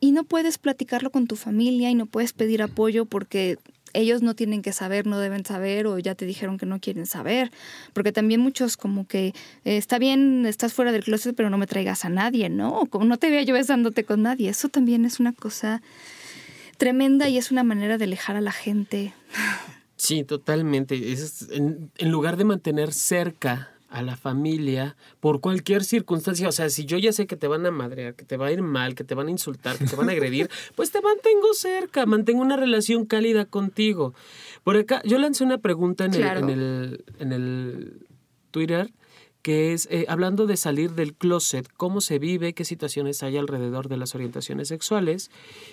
y 0.00 0.10
no 0.10 0.24
puedes 0.24 0.58
platicarlo 0.58 1.10
con 1.10 1.28
tu 1.28 1.36
familia 1.36 1.90
y 1.90 1.94
no 1.94 2.06
puedes 2.06 2.32
pedir 2.32 2.60
apoyo 2.60 3.04
porque 3.04 3.58
ellos 3.94 4.20
no 4.20 4.34
tienen 4.34 4.62
que 4.62 4.72
saber, 4.72 5.06
no 5.06 5.20
deben 5.20 5.44
saber 5.44 5.86
o 5.86 5.96
ya 5.98 6.16
te 6.16 6.26
dijeron 6.26 6.58
que 6.58 6.66
no 6.66 6.80
quieren 6.80 7.06
saber, 7.06 7.52
porque 7.92 8.10
también 8.10 8.40
muchos 8.40 8.76
como 8.76 9.06
que 9.06 9.28
eh, 9.64 9.76
está 9.76 10.00
bien, 10.00 10.44
estás 10.46 10.72
fuera 10.72 10.90
del 10.90 11.04
closet, 11.04 11.36
pero 11.36 11.50
no 11.50 11.58
me 11.58 11.68
traigas 11.68 12.04
a 12.04 12.08
nadie, 12.08 12.48
¿no? 12.48 12.80
O 12.80 12.86
como 12.86 13.04
no 13.04 13.16
te 13.16 13.30
vea 13.30 13.42
yo 13.42 13.54
besándote 13.54 14.02
con 14.02 14.22
nadie, 14.22 14.48
eso 14.48 14.68
también 14.68 15.04
es 15.04 15.20
una 15.20 15.32
cosa 15.32 15.82
tremenda 16.82 17.28
y 17.28 17.38
es 17.38 17.52
una 17.52 17.62
manera 17.62 17.96
de 17.96 18.06
alejar 18.06 18.34
a 18.34 18.40
la 18.40 18.50
gente. 18.50 19.14
Sí, 19.94 20.24
totalmente. 20.24 21.12
Es, 21.12 21.46
en, 21.52 21.92
lugar 22.00 22.36
de 22.36 22.42
mantener 22.44 22.92
cerca 22.92 23.70
a 23.88 24.02
la 24.02 24.16
familia 24.16 24.96
por 25.20 25.40
cualquier 25.40 25.84
circunstancia. 25.84 26.48
O 26.48 26.50
sea, 26.50 26.70
si 26.70 26.84
yo 26.84 26.98
ya 26.98 27.12
sé 27.12 27.28
que 27.28 27.36
te 27.36 27.46
van 27.46 27.64
a 27.66 27.70
madrear, 27.70 28.16
que 28.16 28.24
te 28.24 28.36
va 28.36 28.46
a 28.46 28.50
ir 28.50 28.62
mal, 28.62 28.96
que 28.96 29.04
te 29.04 29.14
van 29.14 29.28
a 29.28 29.30
insultar, 29.30 29.78
que 29.78 29.84
te 29.84 29.94
van 29.94 30.08
a 30.08 30.12
agredir, 30.12 30.50
pues 30.74 30.90
te 30.90 31.00
mantengo 31.00 31.54
cerca, 31.54 32.04
mantengo 32.04 32.42
una 32.42 32.56
relación 32.56 33.06
cálida 33.06 33.44
contigo. 33.44 34.12
Por 34.64 34.76
acá, 34.76 35.02
yo 35.04 35.18
lancé 35.18 35.44
una 35.44 35.58
pregunta 35.58 36.06
en, 36.06 36.14
el, 36.14 36.24
en, 36.24 36.50
el, 36.50 37.04
en 37.20 37.32
el 37.32 38.06
Twitter 38.50 38.90
que 39.42 39.72
es 39.72 39.88
eh, 39.90 40.06
hablando 40.08 40.46
de 40.46 40.56
salir 40.56 40.92
del 40.92 41.14
closet, 41.14 41.68
cómo 41.76 42.00
se 42.00 42.18
vive, 42.18 42.54
qué 42.54 42.64
situaciones 42.64 43.22
hay 43.22 43.36
alrededor 43.36 43.88
de 43.88 43.96
las 43.96 44.14
orientaciones 44.14 44.68
sexuales. 44.68 45.30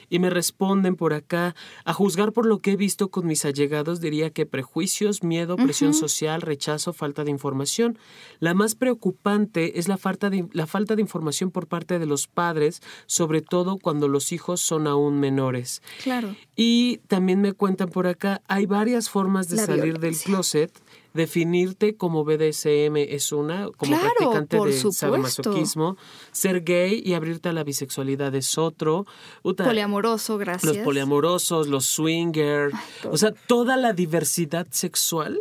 Y 0.09 0.19
me 0.19 0.31
responden 0.31 0.95
por 0.95 1.13
acá, 1.13 1.55
a 1.85 1.93
juzgar 1.93 2.33
por 2.33 2.47
lo 2.47 2.59
que 2.59 2.71
he 2.71 2.75
visto 2.75 3.09
con 3.09 3.27
mis 3.27 3.45
allegados, 3.45 4.01
diría 4.01 4.31
que 4.31 4.47
prejuicios, 4.47 5.23
miedo, 5.23 5.55
presión 5.55 5.93
social, 5.93 6.41
rechazo, 6.41 6.93
falta 6.93 7.23
de 7.23 7.31
información. 7.31 7.99
La 8.39 8.55
más 8.55 8.73
preocupante 8.73 9.79
es 9.79 9.87
la 9.87 9.97
falta, 9.97 10.29
de, 10.29 10.47
la 10.51 10.65
falta 10.65 10.95
de 10.95 11.01
información 11.01 11.51
por 11.51 11.67
parte 11.67 11.99
de 11.99 12.07
los 12.07 12.27
padres, 12.27 12.81
sobre 13.05 13.41
todo 13.41 13.77
cuando 13.77 14.07
los 14.07 14.31
hijos 14.31 14.61
son 14.61 14.87
aún 14.87 15.19
menores. 15.19 15.83
Claro. 16.03 16.35
Y 16.55 16.97
también 17.07 17.41
me 17.41 17.53
cuentan 17.53 17.89
por 17.89 18.07
acá, 18.07 18.41
hay 18.47 18.65
varias 18.65 19.09
formas 19.09 19.47
de 19.47 19.57
salir 19.57 19.99
del 19.99 20.17
closet 20.17 20.71
definirte 21.13 21.95
como 21.95 22.23
BDSM 22.23 22.97
es 22.97 23.31
una, 23.31 23.69
como 23.77 23.99
practicante 23.99 24.59
de 24.59 24.91
sadomasoquismo, 24.91 25.97
ser 26.31 26.63
gay 26.63 27.01
y 27.03 27.13
abrirte 27.13 27.49
a 27.49 27.53
la 27.53 27.63
bisexualidad 27.63 28.33
es 28.35 28.57
otro. 28.57 29.05
poliamoroso, 29.41 30.37
gracias. 30.37 30.75
Los 30.75 30.85
poliamorosos, 30.85 31.67
los 31.67 31.85
swingers, 31.85 32.73
o 33.09 33.17
sea, 33.17 33.31
toda 33.31 33.77
la 33.77 33.93
diversidad 33.93 34.67
sexual 34.71 35.39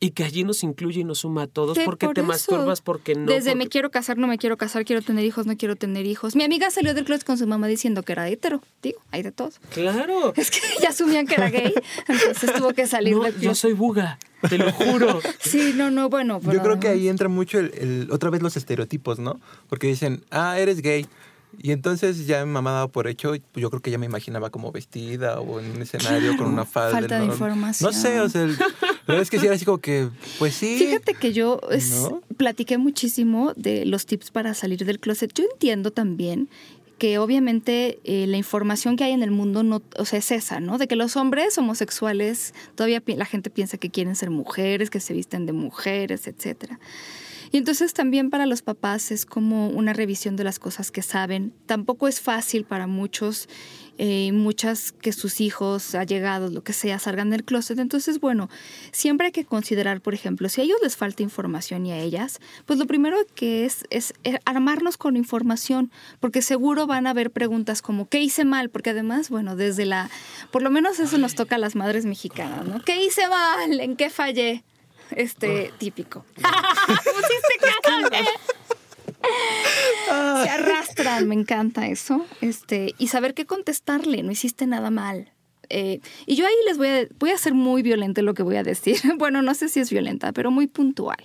y 0.00 0.10
que 0.10 0.24
allí 0.24 0.44
nos 0.44 0.62
incluye 0.62 1.00
y 1.00 1.04
nos 1.04 1.20
suma 1.20 1.42
a 1.42 1.46
todos 1.46 1.78
porque 1.84 2.08
te 2.08 2.22
masturbas, 2.22 2.80
porque 2.80 3.14
no. 3.14 3.26
Desde 3.26 3.54
me 3.54 3.68
quiero 3.68 3.90
casar, 3.90 4.16
no 4.18 4.26
me 4.26 4.38
quiero 4.38 4.56
casar, 4.56 4.84
quiero 4.84 5.02
tener 5.02 5.24
hijos, 5.24 5.46
no 5.46 5.56
quiero 5.56 5.76
tener 5.76 6.06
hijos. 6.06 6.36
Mi 6.36 6.44
amiga 6.44 6.70
salió 6.70 6.94
del 6.94 7.04
closet 7.04 7.26
con 7.26 7.38
su 7.38 7.46
mamá 7.46 7.66
diciendo 7.66 8.02
que 8.02 8.12
era 8.12 8.28
hetero. 8.28 8.62
Digo, 8.82 9.00
hay 9.10 9.22
de 9.22 9.32
todos. 9.32 9.60
Claro. 9.72 10.32
Es 10.36 10.50
que 10.50 10.60
ya 10.80 10.90
asumían 10.90 11.26
que 11.26 11.34
era 11.34 11.50
gay, 11.50 11.74
entonces 12.06 12.52
tuvo 12.54 12.72
que 12.72 12.86
salir 12.86 13.16
no, 13.16 13.28
Yo 13.28 13.54
soy 13.54 13.72
buga. 13.72 14.18
Te 14.48 14.56
lo 14.56 14.70
juro. 14.72 15.20
sí, 15.40 15.72
no, 15.74 15.90
no, 15.90 16.08
bueno. 16.08 16.40
Yo 16.40 16.62
creo 16.62 16.78
que 16.78 16.88
ahí 16.88 17.08
entra 17.08 17.28
mucho 17.28 17.58
el, 17.58 18.08
otra 18.12 18.30
vez 18.30 18.40
los 18.40 18.56
estereotipos, 18.56 19.18
¿no? 19.18 19.40
Porque 19.68 19.88
dicen, 19.88 20.22
ah, 20.30 20.58
eres 20.58 20.80
gay. 20.80 21.06
Y 21.60 21.72
entonces 21.72 22.26
ya 22.26 22.44
mi 22.44 22.52
mamá 22.52 22.72
daba 22.72 22.88
por 22.88 23.08
hecho, 23.08 23.30
pues 23.30 23.62
yo 23.62 23.70
creo 23.70 23.80
que 23.80 23.90
ya 23.90 23.98
me 23.98 24.06
imaginaba 24.06 24.50
como 24.50 24.70
vestida 24.70 25.40
o 25.40 25.58
en 25.60 25.72
un 25.72 25.82
escenario 25.82 26.36
con 26.36 26.46
una 26.46 26.64
falda. 26.64 26.92
Falta 26.92 27.18
de 27.18 27.24
información. 27.24 27.90
No 27.90 27.98
sé, 27.98 28.20
o 28.20 28.28
sea, 28.28 28.46
la 28.46 28.56
verdad 29.14 29.22
es 29.22 29.30
que 29.30 29.38
sí 29.38 29.46
era 29.46 29.54
así 29.54 29.64
como 29.64 29.78
que, 29.78 30.08
pues 30.38 30.54
sí. 30.54 30.76
Fíjate 30.78 31.14
que 31.14 31.32
yo 31.32 31.60
platiqué 32.36 32.78
muchísimo 32.78 33.52
de 33.56 33.84
los 33.84 34.06
tips 34.06 34.30
para 34.30 34.54
salir 34.54 34.84
del 34.84 35.00
closet. 35.00 35.32
Yo 35.34 35.44
entiendo 35.52 35.90
también 35.90 36.48
que 36.98 37.18
obviamente 37.18 38.00
eh, 38.04 38.26
la 38.26 38.36
información 38.36 38.96
que 38.96 39.04
hay 39.04 39.12
en 39.12 39.22
el 39.22 39.30
mundo 39.30 39.62
no, 39.62 39.82
o 39.96 40.04
sea, 40.04 40.18
es 40.18 40.30
esa, 40.32 40.60
¿no? 40.60 40.78
De 40.78 40.88
que 40.88 40.96
los 40.96 41.16
hombres 41.16 41.56
homosexuales, 41.56 42.54
todavía 42.74 43.02
la 43.06 43.24
gente 43.24 43.50
piensa 43.50 43.78
que 43.78 43.88
quieren 43.88 44.16
ser 44.16 44.30
mujeres, 44.30 44.90
que 44.90 45.00
se 45.00 45.14
visten 45.14 45.46
de 45.46 45.52
mujeres, 45.52 46.26
etcétera. 46.26 46.80
Y 47.50 47.56
entonces 47.56 47.94
también 47.94 48.30
para 48.30 48.46
los 48.46 48.62
papás 48.62 49.10
es 49.10 49.24
como 49.24 49.68
una 49.68 49.92
revisión 49.92 50.36
de 50.36 50.44
las 50.44 50.58
cosas 50.58 50.90
que 50.90 51.02
saben. 51.02 51.52
Tampoco 51.66 52.08
es 52.08 52.20
fácil 52.20 52.64
para 52.64 52.86
muchos, 52.86 53.48
eh, 53.98 54.32
muchas 54.32 54.92
que 54.92 55.12
sus 55.12 55.40
hijos, 55.40 55.94
allegados, 55.94 56.52
lo 56.52 56.62
que 56.62 56.72
sea, 56.72 56.98
salgan 56.98 57.30
del 57.30 57.44
closet. 57.44 57.78
Entonces, 57.78 58.20
bueno, 58.20 58.48
siempre 58.92 59.26
hay 59.26 59.32
que 59.32 59.44
considerar, 59.44 60.00
por 60.00 60.14
ejemplo, 60.14 60.48
si 60.48 60.60
a 60.60 60.64
ellos 60.64 60.78
les 60.82 60.96
falta 60.96 61.22
información 61.22 61.84
y 61.84 61.92
a 61.92 61.98
ellas, 61.98 62.40
pues 62.64 62.78
lo 62.78 62.86
primero 62.86 63.16
que 63.34 63.64
es 63.64 63.84
es 63.90 64.14
armarnos 64.44 64.96
con 64.96 65.16
información, 65.16 65.90
porque 66.20 66.42
seguro 66.42 66.86
van 66.86 67.06
a 67.06 67.10
haber 67.10 67.30
preguntas 67.30 67.82
como, 67.82 68.08
¿qué 68.08 68.20
hice 68.20 68.44
mal? 68.44 68.70
Porque 68.70 68.90
además, 68.90 69.28
bueno, 69.28 69.56
desde 69.56 69.84
la, 69.84 70.10
por 70.50 70.62
lo 70.62 70.70
menos 70.70 70.98
eso 70.98 71.18
nos 71.18 71.34
toca 71.34 71.56
a 71.56 71.58
las 71.58 71.74
madres 71.74 72.06
mexicanas, 72.06 72.66
¿no? 72.66 72.82
¿Qué 72.82 73.04
hice 73.04 73.28
mal? 73.28 73.80
¿En 73.80 73.96
qué 73.96 74.08
fallé? 74.08 74.64
este 75.10 75.72
típico. 75.78 76.24
arrastran, 80.58 81.28
me 81.28 81.34
encanta 81.34 81.86
eso. 81.86 82.24
Este, 82.40 82.94
y 82.98 83.08
saber 83.08 83.34
qué 83.34 83.46
contestarle, 83.46 84.22
no 84.22 84.30
hiciste 84.30 84.66
nada 84.66 84.90
mal. 84.90 85.32
Eh, 85.70 86.00
y 86.26 86.36
yo 86.36 86.46
ahí 86.46 86.54
les 86.66 86.78
voy 86.78 86.88
a, 86.88 87.06
voy 87.18 87.30
a 87.30 87.38
ser 87.38 87.54
muy 87.54 87.82
violenta 87.82 88.22
lo 88.22 88.34
que 88.34 88.42
voy 88.42 88.56
a 88.56 88.62
decir. 88.62 88.96
Bueno, 89.18 89.42
no 89.42 89.54
sé 89.54 89.68
si 89.68 89.80
es 89.80 89.90
violenta, 89.90 90.32
pero 90.32 90.50
muy 90.50 90.66
puntual. 90.66 91.18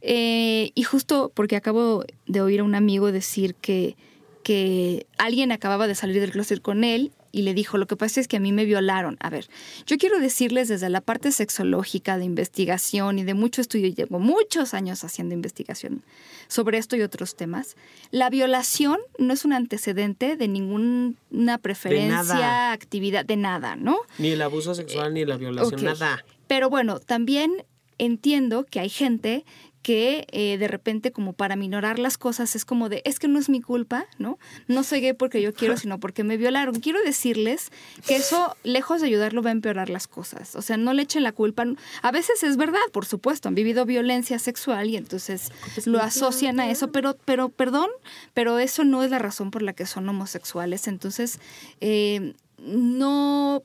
Eh, 0.00 0.70
y 0.74 0.82
justo 0.84 1.32
porque 1.34 1.56
acabo 1.56 2.04
de 2.26 2.40
oír 2.40 2.60
a 2.60 2.64
un 2.64 2.74
amigo 2.74 3.10
decir 3.10 3.54
que, 3.56 3.96
que 4.42 5.06
alguien 5.18 5.52
acababa 5.52 5.86
de 5.86 5.94
salir 5.94 6.20
del 6.20 6.30
closet 6.30 6.62
con 6.62 6.84
él 6.84 7.12
y 7.32 7.42
le 7.42 7.54
dijo, 7.54 7.78
lo 7.78 7.86
que 7.86 7.96
pasa 7.96 8.20
es 8.20 8.28
que 8.28 8.38
a 8.38 8.40
mí 8.40 8.52
me 8.52 8.64
violaron. 8.64 9.16
A 9.20 9.30
ver, 9.30 9.48
yo 9.86 9.98
quiero 9.98 10.18
decirles 10.18 10.68
desde 10.68 10.88
la 10.88 11.00
parte 11.00 11.32
sexológica 11.32 12.18
de 12.18 12.24
investigación 12.24 13.18
y 13.18 13.24
de 13.24 13.34
mucho 13.34 13.60
estudio, 13.60 13.88
llevo 13.88 14.18
muchos 14.18 14.74
años 14.74 15.04
haciendo 15.04 15.34
investigación 15.34 16.02
sobre 16.48 16.78
esto 16.78 16.96
y 16.96 17.02
otros 17.02 17.36
temas, 17.36 17.76
la 18.10 18.30
violación 18.30 18.98
no 19.18 19.34
es 19.34 19.44
un 19.44 19.52
antecedente 19.52 20.36
de 20.36 20.48
ninguna 20.48 21.58
preferencia, 21.58 22.72
actividad, 22.72 23.24
de 23.24 23.36
nada, 23.36 23.76
¿no? 23.76 23.98
Ni 24.18 24.28
el 24.28 24.42
abuso 24.42 24.74
sexual, 24.74 25.14
ni 25.14 25.24
la 25.24 25.36
violación, 25.36 25.84
nada. 25.84 26.24
Pero 26.46 26.70
bueno, 26.70 26.98
también 27.00 27.64
entiendo 27.98 28.64
que 28.64 28.80
hay 28.80 28.88
gente 28.88 29.44
que 29.88 30.26
eh, 30.32 30.58
de 30.58 30.68
repente 30.68 31.12
como 31.12 31.32
para 31.32 31.56
minorar 31.56 31.98
las 31.98 32.18
cosas 32.18 32.54
es 32.54 32.66
como 32.66 32.90
de, 32.90 33.00
es 33.06 33.18
que 33.18 33.26
no 33.26 33.38
es 33.38 33.48
mi 33.48 33.62
culpa, 33.62 34.04
¿no? 34.18 34.38
No 34.66 34.82
soy 34.82 35.00
gay 35.00 35.14
porque 35.14 35.40
yo 35.40 35.54
quiero, 35.54 35.78
sino 35.78 35.98
porque 35.98 36.24
me 36.24 36.36
violaron. 36.36 36.78
Quiero 36.80 37.00
decirles 37.02 37.72
que 38.06 38.16
eso, 38.16 38.54
lejos 38.64 39.00
de 39.00 39.06
ayudarlo, 39.06 39.40
va 39.40 39.48
a 39.48 39.52
empeorar 39.52 39.88
las 39.88 40.06
cosas. 40.06 40.56
O 40.56 40.60
sea, 40.60 40.76
no 40.76 40.92
le 40.92 41.04
echen 41.04 41.22
la 41.22 41.32
culpa. 41.32 41.64
A 42.02 42.10
veces 42.10 42.42
es 42.42 42.58
verdad, 42.58 42.82
por 42.92 43.06
supuesto, 43.06 43.48
han 43.48 43.54
vivido 43.54 43.86
violencia 43.86 44.38
sexual 44.38 44.90
y 44.90 44.98
entonces 44.98 45.52
lo 45.86 46.02
asocian 46.02 46.60
a 46.60 46.70
eso, 46.70 46.92
pero, 46.92 47.16
pero, 47.24 47.48
perdón, 47.48 47.88
pero 48.34 48.58
eso 48.58 48.84
no 48.84 49.02
es 49.02 49.10
la 49.10 49.18
razón 49.18 49.50
por 49.50 49.62
la 49.62 49.72
que 49.72 49.86
son 49.86 50.06
homosexuales. 50.06 50.86
Entonces, 50.86 51.40
eh, 51.80 52.34
no, 52.58 53.62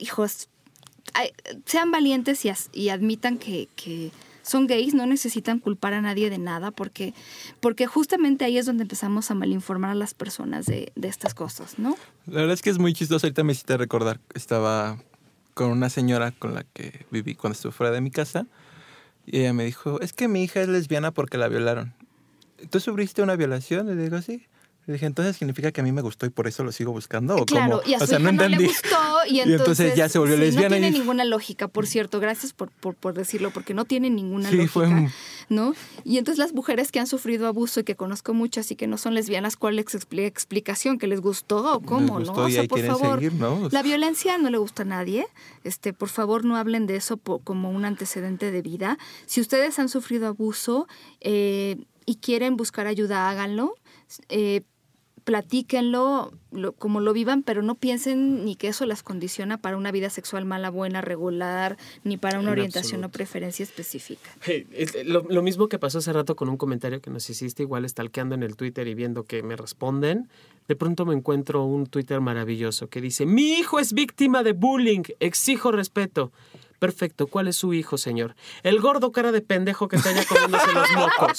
hijos, 0.00 0.48
sean 1.66 1.92
valientes 1.92 2.44
y, 2.44 2.50
y 2.72 2.88
admitan 2.88 3.38
que, 3.38 3.68
que 3.76 4.10
son 4.42 4.66
gays, 4.66 4.94
no 4.94 5.06
necesitan 5.06 5.58
culpar 5.58 5.94
a 5.94 6.00
nadie 6.00 6.30
de 6.30 6.38
nada 6.38 6.70
porque, 6.70 7.14
porque 7.60 7.86
justamente 7.86 8.44
ahí 8.44 8.58
es 8.58 8.66
donde 8.66 8.82
empezamos 8.82 9.30
a 9.30 9.34
malinformar 9.34 9.90
a 9.90 9.94
las 9.94 10.14
personas 10.14 10.66
de, 10.66 10.92
de 10.94 11.08
estas 11.08 11.34
cosas, 11.34 11.78
¿no? 11.78 11.96
La 12.26 12.40
verdad 12.40 12.54
es 12.54 12.62
que 12.62 12.70
es 12.70 12.78
muy 12.78 12.92
chistoso. 12.92 13.26
Ahorita 13.26 13.44
me 13.44 13.52
hiciste 13.52 13.76
recordar, 13.76 14.20
estaba 14.34 14.98
con 15.54 15.70
una 15.70 15.90
señora 15.90 16.32
con 16.32 16.54
la 16.54 16.64
que 16.64 17.06
viví 17.10 17.34
cuando 17.34 17.54
estuve 17.54 17.72
fuera 17.72 17.92
de 17.92 18.00
mi 18.00 18.10
casa 18.10 18.46
y 19.26 19.40
ella 19.40 19.52
me 19.52 19.64
dijo, 19.64 20.00
es 20.00 20.12
que 20.12 20.28
mi 20.28 20.42
hija 20.42 20.60
es 20.62 20.68
lesbiana 20.68 21.12
porque 21.12 21.38
la 21.38 21.48
violaron. 21.48 21.94
¿Tú 22.70 22.80
sufriste 22.80 23.22
una 23.22 23.36
violación? 23.36 23.88
Y 23.88 23.94
le 23.94 24.04
digo, 24.04 24.20
sí. 24.22 24.46
Le 24.86 24.94
dije, 24.94 25.06
entonces 25.06 25.36
significa 25.36 25.70
que 25.70 25.80
a 25.80 25.84
mí 25.84 25.92
me 25.92 26.02
gustó 26.02 26.26
y 26.26 26.30
por 26.30 26.48
eso 26.48 26.64
lo 26.64 26.72
sigo 26.72 26.90
buscando. 26.90 27.36
¿o 27.36 27.46
claro, 27.46 27.82
y 27.86 27.94
a 27.94 27.98
su 27.98 28.04
o 28.04 28.06
sea, 28.08 28.18
no, 28.18 28.32
le 28.32 28.66
gustó 28.66 28.96
y 29.28 29.40
entonces, 29.40 29.94
ya 29.94 30.08
se 30.08 30.18
volvió 30.18 30.36
lesbiana. 30.36 30.76
No 30.76 30.80
tiene 30.80 30.90
ninguna 30.90 31.24
lógica, 31.24 31.68
por 31.68 31.86
cierto. 31.86 32.18
Gracias 32.18 32.52
por, 32.52 32.70
por, 32.70 32.96
por 32.96 33.14
decirlo, 33.14 33.52
porque 33.52 33.74
no 33.74 33.84
tiene 33.84 34.10
ninguna 34.10 34.50
sí, 34.50 34.56
lógica. 34.56 34.72
Fue... 34.72 35.08
¿no? 35.48 35.74
Y 36.04 36.18
entonces 36.18 36.38
las 36.38 36.52
mujeres 36.52 36.90
que 36.90 36.98
han 36.98 37.06
sufrido 37.06 37.46
abuso 37.46 37.80
y 37.80 37.84
que 37.84 37.94
conozco 37.94 38.34
muchas 38.34 38.70
y 38.70 38.76
que 38.76 38.86
no 38.86 38.98
son 38.98 39.14
lesbianas, 39.14 39.56
¿cuál 39.56 39.78
es 39.78 39.86
la 40.10 40.22
explicación? 40.22 40.98
¿Que 40.98 41.06
les 41.06 41.20
gustó 41.20 41.74
o 41.74 41.80
cómo? 41.80 42.18
Gustó 42.18 42.34
¿no? 42.34 42.44
O 42.46 42.50
sea, 42.50 42.64
por 42.64 42.80
favor, 42.80 43.20
seguir, 43.20 43.34
¿no? 43.34 43.68
la 43.70 43.82
violencia 43.82 44.38
no 44.38 44.50
le 44.50 44.58
gusta 44.58 44.82
a 44.82 44.86
nadie. 44.86 45.26
Este, 45.62 45.92
por 45.92 46.08
favor, 46.08 46.44
no 46.44 46.56
hablen 46.56 46.86
de 46.86 46.96
eso 46.96 47.18
como 47.18 47.70
un 47.70 47.84
antecedente 47.84 48.50
de 48.50 48.62
vida. 48.62 48.98
Si 49.26 49.40
ustedes 49.40 49.78
han 49.78 49.88
sufrido 49.88 50.26
abuso 50.26 50.88
eh, 51.20 51.76
y 52.04 52.16
quieren 52.16 52.56
buscar 52.56 52.86
ayuda, 52.86 53.28
háganlo. 53.28 53.76
Eh, 54.28 54.62
platíquenlo 55.24 56.32
como 56.78 57.00
lo 57.00 57.12
vivan, 57.12 57.42
pero 57.42 57.62
no 57.62 57.74
piensen 57.74 58.44
ni 58.44 58.56
que 58.56 58.68
eso 58.68 58.84
las 58.84 59.02
condiciona 59.02 59.58
para 59.58 59.76
una 59.76 59.90
vida 59.90 60.10
sexual 60.10 60.44
mala, 60.44 60.70
buena, 60.70 61.00
regular, 61.00 61.76
ni 62.04 62.16
para 62.16 62.40
una 62.40 62.50
orientación 62.50 63.04
o 63.04 63.08
preferencia 63.08 63.62
específica. 63.62 64.30
lo, 65.04 65.42
mismo 65.42 65.68
que 65.68 65.78
pasó 65.78 65.98
hace 65.98 66.12
rato 66.12 66.36
con 66.36 66.48
un 66.48 66.56
comentario 66.56 67.00
que 67.00 67.10
nos 67.10 67.28
hiciste, 67.30 67.62
igual 67.62 67.88
stalkeando 67.88 68.34
en 68.34 68.42
el 68.42 68.56
Twitter 68.56 68.86
y 68.86 68.94
viendo 68.94 69.24
que 69.24 69.42
me 69.42 69.56
responden, 69.56 70.28
de 70.68 70.76
pronto 70.76 71.06
me 71.06 71.14
encuentro 71.14 71.64
un 71.64 71.86
Twitter 71.86 72.20
maravilloso 72.20 72.88
que 72.88 73.00
dice, 73.00 73.26
mi 73.26 73.54
hijo 73.54 73.78
es 73.78 73.92
víctima 73.92 74.42
de 74.42 74.52
bullying, 74.52 75.02
exijo 75.20 75.72
respeto. 75.72 76.32
Perfecto. 76.82 77.28
¿Cuál 77.28 77.46
es 77.46 77.54
su 77.54 77.74
hijo, 77.74 77.96
señor? 77.96 78.34
El 78.64 78.80
gordo 78.80 79.12
cara 79.12 79.30
de 79.30 79.40
pendejo 79.40 79.86
que 79.86 79.94
está 79.94 80.08
allá 80.08 80.24
comiéndose 80.24 80.72
los 80.72 80.90
mocos. 80.96 81.38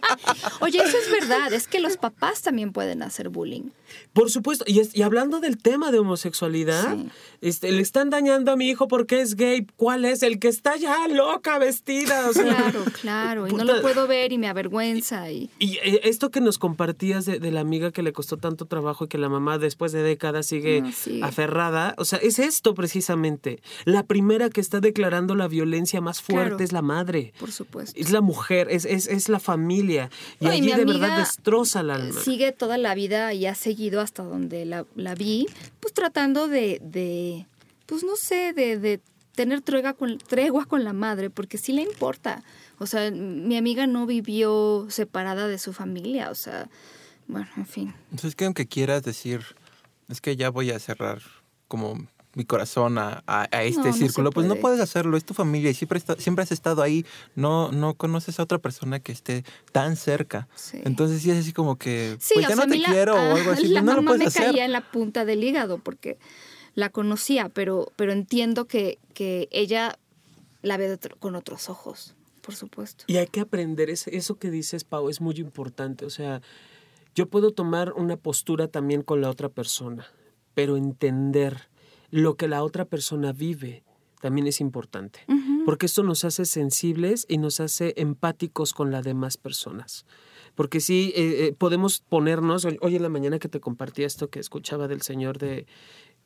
Oye, 0.60 0.82
eso 0.82 0.96
es 0.98 1.12
verdad. 1.12 1.52
Es 1.52 1.68
que 1.68 1.78
los 1.78 1.96
papás 1.96 2.42
también 2.42 2.72
pueden 2.72 3.04
hacer 3.04 3.28
bullying. 3.28 3.70
Por 4.12 4.30
supuesto. 4.30 4.64
Y, 4.66 4.82
y 4.92 5.02
hablando 5.02 5.38
del 5.38 5.58
tema 5.58 5.92
de 5.92 6.00
homosexualidad, 6.00 6.96
este, 7.40 7.70
le 7.70 7.82
están 7.82 8.10
dañando 8.10 8.50
a 8.50 8.56
mi 8.56 8.68
hijo 8.68 8.88
porque 8.88 9.20
es 9.20 9.36
gay. 9.36 9.64
¿Cuál 9.76 10.04
es? 10.04 10.24
El 10.24 10.40
que 10.40 10.48
está 10.48 10.76
ya 10.76 11.06
loca 11.06 11.58
vestida. 11.58 12.28
claro, 12.32 12.84
claro. 13.00 13.46
Y 13.46 13.52
no 13.52 13.62
lo 13.62 13.82
puedo 13.82 14.08
ver 14.08 14.32
y 14.32 14.38
me 14.38 14.48
avergüenza. 14.48 15.30
Y, 15.30 15.50
y 15.60 15.76
eh, 15.84 16.00
esto 16.02 16.32
que 16.32 16.40
nos 16.40 16.58
compartías 16.58 17.26
de, 17.26 17.38
la 17.52 17.60
amiga 17.60 17.92
que 17.92 18.02
le 18.02 18.12
costó 18.12 18.38
tanto 18.38 18.64
trabajo 18.66 19.04
y 19.04 19.08
que 19.08 19.18
la 19.18 19.28
mamá 19.28 19.58
después 19.58 19.92
de 19.92 20.02
décadas 20.02 20.46
sigue 20.46 20.82
aferrada. 21.22 21.94
O 21.96 22.04
sea, 22.04 22.18
es 22.18 22.40
esto 22.40 22.74
precisamente. 22.74 23.62
La 23.84 24.02
primera 24.02 24.50
que 24.50 24.60
está 24.60 24.79
declarando 24.80 25.34
la 25.34 25.48
violencia 25.48 26.00
más 26.00 26.22
fuerte 26.22 26.64
es 26.64 26.72
la 26.72 26.82
madre. 26.82 27.32
Por 27.38 27.52
supuesto. 27.52 27.98
Es 27.98 28.10
la 28.10 28.20
mujer, 28.20 28.68
es, 28.70 28.84
es, 28.84 29.06
es 29.06 29.28
la 29.28 29.40
familia. 29.40 30.10
Y 30.40 30.46
allí 30.46 30.72
de 30.72 30.84
verdad 30.84 31.18
destroza 31.18 31.82
la 31.82 31.96
alma. 31.96 32.20
Sigue 32.20 32.52
toda 32.52 32.78
la 32.78 32.94
vida 32.94 33.32
y 33.34 33.46
ha 33.46 33.54
seguido 33.54 34.00
hasta 34.00 34.22
donde 34.22 34.64
la, 34.64 34.86
la 34.96 35.14
vi, 35.14 35.46
pues 35.80 35.94
tratando 35.94 36.48
de, 36.48 36.80
de 36.82 37.46
pues 37.86 38.04
no 38.04 38.16
sé, 38.16 38.52
de, 38.52 38.78
de 38.78 39.00
tener 39.34 39.62
tregua 39.62 39.94
con, 39.94 40.18
tregua 40.18 40.66
con 40.66 40.84
la 40.84 40.92
madre, 40.92 41.30
porque 41.30 41.58
sí 41.58 41.72
le 41.72 41.82
importa. 41.82 42.42
O 42.78 42.86
sea, 42.86 43.10
mi 43.10 43.56
amiga 43.56 43.86
no 43.86 44.06
vivió 44.06 44.86
separada 44.88 45.48
de 45.48 45.58
su 45.58 45.72
familia, 45.72 46.30
o 46.30 46.34
sea, 46.34 46.68
bueno, 47.26 47.48
en 47.56 47.66
fin. 47.66 47.94
Entonces, 48.10 48.34
que 48.34 48.44
aunque 48.44 48.66
quieras 48.66 49.02
decir, 49.02 49.42
es 50.08 50.20
que 50.20 50.36
ya 50.36 50.50
voy 50.50 50.70
a 50.70 50.78
cerrar 50.78 51.22
como 51.68 52.06
mi 52.34 52.44
corazón 52.44 52.98
a, 52.98 53.22
a, 53.26 53.44
este 53.64 53.92
círculo, 53.92 54.30
pues 54.30 54.46
no 54.46 54.56
puedes 54.56 54.80
hacerlo, 54.80 55.16
es 55.16 55.24
tu 55.24 55.34
familia 55.34 55.70
y 55.70 55.74
siempre, 55.74 56.00
siempre 56.18 56.44
has 56.44 56.52
estado 56.52 56.82
ahí, 56.82 57.04
no, 57.34 57.72
no 57.72 57.94
conoces 57.94 58.38
a 58.38 58.44
otra 58.44 58.58
persona 58.58 59.00
que 59.00 59.12
esté 59.12 59.44
tan 59.72 59.96
cerca. 59.96 60.48
Entonces 60.84 61.22
sí 61.22 61.30
es 61.30 61.38
así 61.38 61.52
como 61.52 61.76
que, 61.76 62.16
pues 62.34 62.48
ya 62.48 62.54
no 62.54 62.66
te 62.66 62.82
quiero 62.82 63.14
o 63.14 63.36
algo 63.36 63.50
así, 63.50 63.68
la 63.68 63.82
no 63.82 63.94
lo 63.94 64.04
puedes 64.04 64.20
me 64.20 64.26
hacer. 64.26 64.46
caía 64.46 64.64
en 64.64 64.72
la 64.72 64.90
punta 64.92 65.24
del 65.24 65.42
hígado 65.42 65.78
porque 65.78 66.18
la 66.74 66.90
conocía, 66.90 67.48
pero, 67.48 67.92
pero 67.96 68.12
entiendo 68.12 68.66
que, 68.66 68.98
que 69.12 69.48
ella 69.50 69.98
la 70.62 70.76
ve 70.76 70.98
con 71.18 71.34
otros 71.34 71.68
ojos, 71.68 72.14
por 72.42 72.54
supuesto. 72.54 73.04
Y 73.08 73.16
hay 73.16 73.26
que 73.26 73.40
aprender, 73.40 73.90
eso 73.90 74.38
que 74.38 74.50
dices, 74.50 74.84
Pau, 74.84 75.08
es 75.08 75.20
muy 75.20 75.34
importante, 75.36 76.04
o 76.04 76.10
sea, 76.10 76.42
yo 77.16 77.26
puedo 77.26 77.50
tomar 77.50 77.92
una 77.94 78.16
postura 78.16 78.68
también 78.68 79.02
con 79.02 79.20
la 79.20 79.30
otra 79.30 79.48
persona, 79.48 80.06
pero 80.54 80.76
entender 80.76 81.69
lo 82.10 82.36
que 82.36 82.48
la 82.48 82.62
otra 82.62 82.84
persona 82.84 83.32
vive 83.32 83.84
también 84.20 84.46
es 84.46 84.60
importante, 84.60 85.20
porque 85.64 85.86
esto 85.86 86.02
nos 86.02 86.24
hace 86.24 86.44
sensibles 86.44 87.24
y 87.28 87.38
nos 87.38 87.58
hace 87.58 87.94
empáticos 87.96 88.74
con 88.74 88.90
las 88.90 89.02
demás 89.02 89.38
personas. 89.38 90.04
Porque 90.54 90.80
sí, 90.80 91.12
eh, 91.16 91.46
eh, 91.46 91.54
podemos 91.56 92.00
ponernos, 92.06 92.66
hoy 92.80 92.96
en 92.96 93.02
la 93.02 93.08
mañana 93.08 93.38
que 93.38 93.48
te 93.48 93.60
compartí 93.60 94.02
esto 94.02 94.28
que 94.28 94.40
escuchaba 94.40 94.88
del 94.88 95.00
señor 95.00 95.38
de 95.38 95.66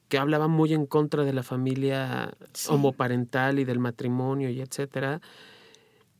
que 0.08 0.18
hablaba 0.18 0.48
muy 0.48 0.74
en 0.74 0.86
contra 0.86 1.24
de 1.24 1.32
la 1.32 1.42
familia 1.42 2.36
homoparental 2.68 3.58
y 3.58 3.64
del 3.64 3.78
matrimonio 3.78 4.50
y 4.50 4.60
etcétera. 4.60 5.20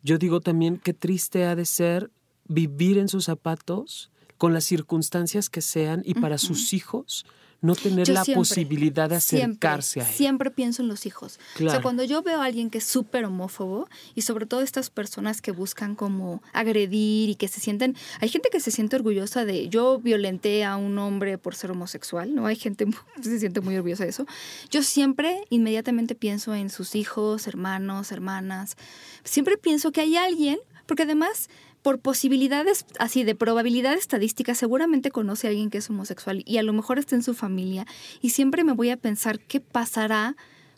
Yo 0.03 0.19
digo 0.19 0.41
también 0.41 0.79
qué 0.79 0.95
triste 0.95 1.45
ha 1.45 1.57
de 1.57 1.65
ser 1.65 2.11
vivir 2.47 2.99
en 2.99 3.09
sus 3.09 3.25
zapatos 3.25 4.11
con 4.39 4.53
las 4.53 4.65
circunstancias 4.65 5.51
que 5.51 5.61
sean 5.61 6.03
y 6.05 6.15
para 6.15 6.39
sus 6.39 6.73
hijos 6.73 7.25
no 7.65 7.75
tener 7.75 8.09
la 8.11 8.25
posibilidad 8.27 9.09
de 9.09 9.17
acercarse 9.17 10.03
a 10.03 10.07
él. 10.07 10.15
Siempre 10.15 10.51
pienso 10.51 10.83
en 10.83 10.89
los 10.89 11.07
hijos. 11.07 11.39
O 11.57 11.71
sea, 11.71 11.81
cuando 11.81 12.05
yo 12.05 12.23
veo 12.23 12.43
a 12.43 12.45
alguien 12.45 12.69
que 12.69 12.79
es 12.79 12.85
súper 12.85 13.25
homófobo 13.25 13.89
y 14.15 14.21
sobre 14.21 14.45
todo 14.45 14.61
estas 14.61 14.91
personas 14.91 15.41
que 15.41 15.51
buscan 15.51 15.95
como 15.95 16.43
agredir 16.53 17.31
y 17.31 17.35
que 17.37 17.49
se 17.49 17.61
sienten, 17.61 17.97
hay 18.21 18.29
gente 18.29 18.51
que 18.53 18.61
se 18.61 18.71
siente 18.71 18.97
orgullosa 18.97 19.47
de, 19.47 19.71
yo 19.71 19.99
violenté 19.99 20.63
a 20.63 20.77
un 20.77 20.99
hombre 20.99 21.39
por 21.39 21.55
ser 21.55 21.71
homosexual, 21.71 22.35
¿no? 22.35 22.47
Hay 22.47 22.57
gente 22.57 22.85
que 22.85 22.93
se 23.23 23.39
siente 23.39 23.63
muy 23.63 23.77
orgullosa 23.77 24.05
de 24.05 24.11
eso. 24.11 24.27
Yo 24.71 24.83
siempre 24.83 25.45
inmediatamente 25.49 26.15
pienso 26.15 26.55
en 26.55 26.69
sus 26.69 26.95
hijos, 26.95 27.47
hermanos, 27.47 28.13
hermanas. 28.13 28.77
Siempre 29.25 29.57
pienso 29.57 29.91
que 29.91 30.03
hay 30.03 30.17
alguien, 30.17 30.59
porque 30.85 31.05
además 31.05 31.49
por 31.85 31.99
posibilidades 31.99 32.87
así 32.99 33.25
de 33.25 33.35
probabilidad 33.35 33.93
estadística, 33.93 34.55
seguramente 34.55 35.11
conoce 35.11 35.47
a 35.47 35.51
alguien 35.51 35.69
que 35.69 35.77
es 35.77 35.91
homosexual 35.91 36.43
y 36.47 36.57
a 36.57 36.63
lo 36.63 36.73
mejor 36.73 36.99
está 36.99 37.15
en 37.15 37.23
su 37.23 37.35
familia 37.35 37.87
y 38.23 38.31
siempre 38.31 38.65
me 38.65 38.73
voy 38.73 38.89
a 38.89 38.97
pensar 38.97 39.39
qué 39.39 39.61
pasará 39.61 40.35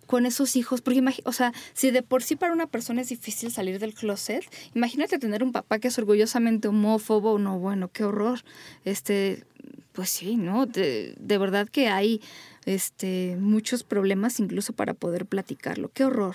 con 0.06 0.26
esos 0.26 0.56
hijos, 0.56 0.80
porque 0.80 1.00
o 1.22 1.32
sea, 1.32 1.52
si 1.74 1.92
de 1.92 2.02
por 2.02 2.24
sí 2.24 2.34
para 2.34 2.52
una 2.52 2.66
persona 2.66 3.02
es 3.02 3.08
difícil 3.08 3.52
salir 3.52 3.78
del 3.78 3.94
closet, 3.94 4.42
imagínate 4.74 5.20
tener 5.20 5.44
un 5.44 5.52
papá 5.52 5.78
que 5.78 5.88
es 5.88 5.98
orgullosamente 5.98 6.66
homófobo, 6.66 7.38
no, 7.38 7.60
bueno, 7.60 7.88
qué 7.92 8.02
horror. 8.02 8.40
Este, 8.84 9.44
pues 9.92 10.10
sí, 10.10 10.34
¿no? 10.34 10.66
De, 10.66 11.14
de 11.20 11.38
verdad 11.38 11.68
que 11.68 11.86
hay 11.86 12.20
este 12.64 13.36
muchos 13.38 13.84
problemas 13.84 14.40
incluso 14.40 14.72
para 14.72 14.92
poder 14.92 15.24
platicarlo. 15.24 15.88
Qué 15.94 16.04
horror. 16.04 16.34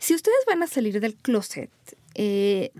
Si 0.00 0.12
ustedes 0.12 0.38
van 0.48 0.64
a 0.64 0.66
salir 0.66 0.98
del 0.98 1.14
closet, 1.14 1.70
eh, 2.16 2.72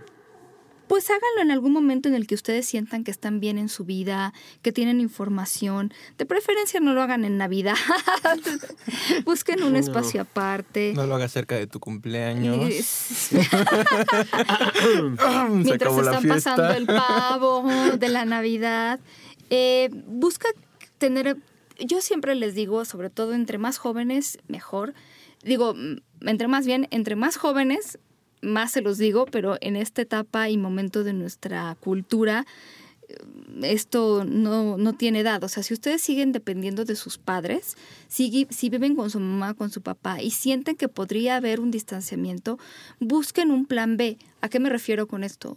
pues 0.93 1.09
háganlo 1.09 1.41
en 1.41 1.51
algún 1.51 1.73
momento 1.73 2.11
en 2.11 2.15
el 2.15 2.27
que 2.27 2.35
ustedes 2.35 2.67
sientan 2.67 3.03
que 3.03 3.11
están 3.11 3.41
bien 3.41 3.57
en 3.57 3.71
su 3.71 3.87
vida, 3.87 4.35
que 4.61 4.73
tienen 4.73 5.01
información. 5.01 5.91
De 6.19 6.27
preferencia 6.27 6.81
no 6.81 6.93
lo 6.93 7.01
hagan 7.01 7.25
en 7.25 7.39
Navidad. 7.39 7.77
Busquen 9.25 9.63
un 9.63 9.75
espacio 9.75 10.21
aparte. 10.21 10.93
No 10.95 11.07
lo 11.07 11.15
hagas 11.15 11.33
cerca 11.33 11.55
de 11.55 11.67
tu 11.67 11.81
cumpleaños. 11.81 12.59
Mientras 15.49 15.97
están 15.97 16.29
pasando 16.29 16.71
el 16.73 16.85
pavo 16.85 17.65
de 17.99 18.09
la 18.11 18.27
Navidad. 18.27 19.01
Eh, 19.49 19.89
busca 20.05 20.49
tener, 20.99 21.39
yo 21.79 22.03
siempre 22.03 22.35
les 22.35 22.55
digo, 22.55 22.85
sobre 22.85 23.09
todo 23.09 23.33
entre 23.33 23.57
más 23.57 23.79
jóvenes, 23.79 24.41
mejor. 24.47 24.93
Digo, 25.43 25.75
entre 26.21 26.49
más 26.49 26.67
bien, 26.67 26.87
entre 26.91 27.17
más 27.17 27.39
jóvenes, 27.39 27.99
más 28.43 28.73
se 28.73 28.83
los 28.83 28.99
digo, 28.99 29.27
pero 29.27 29.57
en 29.61 29.77
esta 29.77 30.03
etapa 30.03 30.51
y 30.51 30.59
momento 30.59 31.05
de 31.05 31.13
nuestra 31.13 31.77
cultura, 31.81 32.45
eh, 33.09 33.15
esto 33.63 34.25
no, 34.25 34.77
no, 34.77 34.93
tiene 34.93 35.21
edad. 35.21 35.43
O 35.45 35.49
sea, 35.49 35.63
si 35.63 35.73
ustedes 35.75 36.03
siguen 36.03 36.33
dependiendo 36.33 36.85
de 36.85 36.97
sus 36.97 37.19
padres, 37.19 37.77
si, 38.09 38.47
si 38.51 38.69
viven 38.69 38.97
con 38.97 39.11
su 39.11 39.21
mamá, 39.21 39.55
con 39.55 39.71
su 39.71 39.81
papá 39.81 40.21
y 40.21 40.31
sienten 40.31 40.77
que 40.77 40.89
podría 40.89 41.37
haber 41.37 41.61
un 41.61 41.71
distanciamiento, 41.71 42.59
busquen 43.01 43.51
un 43.51 43.67
plan 43.67 43.97
B. 43.97 44.19
¿A 44.41 44.49
qué 44.49 44.61
me 44.61 44.69
refiero 44.69 45.07
con 45.07 45.25
esto? 45.25 45.57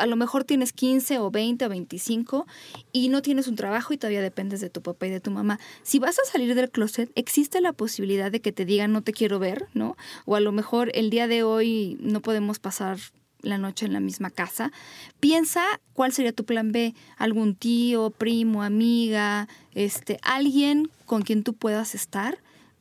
A 0.00 0.06
lo 0.06 0.16
mejor 0.16 0.44
tienes 0.44 0.72
15 0.72 1.18
o 1.18 1.30
20 1.30 1.66
o 1.66 1.68
25 1.68 2.46
y 2.92 3.08
no 3.08 3.22
tienes 3.22 3.46
un 3.46 3.56
trabajo 3.56 3.92
y 3.92 3.98
todavía 3.98 4.22
dependes 4.22 4.60
de 4.60 4.70
tu 4.70 4.82
papá 4.82 5.06
y 5.06 5.10
de 5.10 5.20
tu 5.20 5.30
mamá. 5.30 5.60
Si 5.82 5.98
vas 5.98 6.18
a 6.18 6.24
salir 6.24 6.54
del 6.54 6.70
closet, 6.70 7.10
existe 7.14 7.60
la 7.60 7.72
posibilidad 7.72 8.30
de 8.30 8.40
que 8.40 8.52
te 8.52 8.64
digan 8.64 8.92
no 8.92 9.02
te 9.02 9.12
quiero 9.12 9.38
ver, 9.38 9.68
¿no? 9.74 9.96
O 10.24 10.36
a 10.36 10.40
lo 10.40 10.52
mejor 10.52 10.90
el 10.94 11.10
día 11.10 11.28
de 11.28 11.42
hoy 11.42 11.96
no 12.00 12.20
podemos 12.20 12.58
pasar 12.58 12.98
la 13.42 13.58
noche 13.58 13.86
en 13.86 13.92
la 13.92 14.00
misma 14.00 14.30
casa. 14.30 14.72
Piensa 15.18 15.64
cuál 15.94 16.12
sería 16.12 16.32
tu 16.32 16.44
plan 16.44 16.72
B, 16.72 16.94
algún 17.16 17.54
tío, 17.54 18.10
primo, 18.10 18.62
amiga, 18.62 19.48
este, 19.74 20.18
alguien 20.22 20.90
con 21.06 21.22
quien 21.22 21.42
tú 21.42 21.54
puedas 21.54 21.94
estar 21.94 22.38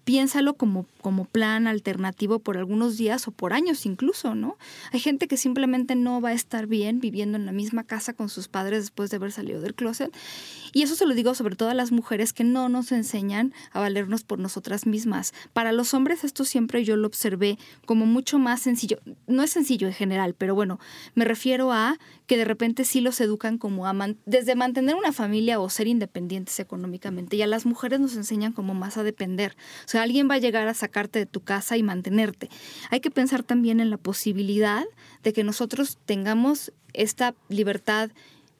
piénsalo 0.09 0.55
como, 0.55 0.87
como 1.01 1.25
plan 1.25 1.67
alternativo 1.67 2.39
por 2.39 2.57
algunos 2.57 2.97
días 2.97 3.27
o 3.27 3.31
por 3.31 3.53
años 3.53 3.85
incluso, 3.85 4.33
¿no? 4.33 4.57
Hay 4.91 4.99
gente 4.99 5.27
que 5.27 5.37
simplemente 5.37 5.93
no 5.93 6.19
va 6.19 6.29
a 6.29 6.33
estar 6.33 6.65
bien 6.65 6.99
viviendo 6.99 7.37
en 7.37 7.45
la 7.45 7.51
misma 7.51 7.83
casa 7.83 8.13
con 8.13 8.27
sus 8.27 8.47
padres 8.47 8.79
después 8.85 9.11
de 9.11 9.17
haber 9.17 9.31
salido 9.31 9.61
del 9.61 9.75
closet. 9.75 10.11
Y 10.73 10.81
eso 10.81 10.95
se 10.95 11.05
lo 11.05 11.13
digo 11.13 11.35
sobre 11.35 11.55
todo 11.55 11.69
a 11.69 11.75
las 11.75 11.91
mujeres 11.91 12.33
que 12.33 12.43
no 12.43 12.69
nos 12.69 12.91
enseñan 12.91 13.53
a 13.71 13.81
valernos 13.81 14.23
por 14.23 14.39
nosotras 14.39 14.87
mismas. 14.87 15.31
Para 15.53 15.73
los 15.73 15.93
hombres 15.93 16.23
esto 16.23 16.43
siempre 16.43 16.83
yo 16.83 16.95
lo 16.95 17.05
observé 17.05 17.59
como 17.85 18.07
mucho 18.07 18.39
más 18.39 18.61
sencillo. 18.61 18.97
No 19.27 19.43
es 19.43 19.51
sencillo 19.51 19.85
en 19.85 19.93
general, 19.93 20.33
pero 20.35 20.55
bueno, 20.55 20.79
me 21.13 21.23
refiero 21.23 21.71
a 21.71 21.99
que 22.29 22.37
de 22.37 22.45
repente 22.45 22.85
sí 22.85 23.01
los 23.01 23.19
educan 23.21 23.57
como 23.57 23.87
a 23.87 23.95
desde 24.27 24.53
mantener 24.53 24.93
una 24.93 25.11
familia 25.11 25.59
o 25.59 25.67
ser 25.67 25.87
independientes 25.87 26.59
económicamente. 26.59 27.35
Y 27.35 27.41
a 27.41 27.47
las 27.47 27.65
mujeres 27.65 27.99
nos 27.99 28.15
enseñan 28.15 28.53
como 28.53 28.75
más 28.75 28.97
a 28.97 29.03
depender. 29.03 29.57
O 29.83 29.87
sea, 29.87 30.03
alguien 30.03 30.29
va 30.29 30.35
a 30.35 30.37
llegar 30.37 30.67
a 30.67 30.75
sacarte 30.75 31.17
de 31.17 31.25
tu 31.25 31.41
casa 31.41 31.75
y 31.75 31.81
mantenerte. 31.81 32.51
Hay 32.91 32.99
que 32.99 33.09
pensar 33.09 33.41
también 33.41 33.79
en 33.79 33.89
la 33.89 33.97
posibilidad 33.97 34.85
de 35.23 35.33
que 35.33 35.43
nosotros 35.43 35.97
tengamos 36.05 36.71
esta 36.93 37.33
libertad 37.47 38.11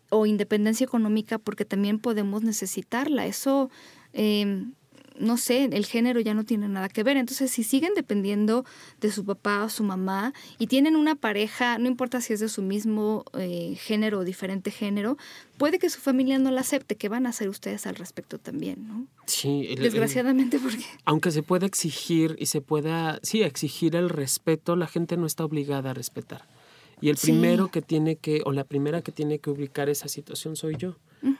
o 0.10 0.26
independencia 0.26 0.84
económica 0.84 1.38
porque 1.38 1.64
también 1.64 2.00
podemos 2.00 2.42
necesitarla. 2.42 3.28
Eso 3.28 3.70
eh, 4.14 4.66
no 5.20 5.38
sé, 5.38 5.66
el 5.66 5.86
género 5.86 6.20
ya 6.20 6.34
no 6.34 6.44
tiene 6.44 6.68
nada 6.68 6.90
que 6.90 7.04
ver. 7.04 7.18
Entonces, 7.18 7.52
si 7.52 7.64
siguen 7.64 7.94
dependiendo 7.96 8.66
de 9.02 9.12
su 9.12 9.26
papá 9.26 9.64
o 9.64 9.70
su 9.70 9.84
mamá 9.84 10.34
y 10.58 10.68
tienen 10.68 10.96
una 10.96 11.16
pareja, 11.16 11.78
no 11.78 11.88
importa 11.88 12.22
si 12.22 12.34
es 12.34 12.40
de 12.40 12.50
su 12.50 12.62
mismo 12.62 13.26
eh, 13.38 13.76
género 13.78 14.20
o 14.20 14.24
diferente 14.24 14.72
género, 14.72 15.18
puede 15.58 15.78
que 15.78 15.90
su 15.90 16.00
familia 16.00 16.40
no 16.40 16.52
la 16.52 16.62
acepte. 16.62 16.96
¿Qué 16.96 17.10
van 17.10 17.26
a 17.26 17.30
hacer 17.30 17.50
ustedes 17.50 17.86
al 17.86 17.96
respecto 17.96 18.40
también? 18.40 18.88
¿no? 18.88 19.08
Sí, 19.26 19.76
desgraciadamente, 19.80 20.60
porque. 20.60 20.86
Aunque 21.06 21.32
se 21.32 21.44
pueda 21.44 21.66
exigir 21.66 22.36
y 22.40 22.48
se 22.48 22.62
pueda, 22.62 23.20
sí, 23.22 23.44
exigir 23.44 23.96
el 23.96 24.10
respeto, 24.10 24.76
la 24.76 24.88
gente 24.88 25.18
no 25.18 25.26
está 25.26 25.46
obligada 25.46 25.92
a 25.92 25.94
respetar. 25.94 26.48
Y 27.02 27.10
el 27.10 27.18
primero 27.18 27.70
que 27.70 27.82
tiene 27.82 28.18
que, 28.18 28.42
o 28.46 28.52
la 28.52 28.66
primera 28.66 29.02
que 29.02 29.12
tiene 29.12 29.40
que 29.40 29.50
ubicar 29.50 29.90
esa 29.90 30.08
situación 30.08 30.56
soy 30.56 30.76
yo. 30.78 30.98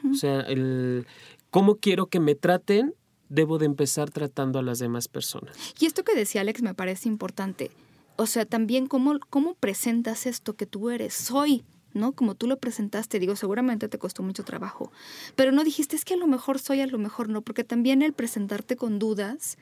O 0.10 0.14
sea, 0.14 0.42
el 0.42 1.06
cómo 1.50 1.76
quiero 1.76 2.08
que 2.08 2.20
me 2.20 2.36
traten 2.36 2.94
debo 3.30 3.60
de 3.60 3.66
empezar 3.66 4.10
tratando 4.10 4.60
a 4.60 4.64
las 4.64 4.80
demás 4.80 5.08
personas. 5.08 5.56
Y 5.80 5.86
esto 5.86 6.04
que 6.04 6.16
decía 6.16 6.42
Alex 6.42 6.62
me 6.62 6.74
parece 6.74 7.08
importante. 7.08 7.72
O 8.18 8.26
sea, 8.26 8.46
también 8.46 8.88
cómo, 8.88 9.18
cómo 9.30 9.54
presentas 9.54 10.26
esto 10.26 10.56
que 10.56 10.66
tú 10.66 10.90
eres. 10.90 11.14
Soy, 11.14 11.64
¿no? 11.94 12.12
Como 12.12 12.36
tú 12.36 12.48
lo 12.48 12.58
presentaste, 12.58 13.20
digo, 13.20 13.36
seguramente 13.36 13.88
te 13.88 13.98
costó 13.98 14.24
mucho 14.24 14.44
trabajo. 14.44 14.92
Pero 15.36 15.52
no 15.52 15.64
dijiste, 15.64 15.96
es 15.96 16.04
que 16.04 16.16
a 16.16 16.18
lo 16.18 16.28
mejor 16.28 16.60
soy, 16.60 16.82
a 16.82 16.88
lo 16.88 16.98
mejor 16.98 17.30
no, 17.30 17.42
porque 17.42 17.64
también 17.64 18.02
el 18.02 18.14
presentarte 18.14 18.76
con 18.76 19.00
dudas, 19.00 19.58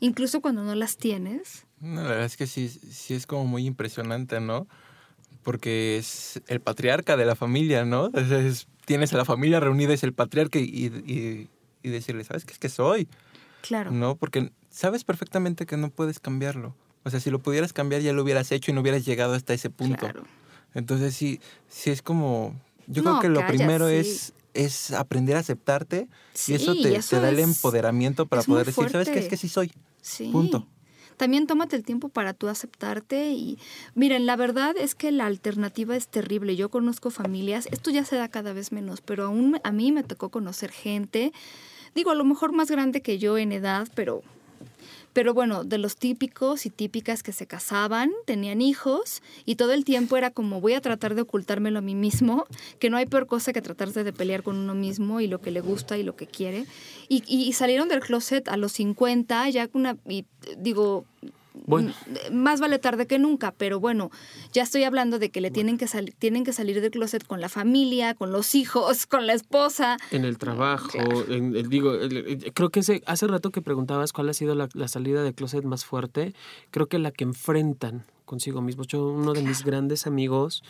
incluso 0.00 0.40
cuando 0.40 0.64
no 0.64 0.74
las 0.74 0.96
tienes. 0.96 1.66
No, 1.80 2.02
la 2.02 2.08
verdad 2.08 2.24
es 2.24 2.36
que 2.36 2.46
sí, 2.46 2.68
sí 2.68 3.14
es 3.14 3.26
como 3.26 3.46
muy 3.46 3.66
impresionante, 3.66 4.40
¿no? 4.40 4.66
Porque 5.42 5.96
es 5.98 6.40
el 6.48 6.60
patriarca 6.60 7.16
de 7.16 7.24
la 7.24 7.36
familia, 7.36 7.84
¿no? 7.84 8.10
tienes 8.84 9.12
a 9.12 9.16
la 9.16 9.24
familia 9.24 9.60
reunida, 9.60 9.92
es 9.92 10.02
el 10.02 10.12
patriarca 10.12 10.58
y 10.58 10.86
y 11.06 11.48
decirle, 11.90 12.24
¿sabes 12.24 12.44
qué 12.44 12.52
es 12.52 12.58
que 12.58 12.68
soy? 12.68 13.08
Claro. 13.62 13.90
No, 13.90 14.16
porque 14.16 14.50
sabes 14.70 15.04
perfectamente 15.04 15.66
que 15.66 15.76
no 15.76 15.90
puedes 15.90 16.20
cambiarlo. 16.20 16.74
O 17.04 17.10
sea, 17.10 17.20
si 17.20 17.30
lo 17.30 17.40
pudieras 17.40 17.72
cambiar 17.72 18.02
ya 18.02 18.12
lo 18.12 18.22
hubieras 18.22 18.52
hecho 18.52 18.70
y 18.70 18.74
no 18.74 18.80
hubieras 18.80 19.04
llegado 19.04 19.34
hasta 19.34 19.54
ese 19.54 19.70
punto. 19.70 19.98
Claro. 19.98 20.24
Entonces 20.74 21.14
sí, 21.14 21.40
sí 21.68 21.90
es 21.90 22.02
como, 22.02 22.58
yo 22.86 23.02
creo 23.02 23.20
que 23.20 23.28
lo 23.28 23.46
primero 23.46 23.88
es 23.88 24.32
es 24.54 24.90
aprender 24.92 25.36
a 25.36 25.40
aceptarte 25.40 26.08
y 26.46 26.54
eso 26.54 26.74
te, 26.74 27.00
da 27.16 27.28
el 27.28 27.38
empoderamiento 27.38 28.26
para 28.26 28.42
poder 28.42 28.66
decir, 28.66 28.88
¿sabes 28.90 29.08
qué? 29.08 29.18
Es 29.18 29.28
que 29.28 29.36
sí 29.36 29.48
soy. 29.48 29.72
Sí. 30.00 30.28
Punto. 30.30 30.66
También 31.16 31.46
tómate 31.46 31.76
el 31.76 31.84
tiempo 31.84 32.08
para 32.08 32.34
tú 32.34 32.48
aceptarte 32.48 33.30
y 33.30 33.58
miren, 33.94 34.26
la 34.26 34.34
verdad 34.34 34.74
es 34.76 34.94
que 34.94 35.12
la 35.12 35.26
alternativa 35.26 35.94
es 35.94 36.08
terrible. 36.08 36.56
Yo 36.56 36.70
conozco 36.70 37.10
familias, 37.10 37.68
esto 37.70 37.90
ya 37.90 38.04
se 38.04 38.16
da 38.16 38.28
cada 38.28 38.52
vez 38.52 38.72
menos, 38.72 39.00
pero 39.02 39.26
aún 39.26 39.60
a 39.62 39.72
mí 39.72 39.92
me 39.92 40.02
tocó 40.02 40.30
conocer 40.30 40.70
gente 40.70 41.32
digo, 41.94 42.10
a 42.10 42.14
lo 42.14 42.24
mejor 42.24 42.52
más 42.52 42.70
grande 42.70 43.02
que 43.02 43.18
yo 43.18 43.38
en 43.38 43.52
edad, 43.52 43.88
pero, 43.94 44.22
pero 45.12 45.34
bueno, 45.34 45.64
de 45.64 45.78
los 45.78 45.96
típicos 45.96 46.66
y 46.66 46.70
típicas 46.70 47.22
que 47.22 47.32
se 47.32 47.46
casaban, 47.46 48.10
tenían 48.26 48.60
hijos 48.60 49.22
y 49.44 49.56
todo 49.56 49.72
el 49.72 49.84
tiempo 49.84 50.16
era 50.16 50.30
como 50.30 50.60
voy 50.60 50.74
a 50.74 50.80
tratar 50.80 51.14
de 51.14 51.22
ocultármelo 51.22 51.78
a 51.78 51.82
mí 51.82 51.94
mismo, 51.94 52.46
que 52.78 52.90
no 52.90 52.96
hay 52.96 53.06
peor 53.06 53.26
cosa 53.26 53.52
que 53.52 53.62
tratarse 53.62 54.04
de 54.04 54.12
pelear 54.12 54.42
con 54.42 54.56
uno 54.56 54.74
mismo 54.74 55.20
y 55.20 55.26
lo 55.26 55.40
que 55.40 55.50
le 55.50 55.60
gusta 55.60 55.98
y 55.98 56.02
lo 56.02 56.16
que 56.16 56.26
quiere. 56.26 56.66
Y, 57.08 57.24
y 57.26 57.52
salieron 57.52 57.88
del 57.88 58.00
closet 58.00 58.48
a 58.48 58.56
los 58.56 58.72
50, 58.72 59.50
ya 59.50 59.68
una, 59.74 59.96
digo, 60.58 61.04
bueno. 61.66 61.92
Más 62.32 62.60
vale 62.60 62.78
tarde 62.78 63.06
que 63.06 63.18
nunca, 63.18 63.52
pero 63.56 63.80
bueno, 63.80 64.10
ya 64.52 64.62
estoy 64.62 64.84
hablando 64.84 65.18
de 65.18 65.30
que 65.30 65.40
le 65.40 65.50
tienen 65.50 65.78
que, 65.78 65.86
tienen 66.18 66.44
que 66.44 66.52
salir 66.52 66.80
del 66.80 66.90
closet 66.90 67.26
con 67.26 67.40
la 67.40 67.48
familia, 67.48 68.14
con 68.14 68.32
los 68.32 68.54
hijos, 68.54 69.06
con 69.06 69.26
la 69.26 69.34
esposa. 69.34 69.96
En 70.10 70.24
el 70.24 70.38
trabajo, 70.38 70.98
digo, 71.68 71.92
creo 72.54 72.70
que 72.70 72.80
ese, 72.80 73.02
hace 73.06 73.26
rato 73.26 73.50
que 73.50 73.62
preguntabas 73.62 74.12
cuál 74.12 74.28
ha 74.28 74.34
sido 74.34 74.54
la, 74.54 74.88
salida 74.88 75.22
del 75.22 75.34
closet 75.34 75.64
más 75.64 75.84
fuerte, 75.84 76.34
creo 76.70 76.86
que 76.86 76.98
la 76.98 77.10
que 77.10 77.24
enfrentan 77.24 78.04
consigo 78.24 78.60
mismo. 78.60 78.84
Yo, 78.84 79.08
uno 79.08 79.32
de 79.32 79.42
mis 79.42 79.64
grandes 79.64 80.06
amigos, 80.06 80.62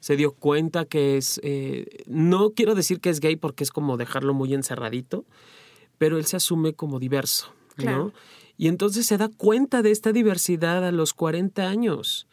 se 0.00 0.16
dio 0.16 0.32
cuenta 0.32 0.84
que 0.84 1.16
es, 1.16 1.40
eh, 1.42 2.04
no 2.06 2.50
quiero 2.50 2.74
decir 2.74 3.00
que 3.00 3.10
es 3.10 3.20
gay 3.20 3.36
porque 3.36 3.64
es 3.64 3.70
como 3.70 3.96
dejarlo 3.96 4.34
muy 4.34 4.54
encerradito, 4.54 5.24
pero 5.98 6.18
él 6.18 6.26
se 6.26 6.36
asume 6.36 6.74
como 6.74 6.98
diverso, 6.98 7.52
¿no? 7.78 8.12
Y 8.56 8.68
entonces 8.68 9.06
se 9.06 9.18
da 9.18 9.28
cuenta 9.28 9.82
de 9.82 9.90
esta 9.90 10.12
diversidad 10.12 10.84
a 10.84 10.92
los 10.92 11.14
40 11.14 11.68
años. 11.68 12.26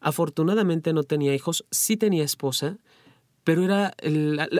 Afortunadamente 0.00 0.92
no 0.92 1.02
tenía 1.02 1.34
hijos, 1.34 1.64
sí 1.70 1.96
tenía 1.96 2.24
esposa, 2.24 2.78
pero 3.44 3.64
era 3.64 3.94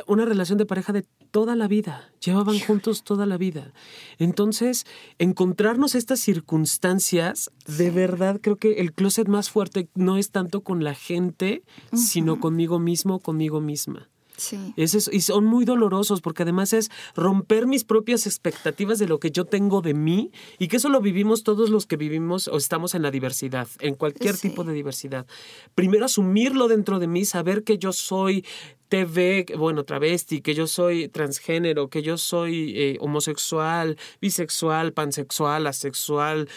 una 0.06 0.24
relación 0.24 0.58
de 0.58 0.66
pareja 0.66 0.92
de 0.92 1.04
toda 1.30 1.56
la 1.56 1.68
vida, 1.68 2.10
llevaban 2.24 2.58
juntos 2.60 3.04
toda 3.04 3.26
la 3.26 3.36
vida. 3.36 3.72
Entonces, 4.18 4.86
encontrarnos 5.18 5.94
estas 5.94 6.20
circunstancias, 6.20 7.50
de 7.66 7.90
verdad 7.90 8.40
creo 8.40 8.56
que 8.56 8.74
el 8.74 8.92
closet 8.92 9.28
más 9.28 9.50
fuerte 9.50 9.88
no 9.94 10.16
es 10.16 10.30
tanto 10.30 10.62
con 10.62 10.84
la 10.84 10.94
gente, 10.94 11.62
sino 11.92 12.40
conmigo 12.40 12.78
mismo, 12.78 13.18
conmigo 13.20 13.60
misma. 13.60 14.08
Sí. 14.36 14.74
y 14.76 15.20
son 15.20 15.44
muy 15.44 15.64
dolorosos 15.64 16.20
porque 16.20 16.42
además 16.42 16.72
es 16.72 16.90
romper 17.14 17.66
mis 17.66 17.84
propias 17.84 18.26
expectativas 18.26 18.98
de 18.98 19.08
lo 19.08 19.18
que 19.18 19.30
yo 19.30 19.44
tengo 19.44 19.80
de 19.80 19.94
mí 19.94 20.30
y 20.58 20.68
que 20.68 20.76
eso 20.76 20.88
lo 20.88 21.00
vivimos 21.00 21.42
todos 21.42 21.70
los 21.70 21.86
que 21.86 21.96
vivimos 21.96 22.48
o 22.48 22.56
estamos 22.56 22.94
en 22.94 23.02
la 23.02 23.10
diversidad, 23.10 23.68
en 23.80 23.94
cualquier 23.94 24.36
tipo 24.36 24.64
de 24.64 24.72
diversidad. 24.72 25.26
Primero 25.74 26.04
asumirlo 26.04 26.68
dentro 26.68 26.98
de 26.98 27.06
mí, 27.06 27.24
saber 27.24 27.64
que 27.64 27.78
yo 27.78 27.92
soy 27.92 28.44
TV, 28.88 29.46
bueno, 29.56 29.84
travesti, 29.84 30.40
que 30.40 30.54
yo 30.54 30.66
soy 30.66 31.08
transgénero, 31.08 31.88
que 31.88 32.02
yo 32.02 32.18
soy 32.18 32.72
eh, 32.76 32.98
homosexual, 33.00 33.96
bisexual, 34.20 34.92
pansexual, 34.92 35.66
asexual, 35.66 36.48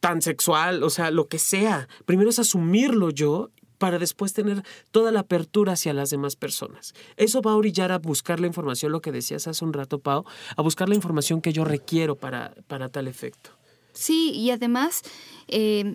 pansexual, 0.00 0.82
o 0.82 0.90
sea, 0.90 1.10
lo 1.10 1.28
que 1.28 1.38
sea. 1.38 1.88
Primero 2.06 2.30
es 2.30 2.38
asumirlo 2.38 3.10
yo 3.10 3.50
para 3.78 3.98
después 3.98 4.32
tener 4.32 4.62
toda 4.90 5.12
la 5.12 5.20
apertura 5.20 5.72
hacia 5.72 5.94
las 5.94 6.10
demás 6.10 6.36
personas. 6.36 6.94
Eso 7.16 7.40
va 7.42 7.52
a 7.52 7.56
orillar 7.56 7.92
a 7.92 7.98
buscar 7.98 8.40
la 8.40 8.46
información, 8.46 8.92
lo 8.92 9.00
que 9.00 9.12
decías 9.12 9.46
hace 9.46 9.64
un 9.64 9.72
rato, 9.72 9.98
Pau, 9.98 10.24
a 10.56 10.62
buscar 10.62 10.88
la 10.88 10.94
información 10.94 11.40
que 11.40 11.52
yo 11.52 11.64
requiero 11.64 12.16
para, 12.16 12.54
para 12.66 12.88
tal 12.88 13.08
efecto. 13.08 13.50
Sí, 13.92 14.32
y 14.32 14.50
además, 14.50 15.02
eh, 15.48 15.94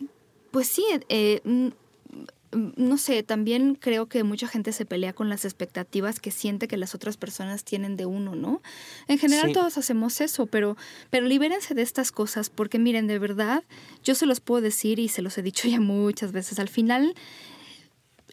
pues 0.52 0.68
sí, 0.68 0.84
eh, 1.10 1.42
no 2.56 2.98
sé, 2.98 3.24
también 3.24 3.76
creo 3.76 4.08
que 4.08 4.24
mucha 4.24 4.48
gente 4.48 4.72
se 4.72 4.86
pelea 4.86 5.14
con 5.14 5.30
las 5.30 5.46
expectativas 5.46 6.20
que 6.20 6.32
siente 6.32 6.68
que 6.68 6.78
las 6.78 6.96
otras 6.96 7.18
personas 7.18 7.64
tienen 7.64 7.96
de 7.96 8.06
uno, 8.06 8.36
¿no? 8.36 8.62
En 9.08 9.18
general 9.18 9.54
todos 9.54 9.78
hacemos 9.78 10.22
eso, 10.22 10.46
pero, 10.46 10.78
pero 11.10 11.26
libérense 11.26 11.74
de 11.74 11.82
estas 11.82 12.12
cosas 12.12 12.50
porque 12.50 12.80
miren, 12.80 13.08
de 13.08 13.20
verdad, 13.20 13.64
yo 14.04 14.16
se 14.16 14.26
los 14.26 14.40
puedo 14.40 14.62
decir 14.62 15.00
y 15.00 15.10
se 15.10 15.22
los 15.22 15.38
he 15.38 15.42
dicho 15.42 15.68
ya 15.68 15.80
muchas 15.80 16.32
veces, 16.32 16.60
al 16.60 16.70
final 16.70 17.16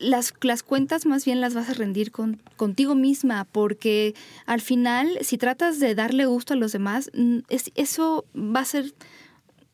las, 0.00 0.34
las 0.40 0.62
cuentas 0.62 1.06
más 1.06 1.24
bien 1.24 1.40
las 1.40 1.54
vas 1.54 1.68
a 1.68 1.74
rendir 1.74 2.10
con, 2.10 2.40
contigo 2.56 2.94
misma, 2.94 3.44
porque 3.44 4.14
al 4.46 4.60
final, 4.60 5.18
si 5.20 5.38
tratas 5.38 5.78
de 5.78 5.94
darle 5.94 6.26
gusto 6.26 6.54
a 6.54 6.56
los 6.56 6.72
demás, 6.72 7.10
es, 7.48 7.70
eso 7.74 8.24
va 8.34 8.60
a 8.60 8.64
ser 8.64 8.94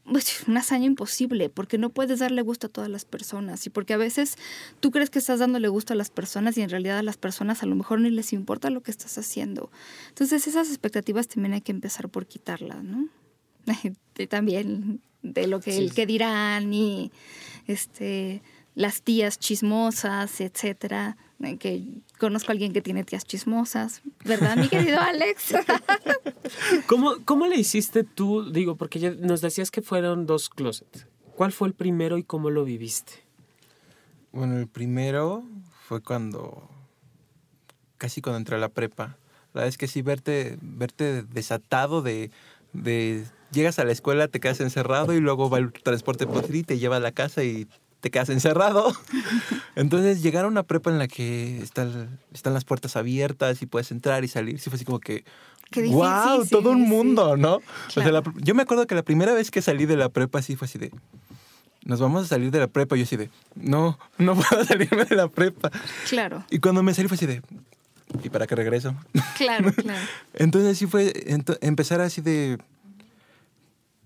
pues, 0.05 0.45
una 0.49 0.61
hazaña 0.61 0.85
imposible, 0.87 1.49
porque 1.49 1.79
no 1.79 1.91
puedes 1.91 2.19
darle 2.19 2.43
gusto 2.43 2.67
a 2.67 2.71
todas 2.71 2.91
las 2.91 3.05
personas 3.05 3.67
y 3.67 3.71
porque 3.71 3.95
a 3.95 3.97
veces 3.97 4.37
tú 4.81 4.91
crees 4.91 5.11
que 5.11 5.21
estás 5.21 5.39
dándole 5.39 5.69
gusto 5.69 5.93
a 5.93 5.97
las 5.97 6.11
personas 6.11 6.59
y 6.59 6.63
en 6.63 6.71
realidad 6.71 6.99
a 6.99 7.03
las 7.03 7.17
personas 7.17 7.63
a 7.63 7.67
lo 7.67 7.77
mejor 7.77 8.01
ni 8.01 8.11
les 8.11 8.33
importa 8.33 8.69
lo 8.71 8.83
que 8.83 8.91
estás 8.91 9.17
haciendo. 9.19 9.71
Entonces 10.09 10.47
esas 10.49 10.69
expectativas 10.69 11.29
también 11.29 11.55
hay 11.55 11.61
que 11.61 11.73
empezar 11.73 12.09
por 12.09 12.27
quitarlas, 12.27 12.83
¿no? 12.83 13.09
también 14.29 15.01
de 15.23 15.47
lo 15.47 15.61
que 15.61 15.77
el 15.77 15.93
que 15.93 16.07
dirán 16.07 16.73
y 16.73 17.11
este 17.67 18.43
las 18.77 19.01
tías 19.03 19.39
chismosas, 19.39 20.41
etcétera, 20.43 21.17
eh, 21.43 21.57
que 21.57 21.83
conozco 22.21 22.51
a 22.51 22.53
alguien 22.53 22.75
que 22.75 22.83
tiene 22.83 23.05
tías 23.05 23.25
chismosas, 23.25 24.03
¿verdad, 24.23 24.57
mi 24.57 24.69
querido 24.69 25.01
Alex? 25.01 25.55
¿Cómo, 26.87 27.15
¿Cómo 27.25 27.47
le 27.47 27.57
hiciste 27.57 28.05
tú? 28.05 28.53
Digo, 28.53 28.77
porque 28.77 29.01
ya 29.01 29.11
nos 29.13 29.41
decías 29.41 29.71
que 29.71 29.81
fueron 29.81 30.27
dos 30.27 30.51
closets. 30.51 31.07
¿Cuál 31.35 31.53
fue 31.53 31.69
el 31.69 31.75
primero 31.75 32.19
y 32.19 32.23
cómo 32.23 32.51
lo 32.51 32.65
viviste? 32.65 33.25
Bueno, 34.31 34.59
el 34.59 34.69
primero 34.69 35.43
fue 35.89 36.03
cuando, 36.03 36.69
casi 37.97 38.21
cuando 38.21 38.39
entré 38.39 38.57
a 38.57 38.61
la 38.61 38.69
prepa. 38.69 39.17
La 39.55 39.61
verdad 39.61 39.69
es 39.69 39.79
que 39.79 39.89
sí, 39.89 40.03
verte, 40.03 40.59
verte 40.61 41.23
desatado 41.23 42.03
de, 42.03 42.31
de 42.75 43.25
llegas 43.53 43.79
a 43.79 43.85
la 43.85 43.93
escuela, 43.93 44.29
te 44.29 44.39
quedas 44.39 44.61
encerrado 44.61 45.15
y 45.15 45.21
luego 45.21 45.49
va 45.49 45.57
el 45.59 45.73
transporte 45.73 46.27
por 46.27 46.47
ti, 46.47 46.63
te 46.63 46.79
lleva 46.79 46.97
a 46.97 47.01
la 47.01 47.13
casa 47.13 47.43
y 47.43 47.69
te 48.07 48.11
quedas 48.13 48.29
encerrado. 48.29 48.95
Entonces 49.75 50.23
llegar 50.23 50.45
a 50.45 50.49
una 50.49 50.63
prepa 50.63 50.91
en 50.91 50.99
la 50.99 51.09
que 51.09 51.59
están, 51.59 52.21
están 52.33 52.55
las 52.55 52.65
puertas 52.65 52.95
abiertas 52.95 53.63
y 53.63 53.67
puedes 53.67 53.91
entrar 53.91 54.23
y 54.23 54.29
salir, 54.29 54.61
sí 54.61 54.71
fue 54.71 54.77
así 54.77 54.85
como 54.85 55.01
que, 55.01 55.25
wow, 55.75 56.47
todo 56.49 56.71
un 56.71 56.83
mundo, 56.83 57.37
¿no? 57.37 57.59
yo 58.37 58.55
me 58.55 58.63
acuerdo 58.63 58.87
que 58.87 58.95
la 58.95 59.03
primera 59.03 59.35
vez 59.35 59.51
que 59.51 59.61
salí 59.61 59.87
de 59.87 59.97
la 59.97 60.09
prepa 60.09 60.41
sí 60.41 60.55
fue 60.55 60.67
así 60.67 60.79
de, 60.79 60.93
nos 61.85 61.99
vamos 61.99 62.27
a 62.27 62.29
salir 62.29 62.53
de 62.53 62.61
la 62.61 62.69
prepa. 62.69 62.95
Y 62.95 63.01
yo 63.01 63.05
así 63.07 63.17
de, 63.17 63.29
no, 63.57 63.99
no 64.19 64.37
puedo 64.41 64.65
salirme 64.65 65.05
de 65.05 65.17
la 65.17 65.27
prepa. 65.27 65.73
Claro. 66.09 66.45
Y 66.49 66.61
cuando 66.61 66.85
me 66.85 66.95
salí 66.95 67.09
fue 67.09 67.17
así 67.17 67.27
de, 67.27 67.43
¿y 68.23 68.29
para 68.29 68.47
qué 68.47 68.55
regreso? 68.55 68.95
Claro, 69.37 69.73
claro. 69.77 70.07
Entonces 70.35 70.79
sí 70.79 70.87
fue 70.87 71.13
empezar 71.61 72.01
así 72.01 72.21
de, 72.21 72.59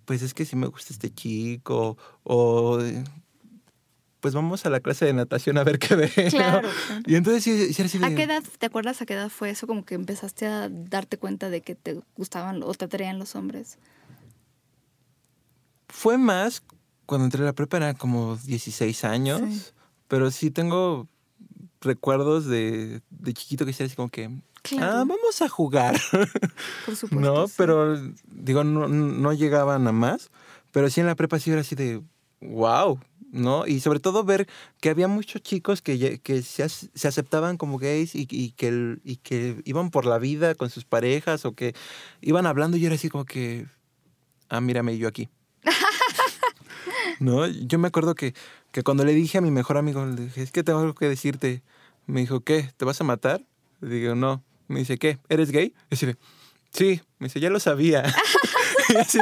pues 0.06 0.22
es 0.22 0.32
que 0.32 0.46
sí 0.46 0.56
me 0.56 0.68
gusta 0.68 0.94
este 0.94 1.12
chico, 1.12 1.98
o 2.22 2.78
pues 4.20 4.34
vamos 4.34 4.66
a 4.66 4.70
la 4.70 4.80
clase 4.80 5.06
de 5.06 5.12
natación 5.12 5.58
a 5.58 5.64
ver 5.64 5.78
qué 5.78 5.96
ve. 5.96 6.10
Claro. 6.30 6.68
Y 7.06 7.16
entonces 7.16 7.42
sí, 7.42 7.72
sí, 7.72 7.98
¿A 8.02 8.14
qué 8.14 8.24
edad, 8.24 8.42
te 8.58 8.66
acuerdas 8.66 9.00
a 9.02 9.06
qué 9.06 9.14
edad 9.14 9.30
fue 9.30 9.50
eso? 9.50 9.66
Como 9.66 9.84
que 9.84 9.94
empezaste 9.94 10.46
a 10.46 10.68
darte 10.68 11.16
cuenta 11.16 11.50
de 11.50 11.62
que 11.62 11.74
te 11.74 12.00
gustaban 12.16 12.62
o 12.62 12.72
te 12.74 12.84
atraían 12.84 13.18
los 13.18 13.34
hombres. 13.34 13.78
Fue 15.88 16.18
más 16.18 16.62
cuando 17.06 17.24
entré 17.24 17.42
a 17.42 17.46
la 17.46 17.52
prepa, 17.54 17.78
era 17.78 17.94
como 17.94 18.36
16 18.36 19.04
años. 19.04 19.74
Pero 20.06 20.30
sí 20.30 20.50
tengo 20.50 21.08
recuerdos 21.80 22.46
de, 22.46 23.00
de 23.10 23.34
chiquito 23.34 23.64
que 23.64 23.70
así 23.70 23.96
como 23.96 24.08
que, 24.08 24.30
ah, 24.78 25.04
vamos 25.06 25.42
a 25.42 25.48
jugar. 25.48 25.98
Por 26.86 26.94
supuesto. 26.96 27.20
no, 27.20 27.46
pero 27.56 27.96
digo, 28.26 28.64
no, 28.64 28.86
no 28.86 29.32
llegaban 29.32 29.86
a 29.88 29.92
más. 29.92 30.30
Pero 30.70 30.88
sí 30.88 31.00
en 31.00 31.06
la 31.06 31.16
prepa 31.16 31.38
sí 31.40 31.50
era 31.50 31.62
así 31.62 31.74
de, 31.74 32.00
wow, 32.40 32.98
¿no? 33.32 33.66
Y 33.66 33.80
sobre 33.80 34.00
todo 34.00 34.24
ver 34.24 34.48
que 34.80 34.90
había 34.90 35.08
muchos 35.08 35.42
chicos 35.42 35.82
que, 35.82 36.20
que 36.20 36.42
se, 36.42 36.68
se, 36.68 37.08
aceptaban 37.08 37.56
como 37.56 37.78
gays 37.78 38.14
y, 38.14 38.26
y, 38.30 38.52
que, 38.52 38.98
y 39.04 39.16
que 39.16 39.60
iban 39.64 39.90
por 39.90 40.06
la 40.06 40.18
vida 40.18 40.54
con 40.54 40.70
sus 40.70 40.84
parejas 40.84 41.44
o 41.44 41.54
que 41.54 41.74
iban 42.20 42.46
hablando 42.46 42.76
y 42.76 42.86
era 42.86 42.94
así 42.94 43.08
como 43.08 43.24
que, 43.24 43.66
ah, 44.48 44.60
mírame 44.60 44.96
yo 44.98 45.08
aquí. 45.08 45.28
¿No? 47.20 47.46
Yo 47.46 47.78
me 47.78 47.88
acuerdo 47.88 48.14
que, 48.14 48.34
que 48.72 48.82
cuando 48.82 49.04
le 49.04 49.12
dije 49.12 49.38
a 49.38 49.42
mi 49.42 49.50
mejor 49.50 49.76
amigo, 49.76 50.04
le 50.04 50.24
dije, 50.24 50.42
es 50.42 50.52
que 50.52 50.62
tengo 50.62 50.80
algo 50.80 50.94
que 50.94 51.08
decirte. 51.08 51.62
Me 52.06 52.20
dijo, 52.20 52.40
¿qué? 52.40 52.70
¿Te 52.76 52.84
vas 52.84 53.00
a 53.00 53.04
matar? 53.04 53.44
Le 53.80 53.96
digo, 53.96 54.14
no. 54.14 54.42
Me 54.68 54.80
dice, 54.80 54.98
¿qué? 54.98 55.18
¿Eres 55.28 55.50
gay? 55.50 55.74
Y 55.90 55.94
así 55.94 56.06
sí. 56.72 57.00
Me 57.18 57.26
dice, 57.26 57.40
ya 57.40 57.50
lo 57.50 57.60
sabía. 57.60 58.02
y 58.88 58.96
así 58.96 59.18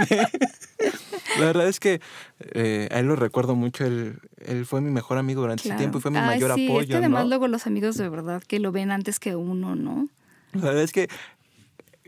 la 1.39 1.47
verdad 1.47 1.69
es 1.69 1.81
que 1.81 2.01
eh, 2.41 2.89
a 2.91 2.99
él 3.01 3.07
lo 3.07 3.17
recuerdo 3.17 3.55
mucho. 3.55 3.85
Él, 3.85 4.19
él 4.45 4.67
fue 4.67 4.81
mi 4.81 4.91
mejor 4.91 5.19
amigo 5.19 5.43
durante 5.43 5.69
ese 5.69 5.77
tiempo 5.77 5.99
y 5.99 6.01
fue 6.01 6.11
mi 6.11 6.19
mayor 6.19 6.53
apoyo. 6.53 6.81
Es 6.81 6.87
que 6.87 6.97
además 6.97 7.27
luego 7.27 7.49
los 7.49 7.67
amigos 7.67 7.97
de 7.97 8.09
verdad 8.09 8.43
que 8.43 8.61
lo 8.61 8.73
ven 8.73 8.91
antes 8.91 9.19
que 9.19 9.37
uno, 9.37 9.75
¿no? 9.77 10.09
La 10.53 10.63
verdad 10.63 10.83
es 10.83 10.93
que 10.93 11.09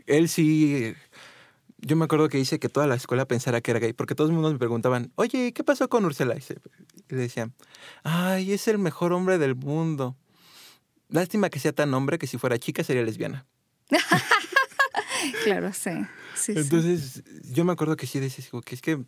él 0.07 0.29
sí. 0.29 0.93
Yo 1.83 1.95
me 1.95 2.05
acuerdo 2.05 2.29
que 2.29 2.39
hice 2.39 2.59
que 2.59 2.69
toda 2.69 2.85
la 2.85 2.93
escuela 2.93 3.25
pensara 3.25 3.59
que 3.61 3.71
era 3.71 3.79
gay, 3.79 3.93
porque 3.93 4.13
todos 4.13 4.29
el 4.29 4.35
mundo 4.35 4.51
me 4.51 4.59
preguntaban, 4.59 5.11
oye, 5.15 5.51
¿qué 5.51 5.63
pasó 5.63 5.89
con 5.89 6.05
Ursula? 6.05 6.35
Y 6.35 7.15
le 7.15 7.21
decían, 7.21 7.53
ay, 8.03 8.53
es 8.53 8.67
el 8.67 8.77
mejor 8.77 9.13
hombre 9.13 9.39
del 9.39 9.55
mundo. 9.55 10.15
Lástima 11.09 11.49
que 11.49 11.59
sea 11.59 11.73
tan 11.73 11.91
hombre 11.95 12.19
que 12.19 12.27
si 12.27 12.37
fuera 12.37 12.59
chica 12.59 12.83
sería 12.83 13.01
lesbiana. 13.01 13.47
claro, 15.43 15.73
sí. 15.73 15.91
Entonces, 16.47 17.23
yo 17.51 17.65
me 17.65 17.73
acuerdo 17.73 17.97
que 17.97 18.07
sí 18.07 18.19
decís, 18.19 18.49
que 18.65 18.75
es 18.75 18.81
que 18.81 19.03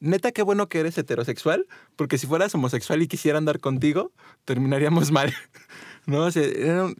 neta, 0.00 0.32
qué 0.32 0.42
bueno 0.42 0.68
que 0.68 0.80
eres 0.80 0.98
heterosexual, 0.98 1.66
porque 1.96 2.18
si 2.18 2.26
fueras 2.26 2.54
homosexual 2.54 3.02
y 3.02 3.08
quisiera 3.08 3.38
andar 3.38 3.60
contigo, 3.60 4.12
terminaríamos 4.44 5.10
mal. 5.12 5.34
¿No? 6.06 6.24
O 6.24 6.30
sea, 6.30 6.44
eran 6.44 6.94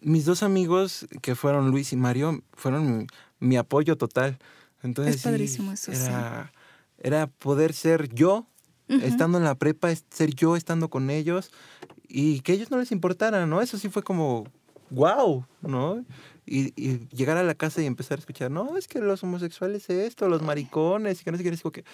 mis 0.00 0.24
dos 0.24 0.42
amigos, 0.42 1.06
que 1.22 1.34
fueron 1.34 1.70
Luis 1.70 1.92
y 1.92 1.96
Mario, 1.96 2.42
fueron 2.54 3.08
mi, 3.40 3.56
apoyo 3.56 3.96
total. 3.96 4.38
Entonces, 4.82 5.16
es 5.16 5.22
padrísimo 5.22 5.72
eso, 5.72 5.90
era, 5.90 6.52
era 6.98 7.26
poder 7.26 7.72
ser 7.72 8.14
yo, 8.14 8.46
estando 8.88 9.38
en 9.38 9.44
la 9.44 9.56
prepa, 9.56 9.88
ser 10.10 10.34
yo 10.34 10.56
estando 10.56 10.88
con 10.88 11.10
ellos 11.10 11.50
y 12.08 12.40
que 12.40 12.52
ellos 12.52 12.70
no 12.70 12.78
les 12.78 12.90
importara, 12.90 13.44
¿no? 13.44 13.60
Eso 13.60 13.76
sí 13.76 13.90
fue 13.90 14.02
como, 14.02 14.46
wow, 14.90 15.44
¿no? 15.60 16.04
Y, 16.50 17.06
llegar 17.14 17.36
a 17.36 17.42
la 17.42 17.54
casa 17.54 17.82
y 17.82 17.86
empezar 17.86 18.18
a 18.18 18.20
escuchar, 18.20 18.50
no, 18.50 18.76
es 18.76 18.88
que 18.88 19.00
los 19.00 19.22
homosexuales 19.22 19.88
esto, 19.90 20.28
los 20.28 20.42
maricones, 20.42 21.20
y 21.20 21.24
que 21.24 21.30
no 21.30 21.36
sé 21.36 21.44
qué, 21.44 21.50
es 21.50 21.62
como 21.62 21.72
que, 21.72 21.84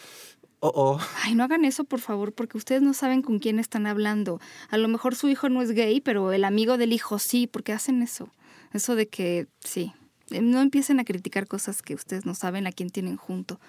Oh, 0.66 0.72
oh. 0.74 0.98
Ay, 1.22 1.34
no 1.34 1.44
hagan 1.44 1.66
eso, 1.66 1.84
por 1.84 2.00
favor, 2.00 2.32
porque 2.32 2.56
ustedes 2.56 2.80
no 2.80 2.94
saben 2.94 3.20
con 3.20 3.38
quién 3.38 3.58
están 3.58 3.86
hablando. 3.86 4.40
A 4.70 4.78
lo 4.78 4.88
mejor 4.88 5.14
su 5.14 5.28
hijo 5.28 5.50
no 5.50 5.60
es 5.60 5.72
gay, 5.72 6.00
pero 6.00 6.32
el 6.32 6.42
amigo 6.42 6.78
del 6.78 6.94
hijo 6.94 7.18
sí, 7.18 7.46
porque 7.46 7.74
hacen 7.74 8.02
eso. 8.02 8.30
Eso 8.72 8.96
de 8.96 9.06
que, 9.06 9.46
sí, 9.60 9.92
eh, 10.30 10.40
no 10.40 10.62
empiecen 10.62 11.00
a 11.00 11.04
criticar 11.04 11.46
cosas 11.46 11.82
que 11.82 11.94
ustedes 11.94 12.24
no 12.24 12.34
saben 12.34 12.66
a 12.66 12.72
quién 12.72 12.88
tienen 12.88 13.18
junto. 13.18 13.60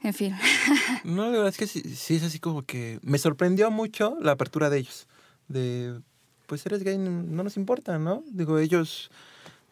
En 0.00 0.14
fin. 0.14 0.34
no, 1.04 1.24
la 1.26 1.32
verdad 1.32 1.48
es 1.48 1.58
que 1.58 1.66
sí, 1.66 1.82
sí, 1.94 2.16
es 2.16 2.22
así 2.22 2.38
como 2.38 2.62
que 2.62 2.98
me 3.02 3.18
sorprendió 3.18 3.70
mucho 3.70 4.16
la 4.22 4.32
apertura 4.32 4.70
de 4.70 4.78
ellos. 4.78 5.06
De, 5.48 6.00
pues 6.46 6.64
eres 6.64 6.82
gay, 6.82 6.96
no 6.96 7.42
nos 7.42 7.58
importa, 7.58 7.98
¿no? 7.98 8.24
Digo, 8.32 8.58
ellos, 8.58 9.10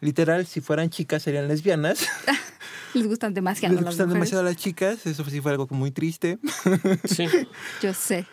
literal, 0.03 0.45
si 0.45 0.61
fueran 0.61 0.89
chicas 0.89 1.23
serían 1.23 1.47
lesbianas. 1.47 2.05
Les 2.93 3.07
gustan 3.07 3.33
demasiado 3.33 3.73
Les 3.75 3.83
gustan 3.83 4.09
demasiado 4.09 4.43
las 4.43 4.55
chicas, 4.55 5.05
eso 5.07 5.23
sí 5.25 5.41
fue 5.41 5.51
algo 5.51 5.67
muy 5.71 5.91
triste. 5.91 6.37
Sí. 7.05 7.25
Yo 7.81 7.93
sé. 7.93 8.27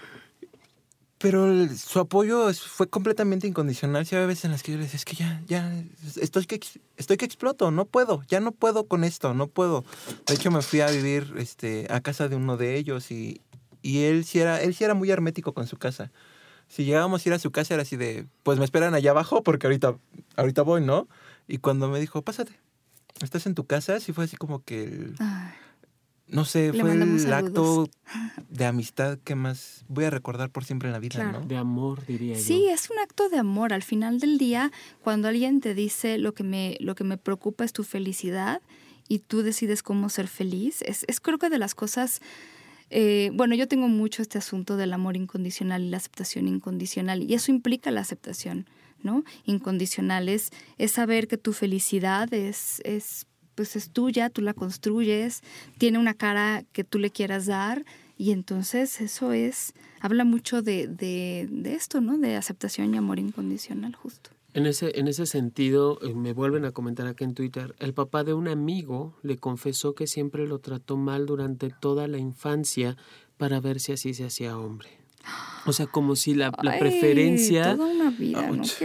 Pero 1.16 1.68
su 1.68 1.99
apoyo 1.99 2.53
fue 2.55 2.89
completamente 2.89 3.47
incondicional. 3.47 4.07
Si 4.07 4.14
había 4.14 4.27
veces 4.27 4.47
en 4.47 4.53
las 4.53 4.62
que 4.62 4.73
yo 4.73 4.79
le 4.79 4.85
decía, 4.85 4.97
es 4.97 5.05
que 5.05 5.16
ya, 5.16 5.43
ya, 5.47 5.71
estoy 6.18 6.47
que, 6.47 6.59
estoy 6.97 7.18
que 7.18 7.27
exploto, 7.27 7.71
no 7.71 7.85
puedo, 7.85 8.23
ya 8.27 8.41
no 8.41 8.53
puedo 8.53 8.87
con 8.87 9.05
esto, 9.05 9.35
no 9.35 9.47
puedo. 9.47 9.85
De 10.27 10.33
hecho, 10.33 10.51
me 10.51 10.62
fui 10.62 10.81
a 10.81 10.91
vivir 10.91 11.35
este, 11.37 11.87
a 11.91 12.01
casa 12.01 12.29
de 12.29 12.37
uno 12.37 12.57
de 12.57 12.77
ellos 12.77 13.11
y, 13.11 13.43
y 13.83 14.05
él, 14.05 14.25
sí 14.25 14.41
era, 14.41 14.62
él 14.62 14.75
sí 14.75 14.85
era 14.85 14.95
muy 14.95 15.11
hermético 15.11 15.53
con 15.53 15.66
su 15.66 15.77
casa. 15.77 16.11
Si 16.68 16.87
llegábamos 16.87 17.27
a 17.27 17.29
ir 17.29 17.33
a 17.35 17.39
su 17.39 17.51
casa 17.51 17.75
era 17.75 17.83
así 17.83 17.97
de, 17.97 18.25
pues 18.43 18.59
me 18.59 18.64
esperan 18.64 18.95
allá 18.95 19.11
abajo 19.11 19.43
porque 19.43 19.66
ahorita, 19.66 19.97
ahorita 20.37 20.62
voy, 20.62 20.81
¿no? 20.81 21.07
Y 21.51 21.59
cuando 21.59 21.88
me 21.88 21.98
dijo, 21.98 22.22
pásate, 22.22 22.53
estás 23.22 23.46
en 23.46 23.55
tu 23.55 23.66
casa, 23.66 23.98
sí 24.01 24.12
fue 24.12 24.24
así 24.24 24.36
como 24.36 24.62
que 24.62 25.12
no 26.30 26.44
sé, 26.44 26.72
fue 26.72 26.92
el 26.92 27.32
acto 27.32 27.88
de 28.48 28.64
amistad 28.64 29.18
que 29.24 29.34
más 29.34 29.84
voy 29.88 30.05
a 30.05 30.11
recordar 30.11 30.51
por 30.51 30.64
siempre 30.64 30.88
en 30.88 30.92
la 30.92 31.01
vida, 31.01 31.32
¿no? 31.32 31.40
De 31.40 31.57
amor, 31.57 32.07
diría 32.07 32.36
yo. 32.36 32.40
Sí, 32.40 32.68
es 32.68 32.88
un 32.90 32.98
acto 32.98 33.28
de 33.28 33.38
amor. 33.38 33.72
Al 33.72 33.82
final 33.82 34.20
del 34.20 34.38
día, 34.38 34.70
cuando 35.03 35.28
alguien 35.28 35.61
te 35.61 35.74
dice 35.74 36.18
lo 36.18 36.32
que 36.32 36.44
me, 36.44 36.76
lo 36.80 36.94
que 36.94 37.05
me 37.05 37.18
preocupa 37.18 37.64
es 37.64 37.72
tu 37.72 37.82
felicidad 37.82 38.62
y 39.09 39.18
tú 39.18 39.42
decides 39.42 39.82
cómo 39.82 40.09
ser 40.09 40.28
feliz, 40.28 40.82
es, 40.82 41.05
es 41.09 41.20
creo 41.20 41.38
que 41.38 41.51
de 41.51 41.59
las 41.59 41.74
cosas... 41.74 42.20
Eh, 42.92 43.30
bueno, 43.34 43.55
yo 43.55 43.68
tengo 43.68 43.86
mucho 43.86 44.20
este 44.20 44.38
asunto 44.38 44.76
del 44.76 44.92
amor 44.92 45.16
incondicional 45.16 45.82
y 45.82 45.90
la 45.90 45.96
aceptación 45.96 46.48
incondicional, 46.48 47.22
y 47.22 47.34
eso 47.34 47.53
implica 47.53 47.92
la 47.92 48.01
aceptación. 48.01 48.66
¿No? 49.03 49.24
Incondicionales, 49.44 50.51
es 50.78 50.92
saber 50.92 51.28
que 51.28 51.36
tu 51.36 51.53
felicidad 51.53 52.32
es, 52.32 52.80
es, 52.84 53.26
pues 53.55 53.76
es 53.76 53.90
tuya, 53.90 54.30
tú 54.30 54.42
la 54.42 54.55
construyes, 54.55 55.42
tiene 55.78 55.98
una 55.98 56.14
cara 56.14 56.64
que 56.72 56.84
tú 56.84 56.98
le 56.98 57.11
quieras 57.11 57.46
dar 57.46 57.84
y 58.16 58.32
entonces 58.32 59.01
eso 59.01 59.32
es, 59.32 59.72
habla 60.01 60.24
mucho 60.24 60.62
de, 60.62 60.86
de, 60.86 61.48
de 61.51 61.74
esto, 61.74 62.01
¿no? 62.01 62.18
De 62.18 62.36
aceptación 62.36 62.94
y 62.94 62.98
amor 62.98 63.18
incondicional 63.18 63.94
justo. 63.94 64.30
En 64.53 64.66
ese, 64.66 64.98
en 64.98 65.07
ese 65.07 65.26
sentido, 65.26 66.01
eh, 66.03 66.12
me 66.12 66.32
vuelven 66.32 66.64
a 66.64 66.72
comentar 66.72 67.07
aquí 67.07 67.22
en 67.22 67.34
Twitter, 67.34 67.74
el 67.78 67.94
papá 67.94 68.24
de 68.24 68.34
un 68.34 68.48
amigo 68.48 69.14
le 69.22 69.36
confesó 69.38 69.94
que 69.94 70.09
siempre 70.09 70.46
lo 70.46 70.59
trató 70.59 70.96
mal 70.96 71.24
durante 71.26 71.70
toda 71.70 72.09
la 72.09 72.18
infancia 72.18 72.96
para 73.36 73.61
ver 73.61 73.78
si 73.78 73.92
así 73.92 74.12
se 74.12 74.24
hacía 74.24 74.59
hombre. 74.59 74.99
O 75.66 75.73
sea, 75.73 75.87
como 75.87 76.16
si 76.16 76.35
la, 76.35 76.53
preferencia 76.53 77.77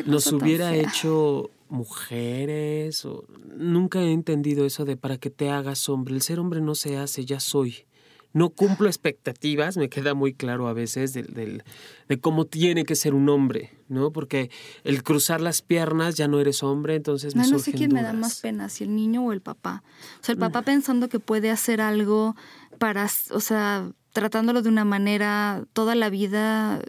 nos 0.06 0.32
hubiera 0.32 0.76
hecho 0.76 1.50
mujeres. 1.70 3.06
O, 3.06 3.26
nunca 3.56 4.02
he 4.02 4.12
entendido 4.12 4.66
eso 4.66 4.86
de 4.86 4.98
para 4.98 5.18
que 5.18 5.30
te 5.30 5.50
hagas 5.50 5.90
hombre. 5.90 6.14
El 6.14 6.22
ser 6.22 6.40
hombre 6.40 6.62
no 6.62 6.76
se 6.76 6.98
hace, 6.98 7.26
ya 7.26 7.40
soy. 7.40 7.86
No 8.34 8.50
cumplo 8.50 8.88
expectativas, 8.88 9.78
me 9.78 9.88
queda 9.88 10.14
muy 10.14 10.34
claro 10.34 10.68
a 10.68 10.74
veces 10.74 11.14
de, 11.14 11.24
de 11.24 12.20
cómo 12.20 12.44
tiene 12.44 12.84
que 12.84 12.96
ser 12.96 13.14
un 13.14 13.30
hombre, 13.30 13.72
¿no? 13.88 14.12
Porque 14.12 14.52
el 14.84 15.04
cruzar 15.04 15.40
las 15.40 15.62
piernas 15.62 16.16
ya 16.16 16.28
no 16.28 16.42
eres 16.42 16.62
hombre, 16.62 16.96
entonces 16.96 17.34
me 17.34 17.44
no, 17.44 17.52
no 17.52 17.60
sé 17.60 17.72
quién 17.72 17.94
me 17.94 18.02
da 18.02 18.12
más 18.12 18.42
pena, 18.42 18.68
si 18.68 18.84
el 18.84 18.94
niño 18.94 19.24
o 19.24 19.32
el 19.32 19.40
papá. 19.40 19.84
O 20.20 20.24
sea, 20.26 20.34
el 20.34 20.40
papá 20.40 20.62
mm. 20.62 20.66
pensando 20.66 21.08
que 21.08 21.20
puede 21.20 21.50
hacer 21.50 21.80
algo 21.80 22.36
para, 22.78 23.08
o 23.32 23.40
sea, 23.40 23.90
tratándolo 24.16 24.62
de 24.62 24.70
una 24.70 24.86
manera 24.86 25.66
toda 25.74 25.94
la 25.94 26.10
vida 26.10 26.82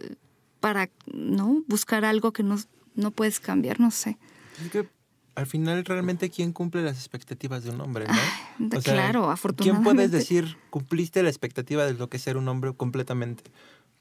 para, 0.61 0.89
¿no? 1.13 1.61
Buscar 1.67 2.05
algo 2.05 2.31
que 2.31 2.41
no, 2.41 2.57
no 2.95 3.11
puedes 3.11 3.41
cambiar, 3.41 3.81
no 3.81 3.91
sé. 3.91 4.17
Es 4.63 4.71
que 4.71 4.87
al 5.35 5.45
final 5.45 5.83
realmente 5.83 6.29
quién 6.29 6.53
cumple 6.53 6.83
las 6.83 6.97
expectativas 6.97 7.65
de 7.65 7.71
un 7.71 7.81
hombre, 7.81 8.05
¿no? 8.57 8.79
claro, 8.79 9.29
afortunadamente. 9.29 9.83
¿Quién 9.83 9.95
puedes 9.95 10.11
decir 10.11 10.57
cumpliste 10.69 11.21
la 11.21 11.27
expectativa 11.27 11.85
de 11.85 11.95
lo 11.95 12.09
que 12.09 12.15
es 12.15 12.23
ser 12.23 12.37
un 12.37 12.47
hombre 12.47 12.73
completamente? 12.73 13.43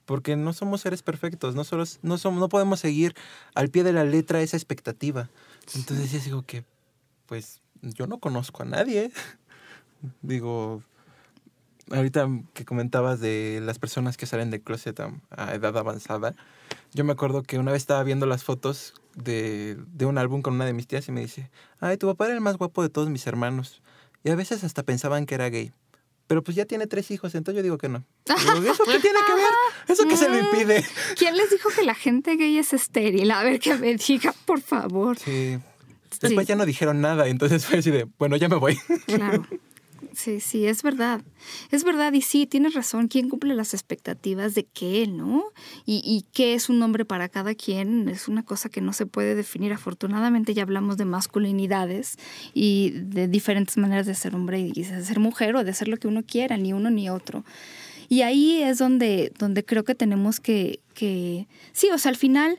Porque 0.05 0.37
no 0.37 0.53
somos 0.53 0.83
seres 0.83 1.03
perfectos, 1.03 1.57
no, 1.57 1.65
solo, 1.65 1.83
no, 2.03 2.19
somos, 2.19 2.39
no 2.39 2.49
podemos 2.49 2.79
seguir 2.79 3.17
al 3.57 3.71
pie 3.71 3.83
de 3.83 3.93
la 3.93 4.05
letra 4.05 4.41
esa 4.41 4.57
expectativa. 4.57 5.31
Entonces 5.75 6.13
yo 6.13 6.21
digo 6.21 6.43
que, 6.43 6.65
pues, 7.27 7.61
yo 7.83 8.07
no 8.07 8.19
conozco 8.19 8.63
a 8.63 8.67
nadie. 8.67 9.11
digo, 10.23 10.81
ahorita 11.91 12.29
que 12.55 12.65
comentabas 12.65 13.21
de 13.21 13.61
las 13.63 13.79
personas 13.79 14.17
que 14.17 14.27
salen 14.27 14.51
del 14.51 14.63
closet 14.63 14.99
a, 15.01 15.55
edad 15.55 15.77
avanzada, 15.77 16.35
yo 16.93 17.05
me 17.05 17.13
acuerdo 17.13 17.43
que 17.43 17.59
una 17.59 17.73
vez 17.73 17.83
estaba 17.83 18.03
viendo 18.03 18.27
las 18.27 18.45
fotos 18.45 18.95
de, 19.15 19.77
de, 19.95 20.07
un 20.07 20.19
álbum 20.19 20.43
con 20.43 20.55
una 20.55 20.67
de 20.67 20.73
mis 20.73 20.87
tías 20.87 21.09
y 21.09 21.13
me 21.13 21.21
dice, 21.21 21.51
ay, 21.81 21.97
tu 21.97 22.07
papá 22.07 22.27
era 22.27 22.35
el 22.35 22.41
más 22.41 22.57
guapo 22.57 22.83
de 22.83 22.89
todos 22.89 23.09
mis 23.09 23.27
hermanos. 23.27 23.83
Y 24.25 24.31
a 24.31 24.35
veces 24.35 24.65
hasta 24.65 24.83
pensaban 24.83 25.27
que 25.27 25.37
era 25.37 25.49
gay. 25.49 25.73
Pero 26.27 26.43
pues 26.43 26.57
ya 26.57 26.65
tiene 26.65 26.87
tres 26.89 27.11
hijos, 27.13 27.35
entonces 27.35 27.59
yo 27.59 27.63
digo 27.63 27.79
que 27.79 27.89
no. 27.89 28.05
¿Eso 28.27 28.85
qué 28.85 28.99
tiene 28.99 29.21
que 29.25 29.35
ver? 29.35 29.53
¿Eso 29.87 30.05
qué 30.09 30.17
se 30.17 30.29
le 30.29 30.41
impide? 30.41 30.85
¿Quién 31.17 31.37
les 31.37 31.51
dijo 31.51 31.69
que 31.75 31.85
la 31.85 31.95
gente 31.95 32.35
gay 32.35 32.59
es 32.59 32.73
estéril? 32.73 33.31
A 33.31 33.45
ver, 33.45 33.61
que 33.61 33.75
me 33.77 33.95
diga, 33.95 34.35
por 34.45 34.61
favor. 34.61 35.17
Sí. 35.19 35.59
Después 36.21 36.47
ya 36.47 36.57
no 36.57 36.67
dijeron 36.67 37.01
nada, 37.01 37.29
entonces 37.29 37.65
fue 37.65 37.79
así 37.79 37.91
de, 37.91 38.09
bueno, 38.19 38.37
ya 38.37 38.49
me 38.49 38.57
voy. 38.57 38.77
Claro. 39.07 39.47
Sí, 40.17 40.41
sí, 40.41 40.67
es 40.67 40.83
verdad. 40.83 41.21
Es 41.71 41.85
verdad 41.85 42.11
y 42.15 42.23
sí, 42.23 42.47
tienes 42.47 42.73
razón. 42.73 43.07
¿Quién 43.09 43.29
cumple 43.29 43.55
las 43.55 43.75
expectativas 43.75 44.55
de 44.55 44.65
qué, 44.65 45.07
no? 45.07 45.45
Y, 45.85 46.01
y 46.07 46.25
qué 46.33 46.55
es 46.55 46.71
un 46.71 46.79
nombre 46.79 47.05
para 47.05 47.29
cada 47.29 47.55
quien 47.55 48.09
es 48.09 48.27
una 48.27 48.43
cosa 48.43 48.71
que 48.71 48.81
no 48.81 48.95
se 48.95 49.05
puede 49.05 49.35
definir. 49.35 49.75
Afortunadamente 49.75 50.55
ya 50.55 50.63
hablamos 50.63 50.97
de 50.97 51.05
masculinidades 51.05 52.17
y 52.55 52.93
de 52.95 53.29
diferentes 53.29 53.77
maneras 53.77 54.07
de 54.07 54.15
ser 54.15 54.35
hombre 54.35 54.59
y 54.61 54.85
de 54.85 55.05
ser 55.05 55.21
mujer 55.21 55.55
o 55.55 55.65
de 55.65 55.75
ser 55.75 55.89
lo 55.89 55.99
que 55.99 56.09
uno 56.09 56.23
quiera, 56.23 56.57
ni 56.57 56.73
uno 56.73 56.89
ni 56.89 57.11
otro. 57.11 57.45
Y 58.09 58.23
ahí 58.23 58.63
es 58.63 58.79
donde, 58.79 59.33
donde 59.39 59.65
creo 59.65 59.85
que 59.85 59.95
tenemos 59.95 60.41
que, 60.41 60.81
que, 60.95 61.47
sí, 61.73 61.91
o 61.93 61.99
sea, 61.99 62.11
al 62.11 62.17
final 62.17 62.59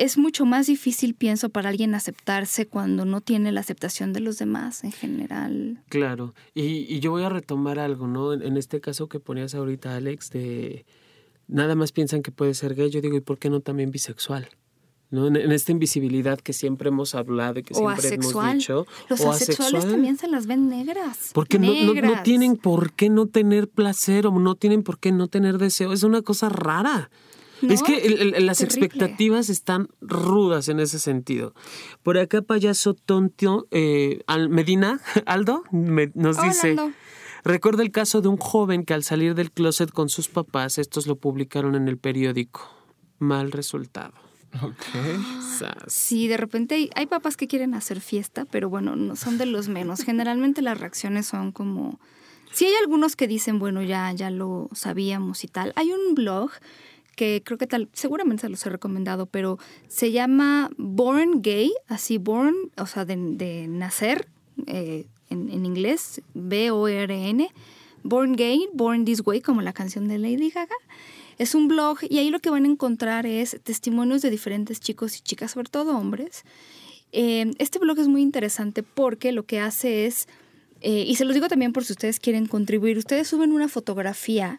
es 0.00 0.16
mucho 0.16 0.46
más 0.46 0.66
difícil, 0.66 1.14
pienso, 1.14 1.50
para 1.50 1.68
alguien 1.68 1.94
aceptarse 1.94 2.66
cuando 2.66 3.04
no 3.04 3.20
tiene 3.20 3.52
la 3.52 3.60
aceptación 3.60 4.14
de 4.14 4.20
los 4.20 4.38
demás 4.38 4.82
en 4.82 4.92
general. 4.92 5.82
Claro, 5.90 6.34
y, 6.54 6.62
y 6.92 7.00
yo 7.00 7.10
voy 7.10 7.22
a 7.22 7.28
retomar 7.28 7.78
algo, 7.78 8.06
¿no? 8.06 8.32
En, 8.32 8.56
este 8.56 8.80
caso 8.80 9.10
que 9.10 9.20
ponías 9.20 9.54
ahorita, 9.54 9.94
Alex, 9.94 10.30
de 10.30 10.86
nada 11.48 11.74
más 11.74 11.92
piensan 11.92 12.22
que 12.22 12.32
puede 12.32 12.54
ser 12.54 12.74
gay, 12.74 12.88
yo 12.88 13.02
digo, 13.02 13.14
¿y 13.18 13.20
por 13.20 13.38
qué 13.38 13.50
no 13.50 13.60
también 13.60 13.90
bisexual? 13.90 14.48
¿no? 15.10 15.26
En, 15.26 15.36
esta 15.36 15.70
invisibilidad 15.70 16.38
que 16.38 16.54
siempre 16.54 16.88
hemos 16.88 17.14
hablado 17.14 17.60
y 17.60 17.62
que 17.62 17.74
siempre 17.74 18.08
hemos 18.14 18.54
dicho. 18.54 18.86
Los 19.10 19.20
asexuales 19.20 19.86
también 19.86 20.16
se 20.16 20.28
las 20.28 20.46
ven 20.46 20.70
negras. 20.70 21.30
Porque 21.34 21.58
No, 21.58 21.74
no, 21.92 22.22
tienen 22.22 22.56
por 22.56 22.94
qué 22.94 23.10
no 23.10 23.26
tener 23.26 23.68
placer 23.68 24.26
o 24.26 24.38
no 24.38 24.54
tienen 24.54 24.82
por 24.82 24.98
qué 24.98 25.12
no 25.12 25.28
tener 25.28 25.58
deseo. 25.58 25.92
Es 25.92 26.04
una 26.04 26.22
cosa 26.22 26.48
rara. 26.48 27.10
Es 27.68 27.82
que 27.82 28.34
las 28.38 28.62
expectativas 28.62 29.48
están 29.48 29.88
rudas 30.00 30.68
en 30.68 30.80
ese 30.80 30.98
sentido. 30.98 31.54
Por 32.02 32.18
acá, 32.18 32.42
payaso 32.42 32.94
tonto, 32.94 33.66
eh, 33.70 34.22
Medina, 34.48 35.00
Aldo, 35.26 35.62
nos 35.72 36.42
dice... 36.42 36.76
Recuerda 37.42 37.82
el 37.82 37.90
caso 37.90 38.20
de 38.20 38.28
un 38.28 38.36
joven 38.36 38.84
que 38.84 38.92
al 38.92 39.02
salir 39.02 39.34
del 39.34 39.50
closet 39.50 39.90
con 39.90 40.08
sus 40.08 40.28
papás, 40.28 40.78
estos 40.78 41.06
lo 41.06 41.16
publicaron 41.16 41.74
en 41.74 41.88
el 41.88 41.96
periódico. 41.96 42.68
Mal 43.18 43.50
resultado. 43.52 44.12
Ok. 44.62 44.82
Sí, 45.86 46.26
de 46.26 46.36
repente 46.36 46.74
hay, 46.74 46.90
hay, 46.94 47.06
papás 47.06 47.36
que 47.36 47.46
quieren 47.46 47.74
hacer 47.74 48.00
fiesta, 48.00 48.44
pero 48.46 48.68
bueno, 48.68 48.96
no 48.96 49.16
son 49.16 49.38
de 49.38 49.46
los 49.46 49.68
menos. 49.68 50.02
Generalmente 50.02 50.60
las 50.62 50.78
reacciones 50.78 51.26
son 51.26 51.52
como... 51.52 52.00
Sí 52.52 52.66
hay 52.66 52.74
algunos 52.82 53.14
que 53.14 53.28
dicen, 53.28 53.60
bueno, 53.60 53.80
ya, 53.80 54.12
ya 54.12 54.28
lo 54.28 54.68
sabíamos 54.72 55.44
y 55.44 55.48
tal. 55.48 55.72
Hay 55.76 55.92
un 55.92 56.14
blog 56.14 56.50
que 57.20 57.42
creo 57.44 57.58
que 57.58 57.66
tal, 57.66 57.90
seguramente 57.92 58.40
se 58.40 58.48
los 58.48 58.64
he 58.64 58.70
recomendado, 58.70 59.26
pero 59.26 59.58
se 59.88 60.10
llama 60.10 60.70
Born 60.78 61.42
Gay, 61.42 61.70
así 61.86 62.16
Born, 62.16 62.54
o 62.78 62.86
sea, 62.86 63.04
de, 63.04 63.66
nacer, 63.68 64.26
eh, 64.66 65.04
en, 65.28 65.66
inglés, 65.66 66.22
B-O-R-N, 66.32 67.50
Born 68.04 68.36
Gay, 68.36 68.70
Born 68.72 69.04
This 69.04 69.20
Way, 69.22 69.42
como 69.42 69.60
la 69.60 69.74
canción 69.74 70.08
de 70.08 70.16
Lady 70.16 70.48
Gaga. 70.48 70.74
Es 71.36 71.54
un 71.54 71.68
blog 71.68 71.98
y 72.08 72.16
ahí 72.16 72.30
lo 72.30 72.38
que 72.40 72.48
van 72.48 72.64
a 72.64 72.68
encontrar 72.68 73.26
es 73.26 73.60
testimonios 73.64 74.22
de 74.22 74.30
diferentes 74.30 74.80
chicos 74.80 75.18
y 75.18 75.20
chicas, 75.20 75.50
sobre 75.50 75.68
todo 75.68 75.98
hombres. 75.98 76.44
Eh, 77.12 77.50
este 77.58 77.78
blog 77.78 77.98
es 77.98 78.08
muy 78.08 78.22
interesante 78.22 78.82
porque 78.82 79.32
lo 79.32 79.42
que 79.42 79.60
hace 79.60 80.06
es 80.06 80.26
eh, 80.80 81.04
y 81.06 81.16
se 81.16 81.26
los 81.26 81.34
digo 81.34 81.48
también 81.48 81.74
por 81.74 81.84
si 81.84 81.92
ustedes 81.92 82.18
quieren 82.18 82.46
contribuir, 82.46 82.96
ustedes 82.96 83.28
suben 83.28 83.52
una 83.52 83.68
fotografía 83.68 84.58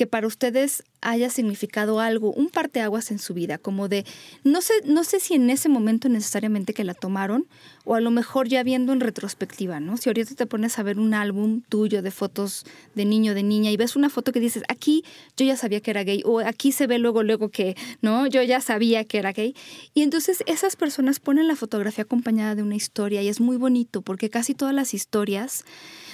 que 0.00 0.06
para 0.06 0.26
ustedes 0.26 0.82
haya 1.02 1.28
significado 1.28 2.00
algo, 2.00 2.32
un 2.32 2.48
parteaguas 2.48 3.10
en 3.10 3.18
su 3.18 3.34
vida, 3.34 3.58
como 3.58 3.86
de, 3.86 4.06
no 4.44 4.62
sé, 4.62 4.72
no 4.86 5.04
sé 5.04 5.20
si 5.20 5.34
en 5.34 5.50
ese 5.50 5.68
momento 5.68 6.08
necesariamente 6.08 6.72
que 6.72 6.84
la 6.84 6.94
tomaron, 6.94 7.46
o 7.84 7.96
a 7.96 8.00
lo 8.00 8.10
mejor 8.10 8.48
ya 8.48 8.62
viendo 8.62 8.94
en 8.94 9.00
retrospectiva, 9.00 9.78
¿no? 9.78 9.98
Si 9.98 10.08
ahorita 10.08 10.34
te 10.36 10.46
pones 10.46 10.78
a 10.78 10.82
ver 10.84 10.98
un 10.98 11.12
álbum 11.12 11.60
tuyo 11.68 12.00
de 12.00 12.10
fotos 12.10 12.64
de 12.94 13.04
niño, 13.04 13.34
de 13.34 13.42
niña, 13.42 13.70
y 13.70 13.76
ves 13.76 13.94
una 13.94 14.08
foto 14.08 14.32
que 14.32 14.40
dices, 14.40 14.62
aquí 14.68 15.04
yo 15.36 15.44
ya 15.44 15.58
sabía 15.58 15.82
que 15.82 15.90
era 15.90 16.02
gay, 16.02 16.22
o 16.24 16.40
aquí 16.40 16.72
se 16.72 16.86
ve 16.86 16.98
luego, 16.98 17.22
luego 17.22 17.50
que, 17.50 17.76
¿no? 18.00 18.26
Yo 18.26 18.42
ya 18.42 18.62
sabía 18.62 19.04
que 19.04 19.18
era 19.18 19.32
gay. 19.32 19.54
Y 19.92 20.00
entonces 20.00 20.42
esas 20.46 20.76
personas 20.76 21.20
ponen 21.20 21.46
la 21.46 21.56
fotografía 21.56 22.04
acompañada 22.04 22.54
de 22.54 22.62
una 22.62 22.74
historia, 22.74 23.20
y 23.20 23.28
es 23.28 23.38
muy 23.38 23.58
bonito, 23.58 24.00
porque 24.00 24.30
casi 24.30 24.54
todas 24.54 24.74
las 24.74 24.94
historias 24.94 25.66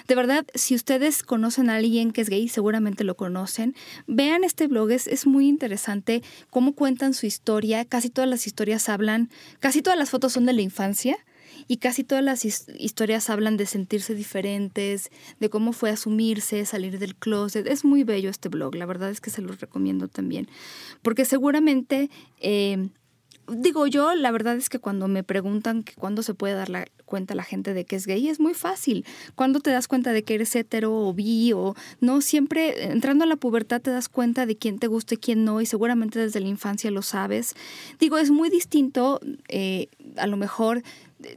de 0.06 0.14
verdad, 0.14 0.46
si 0.54 0.74
ustedes 0.74 1.22
conocen 1.22 1.70
a 1.70 1.76
alguien 1.76 2.12
que 2.12 2.20
es 2.20 2.28
gay, 2.28 2.48
seguramente 2.48 3.04
lo 3.04 3.16
conocen, 3.16 3.74
vean 4.06 4.44
este 4.44 4.68
blog, 4.68 4.90
es, 4.90 5.26
muy 5.26 5.48
interesante 5.48 6.22
cómo 6.50 6.74
cuentan 6.74 7.14
su 7.14 7.26
historia, 7.26 7.84
casi 7.84 8.10
todas 8.10 8.30
las 8.30 8.46
historias 8.46 8.88
hablan, 8.88 9.30
casi 9.58 9.82
todas 9.82 9.98
las 9.98 10.10
fotos 10.10 10.32
son 10.32 10.46
de 10.46 10.52
la 10.52 10.62
infancia. 10.62 11.16
Y 11.68 11.78
casi 11.78 12.04
todas 12.04 12.22
las 12.22 12.44
historias 12.44 13.30
hablan 13.30 13.56
de 13.56 13.64
sentirse 13.64 14.14
diferentes, 14.14 15.10
de 15.40 15.48
cómo 15.48 15.72
fue 15.72 15.88
asumirse, 15.88 16.64
salir 16.66 16.98
del 16.98 17.16
closet. 17.16 17.66
Es 17.66 17.82
muy 17.82 18.04
bello 18.04 18.28
este 18.28 18.50
blog, 18.50 18.74
la 18.74 18.84
verdad 18.84 19.10
es 19.10 19.22
que 19.22 19.30
se 19.30 19.40
los 19.40 19.58
recomiendo 19.60 20.06
también. 20.06 20.48
Porque 21.00 21.24
seguramente 21.24 22.10
eh, 22.40 22.90
digo 23.48 23.86
yo, 23.86 24.14
la 24.14 24.30
verdad 24.30 24.56
es 24.56 24.68
que 24.68 24.78
cuando 24.78 25.08
me 25.08 25.22
preguntan 25.22 25.82
que 25.82 25.94
cuándo 25.94 26.22
se 26.22 26.34
puede 26.34 26.54
dar 26.54 26.68
la 26.68 26.86
cuenta 27.04 27.34
la 27.34 27.44
gente 27.44 27.72
de 27.74 27.84
que 27.84 27.96
es 27.96 28.06
gay, 28.06 28.28
es 28.28 28.40
muy 28.40 28.54
fácil. 28.54 29.04
Cuando 29.34 29.60
te 29.60 29.70
das 29.70 29.88
cuenta 29.88 30.12
de 30.12 30.24
que 30.24 30.34
eres 30.34 30.54
hetero 30.56 30.94
o 30.94 31.12
bi 31.14 31.52
o 31.52 31.74
no, 32.00 32.20
siempre 32.20 32.90
entrando 32.90 33.24
a 33.24 33.26
la 33.26 33.36
pubertad 33.36 33.80
te 33.80 33.90
das 33.90 34.08
cuenta 34.08 34.46
de 34.46 34.56
quién 34.56 34.78
te 34.78 34.88
gusta 34.88 35.14
y 35.14 35.18
quién 35.18 35.44
no 35.44 35.60
y 35.60 35.66
seguramente 35.66 36.18
desde 36.18 36.40
la 36.40 36.48
infancia 36.48 36.90
lo 36.90 37.02
sabes. 37.02 37.54
Digo, 37.98 38.18
es 38.18 38.30
muy 38.30 38.50
distinto, 38.50 39.20
eh, 39.48 39.88
a 40.16 40.26
lo 40.26 40.36
mejor 40.36 40.82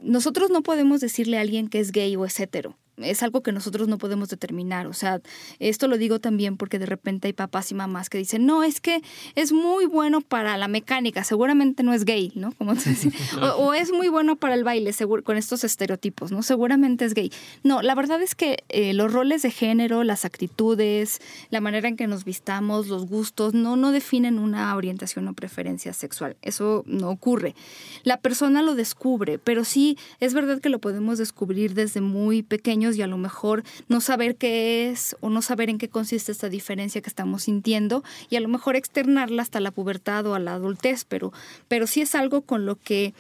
nosotros 0.01 0.49
no 0.49 0.62
podemos 0.62 1.01
decirle 1.01 1.38
a 1.38 1.41
alguien 1.41 1.70
que 1.70 1.80
es 1.80 1.91
gay 1.91 2.16
o 2.16 2.26
es 2.26 2.39
hetero 2.39 2.76
es 3.02 3.24
algo 3.24 3.41
que 3.41 3.52
nosotros 3.52 3.88
no 3.88 3.97
podemos 3.97 4.30
determinar. 4.30 4.88
O 4.88 4.93
sea, 4.93 5.22
esto 5.60 5.88
lo 5.88 5.97
digo 5.97 6.20
también 6.20 6.58
porque 6.58 6.80
de 6.80 6.86
repente 6.86 7.28
hay 7.28 7.34
papás 7.34 7.72
y 7.72 7.76
mamás 7.76 8.10
que 8.10 8.18
dicen, 8.18 8.45
no, 8.45 8.64
es 8.64 8.82
que 8.82 9.02
es 9.36 9.52
muy 9.52 9.86
bueno 9.86 10.22
para 10.22 10.58
la 10.58 10.68
mecánica, 10.68 11.24
seguramente 11.24 11.84
no 11.84 11.93
es 11.93 12.06
gay, 12.06 12.32
¿no? 12.36 12.52
Como 12.54 12.74
o, 13.41 13.45
o, 13.45 13.74
es 13.74 13.91
muy 13.91 14.08
bueno 14.08 14.36
para 14.36 14.56
el 14.56 14.64
baile, 14.64 14.93
seguro, 14.93 15.24
con 15.24 15.38
estos 15.38 15.64
estereotipos, 15.64 16.32
¿no? 16.32 16.43
Seguramente 16.43 17.06
es 17.06 17.14
gay. 17.14 17.32
No, 17.64 17.82
la 17.82 17.95
verdad 17.95 18.22
es 18.22 18.36
que 18.36 18.64
eh, 18.70 18.93
los 18.93 19.12
roles 19.12 19.41
de 19.41 19.52
género, 19.52 20.04
las 20.04 20.26
actitudes, 20.26 21.20
la 21.50 21.62
manera 21.62 21.88
en 21.88 21.97
que 21.97 22.08
nos 22.08 22.26
vistamos, 22.26 22.88
los 22.88 23.08
gustos, 23.08 23.54
no, 23.54 23.76
no 23.76 23.91
definen 23.91 24.39
una 24.39 24.76
orientación 24.76 25.28
o 25.28 25.34
preferencia 25.34 25.93
sexual. 25.93 26.38
Eso 26.41 26.84
no 26.86 27.10
ocurre. 27.10 27.56
La 28.04 28.18
persona 28.18 28.62
lo 28.62 28.76
descubre, 28.76 29.39
pero 29.39 29.64
sí 29.64 29.97
es 30.20 30.34
verdad 30.34 30.60
que 30.60 30.70
lo 30.70 30.80
podemos 30.80 31.18
descubrir 31.18 31.74
desde 31.74 32.02
muy 32.02 32.43
pequeño 32.43 32.89
y 32.96 33.02
a 33.02 33.08
lo 33.08 33.18
mejor 33.18 33.64
no 33.88 34.02
saber 34.02 34.36
qué 34.36 34.90
es 34.90 35.16
o 35.22 35.30
no 35.30 35.42
saber 35.42 35.70
en 35.70 35.78
qué 35.78 35.90
consiste 35.90 36.32
esta 36.32 36.50
diferencia 36.50 37.02
que 37.02 37.10
estamos 37.10 37.44
sintiendo 37.44 38.04
y 38.30 38.36
a 38.36 38.40
lo 38.40 38.48
mejor 38.48 38.76
externarla 38.76 39.42
hasta 39.42 39.60
la 39.60 39.72
pubertad 39.72 40.26
o 40.26 40.36
a 40.36 40.40
la 40.40 40.54
adultez, 40.54 41.06
pero, 41.06 41.32
pero 41.68 41.88
sí 41.88 42.02
es 42.02 42.16
algo 42.16 42.42
con 42.42 42.66
lo 42.66 42.76
que 42.76 43.14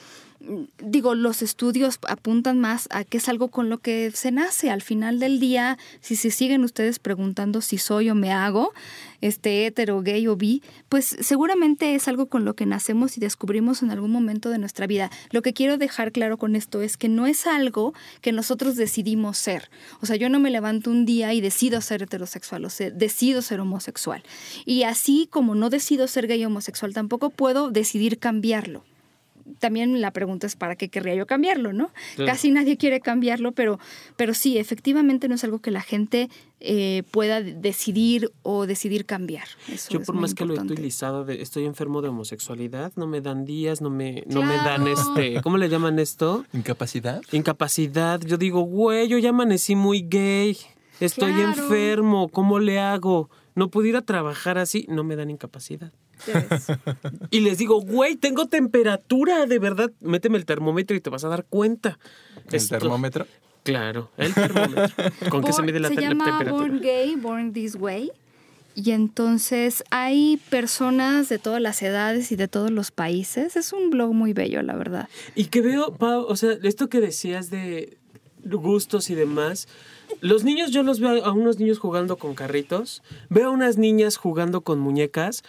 digo, 0.81 1.15
los 1.15 1.41
estudios 1.41 1.99
apuntan 2.07 2.59
más 2.59 2.87
a 2.91 3.03
que 3.03 3.17
es 3.17 3.29
algo 3.29 3.49
con 3.49 3.69
lo 3.69 3.79
que 3.79 4.11
se 4.11 4.31
nace. 4.31 4.69
Al 4.69 4.81
final 4.81 5.19
del 5.19 5.39
día, 5.39 5.77
si 6.01 6.15
se 6.15 6.31
siguen 6.31 6.63
ustedes 6.63 6.99
preguntando 6.99 7.61
si 7.61 7.77
soy 7.77 8.09
o 8.09 8.15
me 8.15 8.31
hago, 8.31 8.73
este 9.21 9.65
hetero, 9.65 10.01
gay 10.01 10.27
o 10.27 10.35
bi, 10.35 10.63
pues 10.87 11.17
seguramente 11.19 11.95
es 11.95 12.07
algo 12.07 12.27
con 12.27 12.45
lo 12.45 12.55
que 12.55 12.65
nacemos 12.65 13.17
y 13.17 13.19
descubrimos 13.19 13.83
en 13.83 13.91
algún 13.91 14.11
momento 14.11 14.49
de 14.49 14.57
nuestra 14.57 14.87
vida. 14.87 15.11
Lo 15.31 15.41
que 15.41 15.53
quiero 15.53 15.77
dejar 15.77 16.11
claro 16.11 16.37
con 16.37 16.55
esto 16.55 16.81
es 16.81 16.95
que 16.95 17.09
no 17.09 17.27
es 17.27 17.45
algo 17.45 17.93
que 18.21 18.31
nosotros 18.31 18.75
decidimos 18.75 19.37
ser. 19.37 19.69
O 20.01 20.05
sea, 20.05 20.15
yo 20.15 20.29
no 20.29 20.39
me 20.39 20.49
levanto 20.49 20.89
un 20.89 21.05
día 21.05 21.33
y 21.33 21.41
decido 21.41 21.81
ser 21.81 22.03
heterosexual, 22.03 22.65
o 22.65 22.69
sea, 22.69 22.89
decido 22.91 23.41
ser 23.41 23.59
homosexual. 23.59 24.23
Y 24.65 24.83
así 24.83 25.27
como 25.29 25.55
no 25.55 25.69
decido 25.69 26.07
ser 26.07 26.27
gay 26.27 26.43
o 26.45 26.47
homosexual, 26.47 26.93
tampoco 26.93 27.29
puedo 27.29 27.69
decidir 27.69 28.19
cambiarlo 28.19 28.83
también 29.59 30.01
la 30.01 30.11
pregunta 30.11 30.47
es 30.47 30.55
para 30.55 30.75
qué 30.75 30.89
querría 30.89 31.15
yo 31.15 31.25
cambiarlo, 31.25 31.73
¿no? 31.73 31.91
Casi 32.17 32.51
nadie 32.51 32.77
quiere 32.77 32.99
cambiarlo, 32.99 33.51
pero, 33.51 33.79
pero 34.15 34.33
sí, 34.33 34.57
efectivamente 34.57 35.27
no 35.27 35.35
es 35.35 35.43
algo 35.43 35.59
que 35.59 35.71
la 35.71 35.81
gente 35.81 36.29
eh, 36.59 37.03
pueda 37.11 37.41
decidir 37.41 38.31
o 38.43 38.67
decidir 38.67 39.05
cambiar. 39.05 39.47
yo 39.89 40.01
por 40.01 40.15
más 40.15 40.33
que 40.33 40.45
lo 40.45 40.55
he 40.55 40.59
utilizado, 40.59 41.23
de, 41.23 41.41
estoy 41.41 41.65
enfermo 41.65 42.01
de 42.01 42.09
homosexualidad, 42.09 42.91
no 42.95 43.07
me 43.07 43.21
dan 43.21 43.45
días, 43.45 43.81
no 43.81 43.89
me, 43.89 44.23
no 44.27 44.43
me 44.43 44.55
dan 44.55 44.87
este, 44.87 45.41
¿cómo 45.41 45.57
le 45.57 45.69
llaman 45.69 45.99
esto? 45.99 46.45
Incapacidad. 46.53 47.21
Incapacidad. 47.31 48.19
Yo 48.21 48.37
digo, 48.37 48.61
güey, 48.61 49.07
yo 49.07 49.17
ya 49.17 49.29
amanecí 49.29 49.75
muy 49.75 50.01
gay, 50.01 50.57
estoy 50.99 51.31
enfermo, 51.41 52.27
¿cómo 52.29 52.59
le 52.59 52.79
hago? 52.79 53.29
No 53.55 53.69
pudiera 53.69 54.01
trabajar 54.01 54.57
así, 54.57 54.85
no 54.89 55.03
me 55.03 55.15
dan 55.15 55.29
incapacidad. 55.29 55.91
y 57.31 57.39
les 57.41 57.57
digo, 57.57 57.81
güey, 57.81 58.15
tengo 58.15 58.47
temperatura, 58.47 59.45
de 59.45 59.59
verdad. 59.59 59.91
Méteme 60.01 60.37
el 60.37 60.45
termómetro 60.45 60.95
y 60.95 61.01
te 61.01 61.09
vas 61.09 61.23
a 61.23 61.29
dar 61.29 61.45
cuenta. 61.45 61.99
¿El 62.51 62.67
termómetro? 62.67 63.25
Claro, 63.63 64.09
el 64.17 64.33
termómetro. 64.33 65.11
¿Con 65.29 65.43
qué 65.43 65.53
se 65.53 65.61
mide 65.61 65.79
la, 65.79 65.89
se 65.89 65.95
llama 65.95 66.43
Born 66.43 66.81
Gay, 66.81 67.15
Born 67.15 67.53
This 67.53 67.75
Way. 67.75 68.11
Y 68.75 68.91
entonces 68.91 69.83
hay 69.89 70.39
personas 70.49 71.27
de 71.27 71.37
todas 71.37 71.61
las 71.61 71.81
edades 71.81 72.31
y 72.31 72.35
de 72.35 72.47
todos 72.47 72.71
los 72.71 72.91
países. 72.91 73.55
Es 73.57 73.73
un 73.73 73.89
blog 73.89 74.13
muy 74.13 74.33
bello, 74.33 74.61
la 74.61 74.75
verdad. 74.75 75.09
Y 75.35 75.45
que 75.45 75.61
veo, 75.61 75.93
Pau, 75.95 76.21
o 76.21 76.35
sea, 76.35 76.53
esto 76.63 76.87
que 76.87 77.01
decías 77.01 77.49
de 77.49 77.97
gustos 78.43 79.09
y 79.09 79.15
demás. 79.15 79.67
Los 80.21 80.43
niños, 80.43 80.71
yo 80.71 80.83
los 80.83 80.99
veo 80.99 81.23
a 81.23 81.31
unos 81.31 81.59
niños 81.59 81.79
jugando 81.79 82.17
con 82.17 82.35
carritos, 82.35 83.03
veo 83.29 83.49
a 83.49 83.51
unas 83.51 83.77
niñas 83.77 84.17
jugando 84.17 84.61
con 84.61 84.79
muñecas 84.79 85.43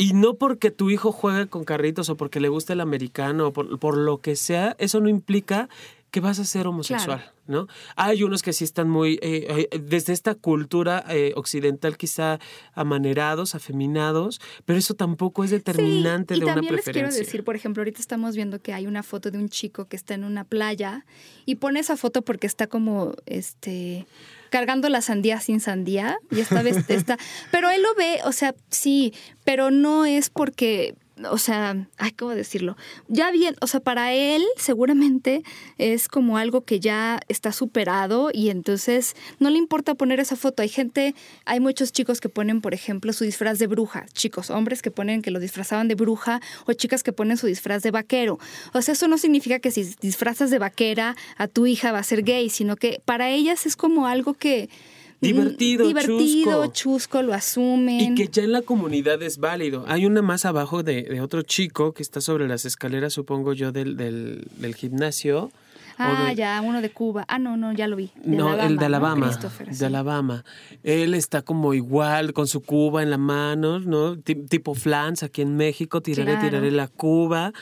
y 0.00 0.12
no 0.12 0.34
porque 0.34 0.70
tu 0.70 0.90
hijo 0.90 1.10
juegue 1.10 1.48
con 1.48 1.64
carritos 1.64 2.08
o 2.08 2.16
porque 2.16 2.38
le 2.38 2.48
guste 2.48 2.72
el 2.72 2.80
americano 2.80 3.48
o 3.48 3.52
por, 3.52 3.96
lo 3.98 4.20
que 4.20 4.36
sea, 4.36 4.76
eso 4.78 5.00
no 5.00 5.08
implica 5.08 5.68
que 6.10 6.20
vas 6.20 6.38
a 6.38 6.44
ser 6.44 6.66
homosexual, 6.66 7.32
¿no? 7.46 7.66
Hay 7.96 8.22
unos 8.22 8.42
que 8.42 8.52
sí 8.52 8.64
están 8.64 8.88
muy, 8.88 9.14
eh, 9.20 9.68
eh, 9.72 9.78
desde 9.78 10.12
esta 10.12 10.34
cultura 10.34 11.04
eh, 11.08 11.32
occidental 11.36 11.96
quizá 11.96 12.38
amanerados, 12.74 13.54
afeminados, 13.54 14.40
pero 14.64 14.78
eso 14.78 14.94
tampoco 14.94 15.44
es 15.44 15.50
determinante 15.50 16.34
de 16.34 16.44
una 16.44 16.54
preferencia. 16.54 16.92
Les 16.92 17.14
quiero 17.14 17.24
decir, 17.26 17.44
por 17.44 17.56
ejemplo, 17.56 17.82
ahorita 17.82 18.00
estamos 18.00 18.36
viendo 18.36 18.60
que 18.60 18.72
hay 18.72 18.86
una 18.86 19.02
foto 19.02 19.30
de 19.30 19.38
un 19.38 19.48
chico 19.48 19.86
que 19.86 19.96
está 19.96 20.14
en 20.14 20.24
una 20.24 20.44
playa 20.44 21.04
y 21.44 21.56
pone 21.56 21.80
esa 21.80 21.96
foto 21.96 22.22
porque 22.22 22.46
está 22.46 22.66
como, 22.66 23.12
este, 23.26 24.06
cargando 24.50 24.88
la 24.88 25.02
sandía 25.02 25.40
sin 25.40 25.60
sandía 25.60 26.18
y 26.30 26.40
esta 26.40 26.62
vez 26.62 26.76
está, 26.88 27.18
pero 27.50 27.68
él 27.70 27.82
lo 27.82 27.94
ve, 27.94 28.20
o 28.24 28.32
sea, 28.32 28.54
sí, 28.70 29.12
pero 29.44 29.70
no 29.70 30.06
es 30.06 30.30
porque 30.30 30.94
o 31.30 31.38
sea, 31.38 31.86
ay, 31.96 32.12
¿cómo 32.12 32.32
decirlo? 32.32 32.76
Ya 33.08 33.30
bien, 33.30 33.56
o 33.60 33.66
sea, 33.66 33.80
para 33.80 34.12
él 34.12 34.44
seguramente 34.56 35.42
es 35.78 36.08
como 36.08 36.38
algo 36.38 36.62
que 36.64 36.80
ya 36.80 37.20
está 37.28 37.52
superado 37.52 38.30
y 38.32 38.50
entonces 38.50 39.14
no 39.38 39.50
le 39.50 39.58
importa 39.58 39.94
poner 39.94 40.20
esa 40.20 40.36
foto. 40.36 40.62
Hay 40.62 40.68
gente, 40.68 41.14
hay 41.44 41.60
muchos 41.60 41.92
chicos 41.92 42.20
que 42.20 42.28
ponen, 42.28 42.60
por 42.60 42.74
ejemplo, 42.74 43.12
su 43.12 43.24
disfraz 43.24 43.58
de 43.58 43.66
bruja, 43.66 44.06
chicos, 44.12 44.50
hombres 44.50 44.82
que 44.82 44.90
ponen 44.90 45.22
que 45.22 45.30
lo 45.30 45.40
disfrazaban 45.40 45.88
de 45.88 45.94
bruja 45.94 46.40
o 46.66 46.72
chicas 46.72 47.02
que 47.02 47.12
ponen 47.12 47.36
su 47.36 47.46
disfraz 47.46 47.82
de 47.82 47.90
vaquero. 47.90 48.38
O 48.72 48.82
sea, 48.82 48.92
eso 48.92 49.08
no 49.08 49.18
significa 49.18 49.58
que 49.58 49.70
si 49.70 49.84
disfrazas 50.00 50.50
de 50.50 50.58
vaquera 50.58 51.16
a 51.36 51.48
tu 51.48 51.66
hija 51.66 51.92
va 51.92 51.98
a 51.98 52.04
ser 52.04 52.22
gay, 52.22 52.50
sino 52.50 52.76
que 52.76 53.00
para 53.04 53.30
ellas 53.30 53.66
es 53.66 53.76
como 53.76 54.06
algo 54.06 54.34
que 54.34 54.68
divertido, 55.20 55.86
divertido 55.86 56.66
chusco. 56.68 57.22
lo 57.22 57.34
asumen. 57.34 58.00
Y 58.00 58.14
que 58.14 58.28
ya 58.28 58.42
en 58.42 58.52
la 58.52 58.62
comunidad 58.62 59.22
es 59.22 59.38
válido. 59.38 59.84
Hay 59.88 60.06
una 60.06 60.22
más 60.22 60.44
abajo 60.44 60.82
de, 60.82 61.20
otro 61.20 61.42
chico 61.42 61.92
que 61.92 62.02
está 62.02 62.20
sobre 62.20 62.46
las 62.48 62.64
escaleras, 62.64 63.12
supongo 63.12 63.52
yo, 63.52 63.72
del, 63.72 63.96
del, 63.96 64.74
gimnasio. 64.74 65.50
Ah, 66.00 66.32
ya, 66.32 66.60
uno 66.62 66.80
de 66.80 66.90
Cuba. 66.90 67.24
Ah, 67.26 67.40
no, 67.40 67.56
no, 67.56 67.72
ya 67.72 67.88
lo 67.88 67.96
vi. 67.96 68.12
no, 68.24 68.54
el 68.54 68.76
de 68.76 68.84
Alabama. 68.84 69.36
De 69.66 69.86
Alabama. 69.86 70.44
Él 70.84 71.14
está 71.14 71.42
como 71.42 71.74
igual, 71.74 72.32
con 72.32 72.46
su 72.46 72.60
cuba 72.60 73.02
en 73.02 73.10
la 73.10 73.18
mano, 73.18 73.80
¿no? 73.80 74.16
tipo 74.16 74.74
flans 74.74 75.24
aquí 75.24 75.42
en 75.42 75.56
México, 75.56 76.00
tiraré, 76.00 76.36
tiraré 76.36 76.70
la 76.70 76.86
cuba. 76.86 77.52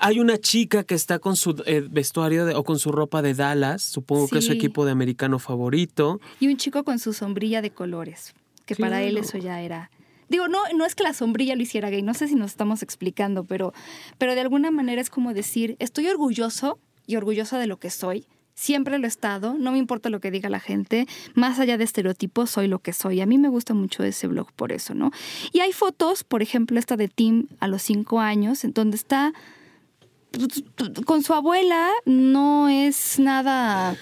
Hay 0.00 0.18
una 0.18 0.38
chica 0.38 0.82
que 0.84 0.94
está 0.94 1.18
con 1.18 1.36
su 1.36 1.62
eh, 1.66 1.86
vestuario 1.88 2.58
o 2.58 2.64
con 2.64 2.78
su 2.78 2.90
ropa 2.90 3.20
de 3.20 3.34
Dallas, 3.34 3.82
supongo 3.82 4.28
que 4.28 4.38
es 4.38 4.46
su 4.46 4.52
equipo 4.52 4.84
de 4.86 4.92
americano 4.92 5.38
favorito. 5.38 6.20
Y 6.40 6.48
un 6.48 6.56
chico 6.56 6.84
con 6.84 6.98
su 6.98 7.12
sombrilla 7.12 7.60
de 7.60 7.70
colores, 7.70 8.34
que 8.64 8.76
para 8.76 9.02
él 9.02 9.18
eso 9.18 9.38
ya 9.38 9.60
era... 9.60 9.90
Digo, 10.30 10.46
no, 10.46 10.60
no 10.76 10.86
es 10.86 10.94
que 10.94 11.02
la 11.02 11.12
sombrilla 11.12 11.56
lo 11.56 11.62
hiciera 11.62 11.90
gay, 11.90 12.02
no 12.02 12.14
sé 12.14 12.28
si 12.28 12.36
nos 12.36 12.52
estamos 12.52 12.82
explicando, 12.82 13.44
pero, 13.44 13.74
pero 14.16 14.34
de 14.34 14.40
alguna 14.40 14.70
manera 14.70 15.02
es 15.02 15.10
como 15.10 15.34
decir, 15.34 15.76
estoy 15.80 16.06
orgulloso 16.06 16.78
y 17.06 17.16
orgullosa 17.16 17.58
de 17.58 17.66
lo 17.66 17.78
que 17.78 17.90
soy, 17.90 18.26
siempre 18.54 18.98
lo 18.98 19.06
he 19.06 19.08
estado, 19.08 19.54
no 19.58 19.72
me 19.72 19.78
importa 19.78 20.08
lo 20.08 20.20
que 20.20 20.30
diga 20.30 20.48
la 20.48 20.60
gente, 20.60 21.06
más 21.34 21.58
allá 21.58 21.78
de 21.78 21.84
estereotipos, 21.84 22.50
soy 22.50 22.68
lo 22.68 22.78
que 22.78 22.92
soy. 22.92 23.20
A 23.20 23.26
mí 23.26 23.38
me 23.38 23.48
gusta 23.48 23.74
mucho 23.74 24.04
ese 24.04 24.28
blog 24.28 24.52
por 24.52 24.70
eso, 24.70 24.94
¿no? 24.94 25.10
Y 25.52 25.60
hay 25.60 25.72
fotos, 25.72 26.24
por 26.24 26.42
ejemplo, 26.42 26.78
esta 26.78 26.96
de 26.96 27.08
Tim 27.08 27.48
a 27.58 27.68
los 27.68 27.82
cinco 27.82 28.20
años, 28.20 28.62
en 28.64 28.72
donde 28.72 28.96
está 28.96 29.32
con 31.04 31.22
su 31.22 31.34
abuela, 31.34 31.90
no 32.04 32.68
es 32.68 33.18
nada 33.18 33.96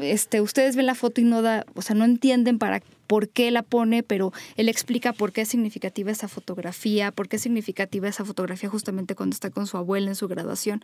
este, 0.00 0.40
ustedes 0.40 0.76
ven 0.76 0.86
la 0.86 0.94
foto 0.94 1.20
y 1.20 1.24
no 1.24 1.42
da, 1.42 1.66
o 1.74 1.82
sea, 1.82 1.96
no 1.96 2.04
entienden 2.04 2.58
para 2.58 2.82
por 3.06 3.28
qué 3.28 3.50
la 3.50 3.62
pone, 3.62 4.02
pero 4.02 4.32
él 4.56 4.68
explica 4.68 5.12
por 5.12 5.32
qué 5.32 5.42
es 5.42 5.48
significativa 5.48 6.10
esa 6.10 6.28
fotografía, 6.28 7.10
por 7.12 7.28
qué 7.28 7.36
es 7.36 7.42
significativa 7.42 8.08
esa 8.08 8.24
fotografía 8.24 8.68
justamente 8.68 9.14
cuando 9.14 9.34
está 9.34 9.50
con 9.50 9.66
su 9.66 9.76
abuela 9.76 10.08
en 10.08 10.14
su 10.14 10.28
graduación. 10.28 10.82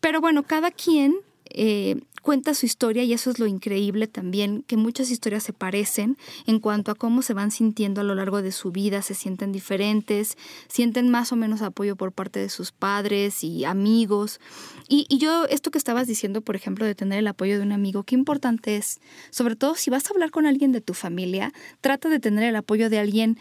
Pero 0.00 0.20
bueno, 0.20 0.42
cada 0.42 0.70
quien 0.70 1.16
eh, 1.50 2.00
cuenta 2.26 2.54
su 2.54 2.66
historia 2.66 3.04
y 3.04 3.12
eso 3.12 3.30
es 3.30 3.38
lo 3.38 3.46
increíble 3.46 4.08
también, 4.08 4.64
que 4.66 4.76
muchas 4.76 5.12
historias 5.12 5.44
se 5.44 5.52
parecen 5.52 6.18
en 6.48 6.58
cuanto 6.58 6.90
a 6.90 6.96
cómo 6.96 7.22
se 7.22 7.34
van 7.34 7.52
sintiendo 7.52 8.00
a 8.00 8.04
lo 8.04 8.16
largo 8.16 8.42
de 8.42 8.50
su 8.50 8.72
vida, 8.72 9.00
se 9.02 9.14
sienten 9.14 9.52
diferentes, 9.52 10.36
sienten 10.66 11.08
más 11.08 11.30
o 11.30 11.36
menos 11.36 11.62
apoyo 11.62 11.94
por 11.94 12.10
parte 12.10 12.40
de 12.40 12.48
sus 12.48 12.72
padres 12.72 13.44
y 13.44 13.64
amigos. 13.64 14.40
Y, 14.88 15.06
yo, 15.18 15.44
esto 15.44 15.70
que 15.70 15.78
estabas 15.78 16.08
diciendo, 16.08 16.40
por 16.40 16.56
ejemplo, 16.56 16.84
de 16.84 16.96
tener 16.96 17.20
el 17.20 17.28
apoyo 17.28 17.58
de 17.58 17.62
un 17.62 17.70
amigo, 17.70 18.02
qué 18.02 18.16
importante 18.16 18.74
es, 18.74 18.98
sobre 19.30 19.54
todo 19.54 19.76
si 19.76 19.90
vas 19.90 20.06
a 20.06 20.10
hablar 20.12 20.32
con 20.32 20.46
alguien 20.46 20.72
de 20.72 20.80
tu 20.80 20.94
familia, 20.94 21.52
trata 21.80 22.08
de 22.08 22.18
tener 22.18 22.42
el 22.42 22.56
apoyo 22.56 22.90
de 22.90 22.98
alguien 22.98 23.38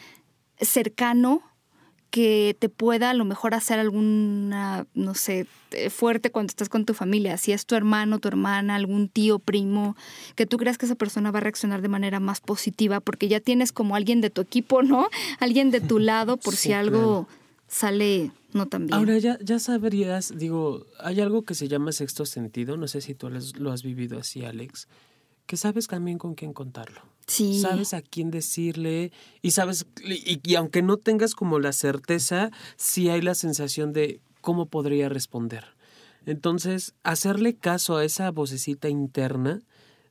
cercano 0.61 1.41
que 2.15 2.55
te 2.57 2.69
pueda 2.69 3.09
a 3.09 3.13
lo 3.13 3.25
mejor 3.25 3.53
hacer 3.55 3.77
alguna, 3.77 4.87
no 4.93 5.15
sé, 5.15 5.47
eh, 5.71 5.89
fuerte 5.89 6.31
cuando 6.31 6.49
estás 6.49 6.69
con 6.69 6.85
tu 6.85 6.93
familia. 6.93 7.35
Si 7.35 7.51
es 7.51 7.65
tu 7.65 7.75
hermano, 7.75 8.19
tu 8.19 8.29
hermana, 8.29 8.75
algún 8.75 9.09
tío, 9.09 9.37
primo, 9.37 9.97
que 10.35 10.45
tú 10.45 10.55
creas 10.55 10.77
que 10.77 10.85
esa 10.85 10.95
persona 10.95 11.31
va 11.31 11.39
a 11.39 11.41
reaccionar 11.41 11.81
de 11.81 11.89
manera 11.89 12.21
más 12.21 12.39
positiva 12.39 13.01
porque 13.01 13.27
ya 13.27 13.41
tienes 13.41 13.73
como 13.73 13.97
alguien 13.97 14.21
de 14.21 14.29
tu 14.29 14.39
equipo, 14.39 14.81
¿no? 14.81 15.09
Alguien 15.41 15.71
de 15.71 15.81
tu 15.81 15.99
lado 16.11 16.37
por 16.37 16.55
si 16.55 16.71
algo 16.71 17.27
sale 17.67 18.31
no 18.53 18.65
tan 18.67 18.87
bien. 18.87 18.97
Ahora 18.97 19.17
ya, 19.17 19.37
ya 19.41 19.59
sabrías, 19.59 20.37
digo, 20.37 20.85
hay 21.01 21.19
algo 21.19 21.41
que 21.41 21.53
se 21.53 21.67
llama 21.67 21.91
sexto 21.91 22.25
sentido, 22.25 22.77
no 22.77 22.87
sé 22.87 23.01
si 23.01 23.13
tú 23.13 23.29
lo 23.29 23.73
has 23.73 23.83
vivido 23.83 24.19
así, 24.19 24.45
Alex, 24.45 24.87
que 25.45 25.57
sabes 25.57 25.87
también 25.87 26.17
con 26.17 26.35
quién 26.35 26.53
contarlo. 26.53 27.01
Sabes 27.27 27.93
a 27.93 28.01
quién 28.01 28.29
decirle 28.29 29.11
y 29.41 29.51
sabes, 29.51 29.87
y, 30.03 30.55
aunque 30.55 30.81
no 30.83 30.97
tengas 30.97 31.33
como 31.33 31.59
la 31.59 31.73
certeza, 31.73 32.51
sí 32.77 33.09
hay 33.09 33.21
la 33.21 33.33
sensación 33.33 33.93
de 33.93 34.19
cómo 34.41 34.67
podría 34.67 35.09
responder. 35.09 35.65
Entonces, 36.27 36.93
hacerle 37.03 37.55
caso 37.55 37.97
a 37.97 38.05
esa 38.05 38.29
vocecita 38.31 38.89
interna 38.89 39.61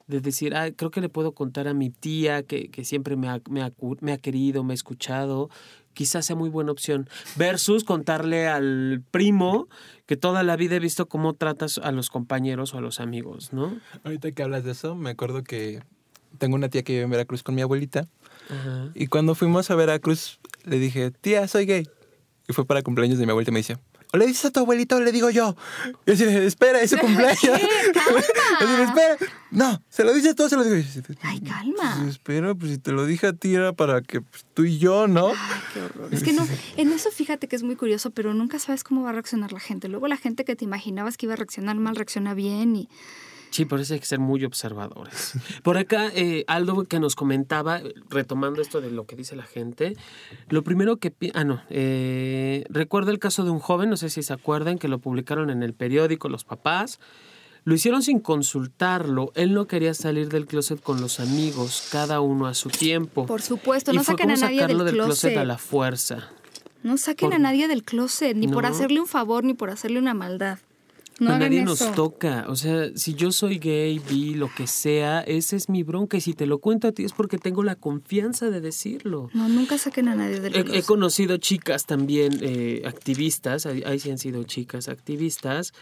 de 0.06 0.20
decir, 0.20 0.54
ah, 0.54 0.70
creo 0.70 0.90
que 0.90 1.00
le 1.00 1.08
puedo 1.08 1.32
contar 1.32 1.68
a 1.68 1.74
mi 1.74 1.90
tía 1.90 2.42
que, 2.42 2.70
que 2.70 2.84
siempre 2.84 3.16
me 3.16 3.28
ha, 3.28 3.40
me, 3.48 3.62
ha, 3.62 3.72
me 4.00 4.12
ha 4.12 4.18
querido, 4.18 4.64
me 4.64 4.72
ha 4.72 4.74
escuchado, 4.74 5.48
quizás 5.94 6.26
sea 6.26 6.36
muy 6.36 6.50
buena 6.50 6.72
opción. 6.72 7.08
Versus 7.36 7.84
contarle 7.84 8.46
al 8.46 9.02
primo 9.10 9.68
que 10.06 10.16
toda 10.16 10.42
la 10.42 10.56
vida 10.56 10.76
he 10.76 10.80
visto 10.80 11.06
cómo 11.06 11.32
tratas 11.34 11.78
a 11.78 11.92
los 11.92 12.10
compañeros 12.10 12.74
o 12.74 12.78
a 12.78 12.80
los 12.80 13.00
amigos, 13.00 13.52
¿no? 13.52 13.78
Ahorita 14.02 14.32
que 14.32 14.42
hablas 14.42 14.64
de 14.64 14.72
eso, 14.72 14.94
me 14.94 15.10
acuerdo 15.10 15.42
que 15.42 15.80
tengo 16.38 16.56
una 16.56 16.68
tía 16.68 16.82
que 16.82 16.92
vive 16.92 17.04
en 17.04 17.10
Veracruz 17.10 17.42
con 17.42 17.54
mi 17.54 17.62
abuelita. 17.62 18.06
Y 18.94 19.06
cuando 19.06 19.34
fuimos 19.34 19.70
a 19.70 19.74
Veracruz, 19.74 20.38
le 20.64 20.78
dije, 20.78 21.10
tía, 21.10 21.48
soy 21.48 21.64
gay. 21.64 21.88
Y 22.46 22.52
fue 22.52 22.66
para 22.66 22.82
cumpleaños 22.82 23.18
de 23.18 23.24
mi 23.24 23.30
abuelita 23.30 23.50
y 23.50 23.54
me 23.54 23.60
dice, 23.60 23.78
o 24.14 24.16
le 24.16 24.26
dices 24.28 24.44
a 24.44 24.50
tu 24.52 24.60
abuelita 24.60 24.94
o 24.94 25.00
le 25.00 25.10
digo 25.10 25.28
yo. 25.28 25.56
Y 26.06 26.12
dije, 26.12 26.46
espera, 26.46 26.80
es 26.80 26.90
su 26.90 26.98
cumpleaños. 27.00 27.40
calma. 27.42 28.84
espera. 28.84 29.16
No, 29.50 29.82
se 29.88 30.04
lo 30.04 30.14
dices 30.14 30.36
tú, 30.36 30.48
se 30.48 30.54
lo 30.54 30.62
digo 30.62 30.76
yo. 30.76 31.02
Ay, 31.22 31.40
calma. 31.40 31.96
Pues, 31.98 32.10
espera, 32.10 32.54
pues 32.54 32.70
si 32.70 32.78
te 32.78 32.92
lo 32.92 33.06
dije 33.06 33.26
a 33.26 33.32
ti 33.32 33.56
era 33.56 33.72
para 33.72 34.02
que 34.02 34.20
pues, 34.20 34.46
tú 34.54 34.64
y 34.64 34.78
yo, 34.78 35.08
¿no? 35.08 35.30
Ay, 35.30 35.60
qué 35.72 35.80
horror. 35.80 36.14
Es 36.14 36.22
que 36.22 36.32
no, 36.32 36.46
en 36.76 36.92
eso 36.92 37.10
fíjate 37.10 37.48
que 37.48 37.56
es 37.56 37.64
muy 37.64 37.74
curioso, 37.74 38.12
pero 38.12 38.34
nunca 38.34 38.60
sabes 38.60 38.84
cómo 38.84 39.02
va 39.02 39.10
a 39.10 39.14
reaccionar 39.14 39.52
la 39.52 39.58
gente. 39.58 39.88
Luego 39.88 40.06
la 40.06 40.16
gente 40.16 40.44
que 40.44 40.54
te 40.54 40.64
imaginabas 40.64 41.16
que 41.16 41.26
iba 41.26 41.32
a 41.32 41.36
reaccionar 41.36 41.74
mal, 41.74 41.96
reacciona 41.96 42.34
bien 42.34 42.76
y 42.76 42.88
Sí, 43.54 43.66
por 43.66 43.78
eso 43.78 43.94
hay 43.94 44.00
que 44.00 44.06
ser 44.06 44.18
muy 44.18 44.44
observadores. 44.44 45.34
Por 45.62 45.78
acá, 45.78 46.10
eh, 46.12 46.44
Aldo 46.48 46.82
que 46.86 46.98
nos 46.98 47.14
comentaba, 47.14 47.80
retomando 48.10 48.60
esto 48.60 48.80
de 48.80 48.90
lo 48.90 49.06
que 49.06 49.14
dice 49.14 49.36
la 49.36 49.44
gente, 49.44 49.96
lo 50.48 50.64
primero 50.64 50.96
que... 50.96 51.14
Ah, 51.34 51.44
no, 51.44 51.62
eh, 51.70 52.64
recuerdo 52.68 53.12
el 53.12 53.20
caso 53.20 53.44
de 53.44 53.50
un 53.50 53.60
joven, 53.60 53.90
no 53.90 53.96
sé 53.96 54.10
si 54.10 54.24
se 54.24 54.32
acuerdan, 54.32 54.76
que 54.76 54.88
lo 54.88 54.98
publicaron 54.98 55.50
en 55.50 55.62
el 55.62 55.72
periódico 55.72 56.28
los 56.28 56.42
papás. 56.42 56.98
Lo 57.62 57.76
hicieron 57.76 58.02
sin 58.02 58.18
consultarlo. 58.18 59.30
Él 59.36 59.54
no 59.54 59.68
quería 59.68 59.94
salir 59.94 60.30
del 60.30 60.46
closet 60.46 60.82
con 60.82 61.00
los 61.00 61.20
amigos, 61.20 61.86
cada 61.92 62.20
uno 62.20 62.48
a 62.48 62.54
su 62.54 62.70
tiempo. 62.70 63.24
Por 63.26 63.40
supuesto, 63.40 63.92
no 63.92 64.02
saquen 64.02 64.32
a 64.32 64.36
nadie 64.36 64.66
del, 64.66 64.78
del 64.78 64.94
closet. 64.94 65.36
a 65.38 65.44
la 65.44 65.58
fuerza. 65.58 66.28
No 66.82 66.98
saquen 66.98 67.32
a 67.32 67.38
nadie 67.38 67.68
del 67.68 67.84
closet, 67.84 68.36
ni 68.36 68.48
por 68.48 68.66
hacerle 68.66 69.00
un 69.00 69.06
favor, 69.06 69.44
ni 69.44 69.54
por 69.54 69.70
hacerle 69.70 70.00
una 70.00 70.12
maldad. 70.12 70.58
No 71.20 71.38
nadie 71.38 71.64
nos 71.64 71.78
toca. 71.94 72.46
O 72.48 72.56
sea, 72.56 72.90
si 72.96 73.14
yo 73.14 73.30
soy 73.30 73.58
gay, 73.58 74.00
bi, 74.00 74.34
lo 74.34 74.50
que 74.54 74.66
sea, 74.66 75.20
ese 75.20 75.56
es 75.56 75.68
mi 75.68 75.82
bronca. 75.82 76.16
Y 76.16 76.20
si 76.20 76.34
te 76.34 76.46
lo 76.46 76.58
cuento 76.58 76.88
a 76.88 76.92
ti 76.92 77.04
es 77.04 77.12
porque 77.12 77.38
tengo 77.38 77.62
la 77.62 77.76
confianza 77.76 78.50
de 78.50 78.60
decirlo. 78.60 79.30
No, 79.32 79.48
nunca 79.48 79.78
saquen 79.78 80.08
a 80.08 80.14
nadie 80.16 80.40
del 80.40 80.54
He, 80.56 80.78
he 80.78 80.82
conocido 80.82 81.36
chicas 81.36 81.86
también, 81.86 82.38
eh, 82.42 82.82
activistas, 82.84 83.66
ahí 83.66 83.98
sí 83.98 84.10
han 84.10 84.18
sido 84.18 84.42
chicas 84.44 84.88
activistas, 84.88 85.72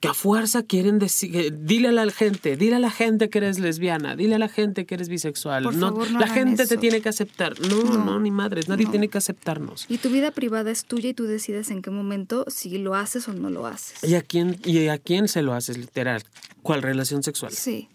que 0.00 0.08
a 0.08 0.14
fuerza 0.14 0.62
quieren 0.62 0.98
decir, 0.98 1.52
dile 1.58 1.88
a 1.88 1.92
la 1.92 2.10
gente, 2.10 2.56
dile 2.56 2.76
a 2.76 2.78
la 2.78 2.90
gente 2.90 3.30
que 3.30 3.38
eres 3.38 3.58
lesbiana, 3.58 4.16
dile 4.16 4.36
a 4.36 4.38
la 4.38 4.48
gente 4.48 4.86
que 4.86 4.94
eres 4.94 5.08
bisexual. 5.08 5.78
no, 5.78 6.04
la 6.04 6.28
gente 6.28 6.66
te 6.66 6.76
tiene 6.76 7.00
que 7.00 7.08
aceptar. 7.08 7.58
No, 7.60 7.82
no, 8.04 8.20
ni 8.20 8.30
madres, 8.30 8.68
nadie 8.68 8.86
tiene 8.86 9.08
que 9.08 9.18
aceptarnos. 9.18 9.86
Y 9.88 9.98
tu 9.98 10.10
vida 10.10 10.30
privada 10.30 10.70
es 10.70 10.84
tuya 10.84 11.10
y 11.10 11.14
tú 11.14 11.24
decides 11.24 11.70
en 11.70 11.82
qué 11.82 11.90
momento 11.90 12.44
si 12.48 12.78
lo 12.78 12.94
haces 12.94 13.28
o 13.28 13.32
no 13.32 13.50
lo 13.50 13.66
haces. 13.66 14.02
¿Y 14.04 14.14
a 14.14 14.22
quién, 14.22 14.60
y 14.64 14.88
a 14.88 14.98
quién 14.98 15.28
se 15.28 15.42
lo 15.42 15.54
haces, 15.54 15.76
literal? 15.78 16.22
¿Cuál 16.62 16.82
relación 16.82 17.22
sexual? 17.22 17.52
Sí. 17.52 17.88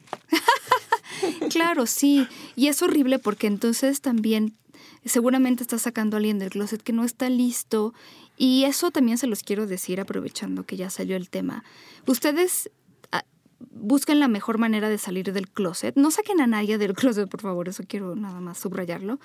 claro, 1.50 1.86
sí. 1.86 2.28
Y 2.56 2.68
es 2.68 2.82
horrible 2.82 3.20
porque 3.20 3.48
entonces 3.48 4.02
también 4.02 4.54
seguramente 5.06 5.64
estás 5.64 5.82
sacando 5.82 6.16
a 6.16 6.20
alguien 6.20 6.40
del 6.40 6.50
closet 6.50 6.82
que 6.82 6.94
no 6.94 7.04
está 7.04 7.30
listo 7.30 7.94
y 8.38 8.64
eso 8.66 8.92
también 8.92 9.18
se 9.18 9.28
los 9.28 9.44
quiero 9.44 9.68
decir 9.68 10.00
aprovechando 10.00 10.66
que 10.66 10.78
ya 10.78 10.90
salió 10.90 11.16
el 11.16 11.30
tema. 11.30 11.64
Ustedes 12.08 12.70
ah, 13.12 13.24
busquen 13.60 14.20
la 14.20 14.28
mejor 14.28 14.58
manera 14.58 14.90
de 14.90 14.98
salir 14.98 15.32
del 15.32 15.50
closet. 15.50 15.96
No 15.96 16.10
saquen 16.10 16.42
a 16.42 16.48
nadie 16.48 16.78
del 16.78 16.94
closet, 16.94 17.30
por 17.30 17.42
favor, 17.42 17.70
eso 17.70 17.84
quiero 17.88 18.16
nada 18.16 18.42
más 18.42 18.58
subrayarlo. 18.58 19.20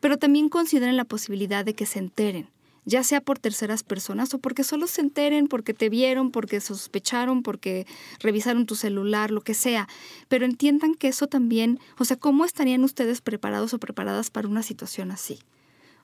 Pero 0.00 0.18
también 0.18 0.48
consideren 0.48 0.96
la 0.96 1.04
posibilidad 1.04 1.64
de 1.64 1.74
que 1.74 1.86
se 1.86 2.00
enteren, 2.00 2.50
ya 2.84 3.02
sea 3.02 3.22
por 3.22 3.38
terceras 3.38 3.82
personas 3.82 4.34
o 4.34 4.38
porque 4.38 4.62
solo 4.62 4.86
se 4.86 5.00
enteren, 5.00 5.48
porque 5.48 5.72
te 5.72 5.88
vieron, 5.88 6.30
porque 6.30 6.60
sospecharon, 6.60 7.42
porque 7.42 7.86
revisaron 8.20 8.66
tu 8.66 8.74
celular, 8.74 9.30
lo 9.30 9.40
que 9.40 9.54
sea. 9.54 9.88
Pero 10.28 10.44
entiendan 10.44 10.94
que 10.94 11.08
eso 11.08 11.28
también, 11.28 11.80
o 11.98 12.04
sea, 12.04 12.18
¿cómo 12.18 12.44
estarían 12.44 12.84
ustedes 12.84 13.22
preparados 13.22 13.72
o 13.72 13.78
preparadas 13.78 14.28
para 14.28 14.48
una 14.48 14.62
situación 14.62 15.12
así? 15.12 15.38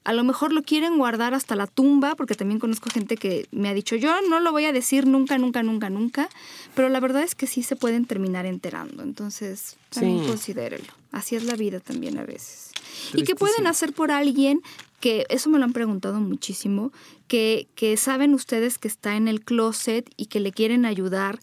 A 0.07 0.13
lo 0.13 0.23
mejor 0.23 0.53
lo 0.53 0.63
quieren 0.63 0.99
guardar 0.99 1.35
hasta 1.35 1.57
la 1.57 1.67
tumba, 1.67 2.15
porque 2.15 2.37
también 2.37 2.61
conozco 2.61 2.91
gente 2.91 3.17
que 3.17 3.49
me 3.51 3.69
ha 3.69 3.75
dicho, 3.75 3.97
yo 3.97 4.15
no 4.31 4.39
lo 4.39 4.53
voy 4.53 4.65
a 4.65 4.73
decir 4.73 5.05
nunca, 5.05 5.37
nunca, 5.37 5.65
nunca, 5.65 5.91
nunca, 5.91 6.29
pero 6.77 6.89
la 6.89 7.01
verdad 7.01 7.25
es 7.25 7.35
que 7.35 7.49
sí 7.49 7.65
se 7.65 7.75
pueden 7.75 8.05
terminar 8.05 8.47
enterando, 8.47 9.03
entonces 9.03 9.77
también 9.91 10.25
considérenlo. 10.25 10.93
Así 11.11 11.35
es 11.35 11.43
la 11.43 11.57
vida 11.57 11.81
también 11.81 12.19
a 12.19 12.23
veces. 12.23 12.71
¿Y 13.15 13.25
qué 13.25 13.35
pueden 13.35 13.67
hacer 13.67 13.93
por 13.93 14.13
alguien 14.13 14.63
que, 15.01 15.27
eso 15.29 15.51
me 15.51 15.59
lo 15.59 15.65
han 15.65 15.73
preguntado 15.73 16.21
muchísimo, 16.21 16.93
que, 17.27 17.67
que 17.75 17.97
saben 17.97 18.33
ustedes 18.33 18.79
que 18.79 18.87
está 18.87 19.17
en 19.17 19.27
el 19.27 19.41
closet 19.41 20.09
y 20.17 20.27
que 20.27 20.39
le 20.39 20.53
quieren 20.53 20.87
ayudar? 20.87 21.41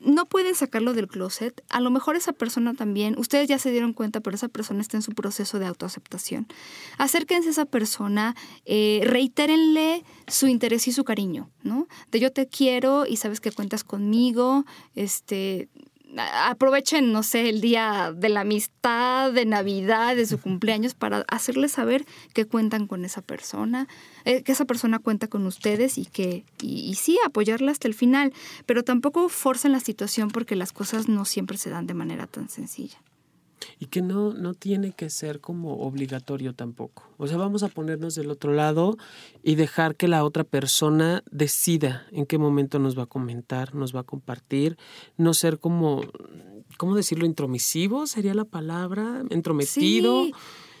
No 0.00 0.26
pueden 0.26 0.54
sacarlo 0.54 0.94
del 0.94 1.08
closet, 1.08 1.62
a 1.68 1.80
lo 1.80 1.90
mejor 1.90 2.16
esa 2.16 2.32
persona 2.32 2.74
también, 2.74 3.18
ustedes 3.18 3.48
ya 3.48 3.58
se 3.58 3.70
dieron 3.70 3.92
cuenta, 3.92 4.20
pero 4.20 4.34
esa 4.34 4.48
persona 4.48 4.80
está 4.80 4.96
en 4.96 5.02
su 5.02 5.12
proceso 5.12 5.58
de 5.58 5.66
autoaceptación. 5.66 6.46
Acérquense 6.98 7.48
a 7.48 7.52
esa 7.52 7.66
persona, 7.66 8.34
eh, 8.64 9.02
reiterenle 9.04 10.04
su 10.26 10.46
interés 10.46 10.88
y 10.88 10.92
su 10.92 11.04
cariño, 11.04 11.50
¿no? 11.62 11.86
De 12.10 12.20
yo 12.20 12.32
te 12.32 12.48
quiero 12.48 13.06
y 13.06 13.16
sabes 13.16 13.40
que 13.40 13.52
cuentas 13.52 13.84
conmigo, 13.84 14.64
este, 14.94 15.68
aprovechen, 16.18 17.12
no 17.12 17.22
sé, 17.22 17.48
el 17.48 17.60
día 17.60 18.12
de 18.14 18.28
la 18.28 18.40
amistad, 18.40 19.32
de 19.32 19.44
Navidad, 19.46 20.16
de 20.16 20.26
su 20.26 20.40
cumpleaños, 20.40 20.94
para 20.94 21.24
hacerles 21.28 21.72
saber 21.72 22.04
que 22.32 22.46
cuentan 22.46 22.86
con 22.86 23.04
esa 23.04 23.22
persona, 23.22 23.88
eh, 24.24 24.42
que 24.42 24.52
esa 24.52 24.64
persona 24.64 24.98
cuenta 24.98 25.28
con 25.28 25.46
ustedes 25.46 25.98
y 25.98 26.06
que, 26.06 26.44
y, 26.60 26.94
sí, 26.94 27.18
apoyarla 27.24 27.72
hasta 27.72 27.88
el 27.88 27.94
final, 27.94 28.32
pero 28.66 28.82
tampoco 28.82 29.28
forcen 29.28 29.72
la 29.72 29.80
situación 29.80 30.30
porque 30.30 30.56
las 30.56 30.72
cosas 30.72 31.08
no 31.08 31.24
siempre 31.24 31.58
se 31.58 31.70
dan 31.70 31.86
de 31.86 31.94
manera 31.94 32.26
tan 32.26 32.48
sencilla. 32.48 32.98
Y 33.78 33.86
que 33.86 34.02
no, 34.02 34.32
no 34.32 34.54
tiene 34.54 34.92
que 34.92 35.10
ser 35.10 35.40
como 35.40 35.78
obligatorio 35.80 36.54
tampoco. 36.54 37.04
O 37.18 37.26
sea, 37.26 37.36
vamos 37.36 37.62
a 37.62 37.68
ponernos 37.68 38.14
del 38.14 38.30
otro 38.30 38.52
lado 38.52 38.96
y 39.42 39.54
dejar 39.54 39.96
que 39.96 40.08
la 40.08 40.24
otra 40.24 40.44
persona 40.44 41.22
decida 41.30 42.06
en 42.12 42.26
qué 42.26 42.38
momento 42.38 42.78
nos 42.78 42.98
va 42.98 43.04
a 43.04 43.06
comentar, 43.06 43.74
nos 43.74 43.94
va 43.94 44.00
a 44.00 44.04
compartir, 44.04 44.76
no 45.16 45.34
ser 45.34 45.58
como 45.58 46.02
¿cómo 46.76 46.96
decirlo? 46.96 47.26
Intromisivo 47.26 48.06
sería 48.06 48.34
la 48.34 48.44
palabra, 48.44 49.22
entrometido. 49.30 50.24
Sí. 50.24 50.32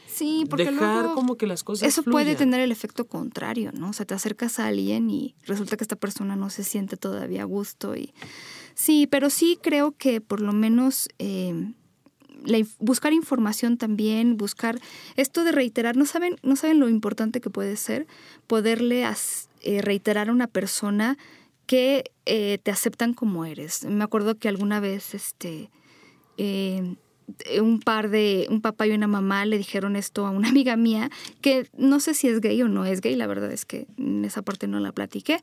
Sí, 0.06 0.44
porque 0.50 0.64
dejar 0.64 1.14
como 1.14 1.36
que 1.36 1.46
las 1.46 1.62
cosas 1.62 1.86
eso 1.86 2.02
puede 2.02 2.34
tener 2.34 2.60
el 2.60 2.72
efecto 2.72 3.06
contrario, 3.06 3.70
¿no? 3.72 3.90
O 3.90 3.92
sea, 3.92 4.04
te 4.04 4.12
acercas 4.12 4.58
a 4.58 4.66
alguien 4.66 5.08
y 5.08 5.36
resulta 5.46 5.76
que 5.76 5.84
esta 5.84 5.94
persona 5.94 6.34
no 6.34 6.50
se 6.50 6.64
siente 6.64 6.96
todavía 6.96 7.42
a 7.42 7.44
gusto 7.44 7.94
y 7.94 8.12
sí, 8.74 9.06
pero 9.06 9.30
sí 9.30 9.56
creo 9.62 9.92
que 9.92 10.20
por 10.20 10.40
lo 10.40 10.52
menos 10.52 11.08
eh, 11.20 11.72
buscar 12.78 13.12
información 13.12 13.76
también, 13.76 14.36
buscar 14.36 14.80
esto 15.16 15.44
de 15.44 15.52
reiterar, 15.52 15.96
no 15.96 16.06
saben, 16.06 16.36
no 16.42 16.56
saben 16.56 16.80
lo 16.80 16.88
importante 16.88 17.40
que 17.40 17.50
puede 17.50 17.76
ser 17.76 18.06
poderle 18.46 19.04
eh, 19.62 19.82
reiterar 19.82 20.28
a 20.28 20.32
una 20.32 20.46
persona 20.46 21.18
que 21.66 22.10
eh, 22.26 22.58
te 22.62 22.70
aceptan 22.70 23.14
como 23.14 23.44
eres. 23.44 23.84
Me 23.84 24.02
acuerdo 24.02 24.36
que 24.36 24.48
alguna 24.48 24.80
vez, 24.80 25.14
este, 25.14 25.70
eh, 26.36 26.96
un 27.60 27.80
par 27.80 28.10
de, 28.10 28.46
un 28.50 28.60
papá 28.60 28.86
y 28.86 28.90
una 28.90 29.06
mamá 29.06 29.44
le 29.44 29.58
dijeron 29.58 29.96
esto 29.96 30.26
a 30.26 30.30
una 30.30 30.48
amiga 30.48 30.76
mía, 30.76 31.10
que 31.40 31.68
no 31.76 32.00
sé 32.00 32.14
si 32.14 32.28
es 32.28 32.40
gay 32.40 32.60
o 32.62 32.68
no 32.68 32.84
es 32.84 33.00
gay, 33.00 33.14
la 33.14 33.26
verdad 33.26 33.52
es 33.52 33.64
que 33.64 33.86
en 33.98 34.24
esa 34.24 34.42
parte 34.42 34.66
no 34.66 34.80
la 34.80 34.92
platiqué, 34.92 35.40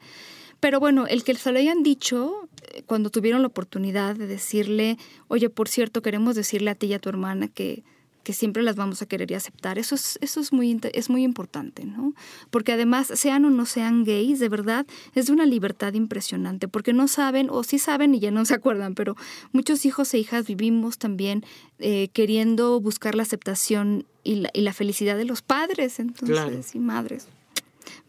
pero 0.59 0.79
bueno, 0.79 1.07
el 1.07 1.23
que 1.23 1.35
se 1.35 1.51
lo 1.51 1.59
hayan 1.59 1.83
dicho 1.83 2.49
eh, 2.73 2.83
cuando 2.85 3.09
tuvieron 3.09 3.41
la 3.41 3.47
oportunidad 3.47 4.15
de 4.15 4.27
decirle, 4.27 4.97
oye, 5.27 5.49
por 5.49 5.67
cierto, 5.69 6.01
queremos 6.01 6.35
decirle 6.35 6.71
a 6.71 6.75
ti 6.75 6.87
y 6.87 6.93
a 6.93 6.99
tu 6.99 7.09
hermana 7.09 7.47
que, 7.47 7.83
que 8.27 8.33
siempre 8.33 8.61
las 8.61 8.75
vamos 8.75 9.01
a 9.01 9.05
querer 9.05 9.31
y 9.31 9.35
aceptar. 9.35 9.77
Eso 9.77 9.95
es, 9.95 10.19
eso 10.21 10.41
es 10.41 10.51
muy, 10.51 10.77
es 10.93 11.09
muy 11.09 11.23
importante, 11.23 11.85
¿no? 11.85 12.13
Porque 12.49 12.73
además, 12.73 13.07
sean 13.15 13.45
o 13.45 13.49
no 13.49 13.65
sean 13.65 14.03
gays, 14.03 14.39
de 14.39 14.49
verdad, 14.49 14.85
es 15.15 15.27
de 15.27 15.31
una 15.31 15.45
libertad 15.45 15.93
impresionante, 15.93 16.67
porque 16.67 16.91
no 16.91 17.07
saben, 17.07 17.49
o 17.49 17.63
sí 17.63 17.79
saben 17.79 18.13
y 18.15 18.19
ya 18.19 18.31
no 18.31 18.43
se 18.43 18.53
acuerdan, 18.53 18.95
pero 18.95 19.15
muchos 19.53 19.85
hijos 19.85 20.13
e 20.13 20.17
hijas 20.17 20.45
vivimos 20.45 20.97
también 20.97 21.45
eh, 21.79 22.09
queriendo 22.11 22.81
buscar 22.81 23.15
la 23.15 23.23
aceptación 23.23 24.05
y 24.25 24.35
la, 24.35 24.49
y 24.53 24.59
la, 24.59 24.73
felicidad 24.73 25.15
de 25.15 25.23
los 25.23 25.41
padres, 25.41 25.99
entonces, 25.99 26.75
y 26.75 26.79
madres. 26.79 27.27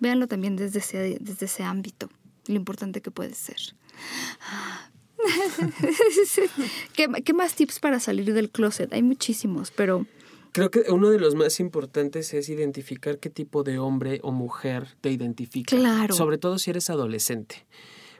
Véanlo 0.00 0.26
también 0.26 0.56
desde 0.56 0.80
ese, 0.80 1.18
desde 1.20 1.46
ese 1.46 1.62
ámbito 1.62 2.08
lo 2.48 2.56
importante 2.56 3.00
que 3.00 3.10
puede 3.10 3.34
ser. 3.34 3.58
¿Qué, 7.24 7.32
más 7.34 7.54
tips 7.54 7.80
para 7.80 8.00
salir 8.00 8.32
del 8.32 8.50
closet? 8.50 8.92
Hay 8.92 9.02
muchísimos, 9.02 9.70
pero... 9.70 10.06
Creo 10.52 10.70
que 10.70 10.84
uno 10.90 11.10
de 11.10 11.20
los 11.20 11.34
más 11.34 11.60
importantes 11.60 12.32
es 12.34 12.48
identificar 12.48 13.18
qué 13.18 13.30
tipo 13.30 13.62
de 13.62 13.78
hombre 13.78 14.20
o 14.22 14.32
mujer 14.32 14.96
te 15.00 15.10
identifica. 15.10 15.76
Claro. 15.76 16.14
Sobre 16.14 16.38
todo 16.38 16.58
si 16.58 16.70
eres 16.70 16.88
adolescente. 16.90 17.66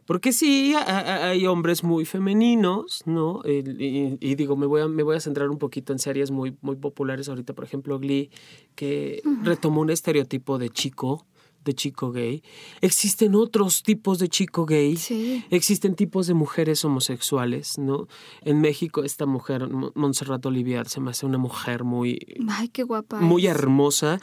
Porque 0.09 0.33
sí, 0.33 0.75
hay 0.75 1.47
hombres 1.47 1.85
muy 1.85 2.07
femeninos, 2.07 3.03
¿no? 3.05 3.43
Y, 3.45 4.35
digo, 4.37 4.57
me 4.57 4.65
voy, 4.65 4.81
a, 4.81 4.89
me 4.89 5.03
voy 5.03 5.17
a 5.17 5.21
centrar 5.21 5.51
un 5.51 5.59
poquito 5.59 5.93
en 5.93 5.99
series 5.99 6.31
muy, 6.31 6.57
muy 6.63 6.77
populares 6.77 7.29
ahorita, 7.29 7.53
por 7.53 7.65
ejemplo, 7.65 7.99
Glee, 7.99 8.31
que 8.75 9.21
retomó 9.43 9.83
un 9.83 9.91
estereotipo 9.91 10.59
de 10.59 10.71
chico 10.71 11.27
de 11.65 11.75
chico 11.75 12.13
gay. 12.13 12.43
Existen 12.81 13.35
otros 13.35 13.83
tipos 13.83 14.19
de 14.19 14.29
chico 14.29 14.67
gay. 14.67 14.97
Sí. 14.97 15.45
Existen 15.51 15.95
tipos 15.95 16.27
de 16.27 16.35
mujeres 16.35 16.85
homosexuales, 16.85 17.79
¿no? 17.79 18.09
En 18.43 18.61
México 18.61 19.05
esta 19.05 19.27
mujer, 19.27 19.69
Montserrat 19.69 20.45
Olivier, 20.47 20.89
se 20.89 21.01
me 21.01 21.11
hace 21.11 21.27
una 21.27 21.39
mujer 21.39 21.85
muy... 21.85 22.19
Ay, 22.49 22.69
qué 22.69 22.83
guapa. 22.83 23.21
Muy 23.21 23.47
hermosa. 23.47 24.21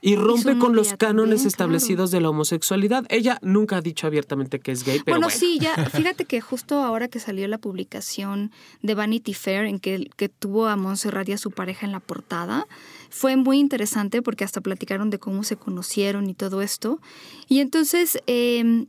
Y 0.00 0.16
rompe 0.16 0.58
con 0.58 0.74
los 0.74 0.94
cánones 0.94 1.44
establecidos 1.44 2.10
de 2.10 2.20
la 2.20 2.30
homosexualidad. 2.30 3.04
Ella 3.08 3.38
nunca 3.42 3.78
ha 3.78 3.80
dicho 3.80 4.06
abiertamente 4.06 4.60
que 4.60 4.72
es 4.72 4.84
gay, 4.84 5.00
pero 5.04 5.18
bueno. 5.18 5.30
sí, 5.30 5.58
ya, 5.60 5.74
fíjate 5.90 6.24
que 6.24 6.40
justo 6.40 6.82
ahora 6.82 7.08
que 7.08 7.20
salió 7.20 7.46
la 7.48 7.58
publicación 7.58 8.52
de 8.82 8.94
Vanity 8.94 9.34
Fair, 9.34 9.64
en 9.64 9.78
que, 9.78 10.08
que 10.16 10.28
tuvo 10.28 10.66
a 10.66 10.76
Montserrat 10.76 11.28
y 11.28 11.32
a 11.32 11.38
su 11.38 11.50
pareja 11.50 11.86
en 11.86 11.92
la 11.92 12.00
portada, 12.00 12.66
fue 13.10 13.36
muy 13.36 13.58
interesante 13.58 14.22
porque 14.22 14.44
hasta 14.44 14.60
platicaron 14.60 15.10
de 15.10 15.18
cómo 15.18 15.42
se 15.42 15.56
conocieron 15.56 16.28
y 16.28 16.34
todo 16.34 16.62
esto. 16.62 17.00
Y 17.48 17.60
entonces, 17.60 18.18
em, 18.26 18.86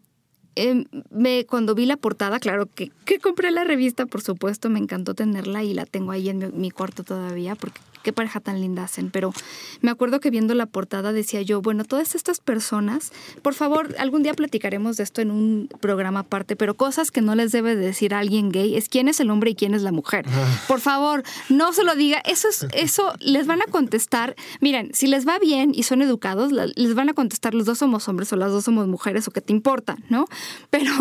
em, 0.55 0.85
me, 1.09 1.45
cuando 1.45 1.75
vi 1.75 1.85
la 1.85 1.97
portada, 1.97 2.39
claro 2.39 2.67
que, 2.67 2.91
que, 3.05 3.19
compré 3.19 3.51
la 3.51 3.63
revista, 3.63 4.05
por 4.05 4.21
supuesto, 4.21 4.69
me 4.69 4.79
encantó 4.79 5.13
tenerla 5.13 5.63
y 5.63 5.73
la 5.73 5.85
tengo 5.85 6.11
ahí 6.11 6.29
en 6.29 6.39
mi, 6.39 6.47
mi 6.47 6.71
cuarto 6.71 7.03
todavía 7.03 7.55
porque 7.55 7.81
qué 8.03 8.13
pareja 8.13 8.39
tan 8.39 8.61
linda 8.61 8.83
hacen, 8.83 9.11
pero 9.11 9.33
me 9.81 9.91
acuerdo 9.91 10.19
que 10.19 10.29
viendo 10.29 10.53
la 10.55 10.65
portada 10.65 11.13
decía 11.13 11.41
yo, 11.41 11.61
bueno, 11.61 11.83
todas 11.83 12.15
estas 12.15 12.39
personas, 12.39 13.11
por 13.41 13.53
favor, 13.53 13.95
algún 13.97 14.23
día 14.23 14.33
platicaremos 14.33 14.97
de 14.97 15.03
esto 15.03 15.21
en 15.21 15.31
un 15.31 15.69
programa 15.79 16.21
aparte, 16.21 16.55
pero 16.55 16.75
cosas 16.75 17.11
que 17.11 17.21
no 17.21 17.35
les 17.35 17.51
debe 17.51 17.75
decir 17.75 18.13
a 18.13 18.19
alguien 18.19 18.49
gay 18.49 18.75
es 18.75 18.89
quién 18.89 19.07
es 19.07 19.19
el 19.19 19.29
hombre 19.29 19.51
y 19.51 19.55
quién 19.55 19.73
es 19.73 19.81
la 19.81 19.91
mujer. 19.91 20.25
Ah. 20.29 20.63
Por 20.67 20.79
favor, 20.79 21.23
no 21.49 21.73
se 21.73 21.83
lo 21.83 21.95
diga, 21.95 22.19
eso 22.25 22.47
es 22.49 22.67
eso 22.73 23.13
les 23.19 23.47
van 23.47 23.61
a 23.61 23.65
contestar. 23.65 24.35
Miren, 24.61 24.91
si 24.93 25.07
les 25.07 25.27
va 25.27 25.39
bien 25.39 25.71
y 25.73 25.83
son 25.83 26.01
educados, 26.01 26.51
les 26.51 26.95
van 26.95 27.09
a 27.09 27.13
contestar 27.13 27.53
los 27.53 27.65
dos 27.65 27.79
somos 27.79 28.07
hombres 28.07 28.31
o 28.33 28.35
las 28.35 28.51
dos 28.51 28.65
somos 28.65 28.87
mujeres 28.87 29.27
o 29.27 29.31
qué 29.31 29.41
te 29.41 29.53
importa, 29.53 29.97
¿no? 30.09 30.25
Pero 30.69 30.91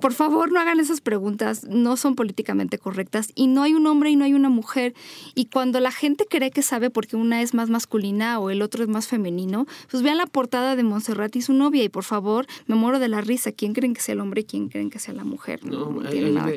por 0.00 0.12
favor, 0.12 0.52
no 0.52 0.60
hagan 0.60 0.80
esas 0.80 1.00
preguntas, 1.00 1.64
no 1.64 1.96
son 1.96 2.14
políticamente 2.14 2.78
correctas 2.78 3.30
y 3.34 3.46
no 3.46 3.62
hay 3.62 3.74
un 3.74 3.86
hombre 3.86 4.10
y 4.10 4.16
no 4.16 4.24
hay 4.24 4.34
una 4.34 4.48
mujer 4.48 4.94
y 5.34 5.46
cuando 5.46 5.80
la 5.80 5.90
gente 5.90 6.26
cree 6.36 6.50
que 6.50 6.62
sabe 6.62 6.90
porque 6.90 7.16
una 7.16 7.40
es 7.40 7.54
más 7.54 7.70
masculina 7.70 8.38
o 8.38 8.50
el 8.50 8.60
otro 8.60 8.82
es 8.82 8.88
más 8.90 9.08
femenino, 9.08 9.66
pues 9.90 10.02
vean 10.02 10.18
la 10.18 10.26
portada 10.26 10.76
de 10.76 10.82
Montserrat 10.82 11.34
y 11.34 11.40
su 11.40 11.54
novia 11.54 11.82
y 11.82 11.88
por 11.88 12.04
favor, 12.04 12.46
me 12.66 12.74
muero 12.74 12.98
de 12.98 13.08
la 13.08 13.22
risa. 13.22 13.52
¿Quién 13.52 13.72
creen 13.72 13.94
que 13.94 14.02
sea 14.02 14.12
el 14.12 14.20
hombre 14.20 14.42
y 14.42 14.44
quién 14.44 14.68
creen 14.68 14.90
que 14.90 14.98
sea 14.98 15.14
la 15.14 15.24
mujer? 15.24 15.60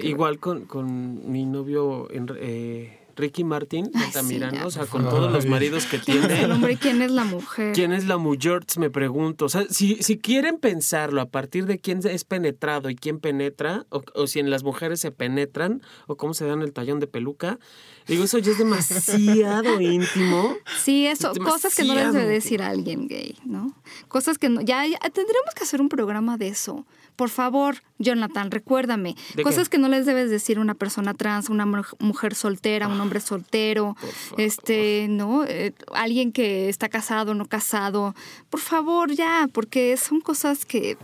igual 0.04 0.40
con, 0.40 0.66
con, 0.66 1.32
mi 1.32 1.46
novio 1.46 2.08
eh, 2.12 2.99
Ricky 3.20 3.44
Martin 3.44 3.92
está 3.94 4.24
mirando, 4.24 4.66
o 4.66 4.72
sea, 4.72 4.86
con 4.86 5.04
todos 5.04 5.32
los 5.32 5.46
maridos 5.46 5.86
que 5.86 6.00
tiene. 6.00 6.22
¿Quién 6.22 6.32
es 6.32 6.44
el 6.44 6.52
hombre 6.52 6.74
y 6.74 6.78
quién 6.78 7.02
es 7.02 7.12
la 7.12 7.26
mujer? 7.26 7.74
¿Quién 7.74 7.92
es 7.92 8.06
la 8.06 8.18
mujer? 8.18 8.30
Me 8.78 8.90
pregunto. 8.90 9.46
O 9.46 9.50
sea, 9.50 9.66
si, 9.70 10.02
si 10.02 10.18
quieren 10.18 10.58
pensarlo 10.58 11.22
a 11.22 11.26
partir 11.30 11.66
de 11.66 11.80
quién 11.80 12.00
es 12.06 12.24
penetrado 12.24 12.90
y 12.90 12.96
quién 12.96 13.20
penetra, 13.20 13.86
o, 13.90 14.28
si 14.28 14.40
en 14.40 14.50
las 14.50 14.64
mujeres 14.64 15.00
se 15.02 15.12
penetran, 15.12 15.82
o 16.08 16.16
cómo 16.16 16.34
se 16.34 16.46
dan 16.46 16.62
el 16.62 16.72
tallón 16.74 17.00
de 17.00 17.08
peluca, 17.08 17.60
digo, 18.08 18.24
eso 18.24 18.38
ya 18.38 18.52
es 18.52 18.58
demasiado 18.58 19.82
íntimo. 19.82 20.56
Sí, 20.82 21.06
eso, 21.08 21.34
cosas 21.44 21.76
que 21.76 21.84
no 21.84 21.96
les 21.96 22.14
debe 22.14 22.28
decir 22.28 22.62
a 22.62 22.70
alguien 22.70 23.08
gay, 23.08 23.38
¿no? 23.46 23.76
Cosas 24.08 24.38
que 24.38 24.50
no, 24.50 24.62
ya, 24.62 24.86
ya 24.86 25.00
tendremos 25.00 25.54
que 25.56 25.64
hacer 25.64 25.82
un 25.82 25.90
programa 25.90 26.38
de 26.38 26.48
eso 26.48 26.86
por 27.20 27.30
favor, 27.30 27.84
Jonathan, 27.98 28.50
recuérdame, 28.50 29.14
cosas 29.44 29.68
que 29.68 29.78
no 29.78 29.90
les 29.90 30.06
debes 30.06 30.30
decir 30.30 30.58
a 30.58 30.62
una 30.62 30.74
persona 30.74 31.14
trans, 31.14 31.50
una 31.50 31.66
mujer 31.66 32.34
soltera, 32.34 32.88
un 32.88 33.02
hombre 33.02 33.20
soltero, 33.20 33.98
este, 34.38 35.08
¿no? 35.10 35.44
Eh, 35.44 35.74
alguien 35.94 36.32
que 36.32 36.70
está 36.70 36.88
casado, 36.88 37.34
no 37.34 37.46
casado. 37.46 38.16
Por 38.50 38.62
favor, 38.62 39.12
ya, 39.12 39.50
porque 39.52 39.98
son 39.98 40.22
cosas 40.22 40.64
que 40.64 40.98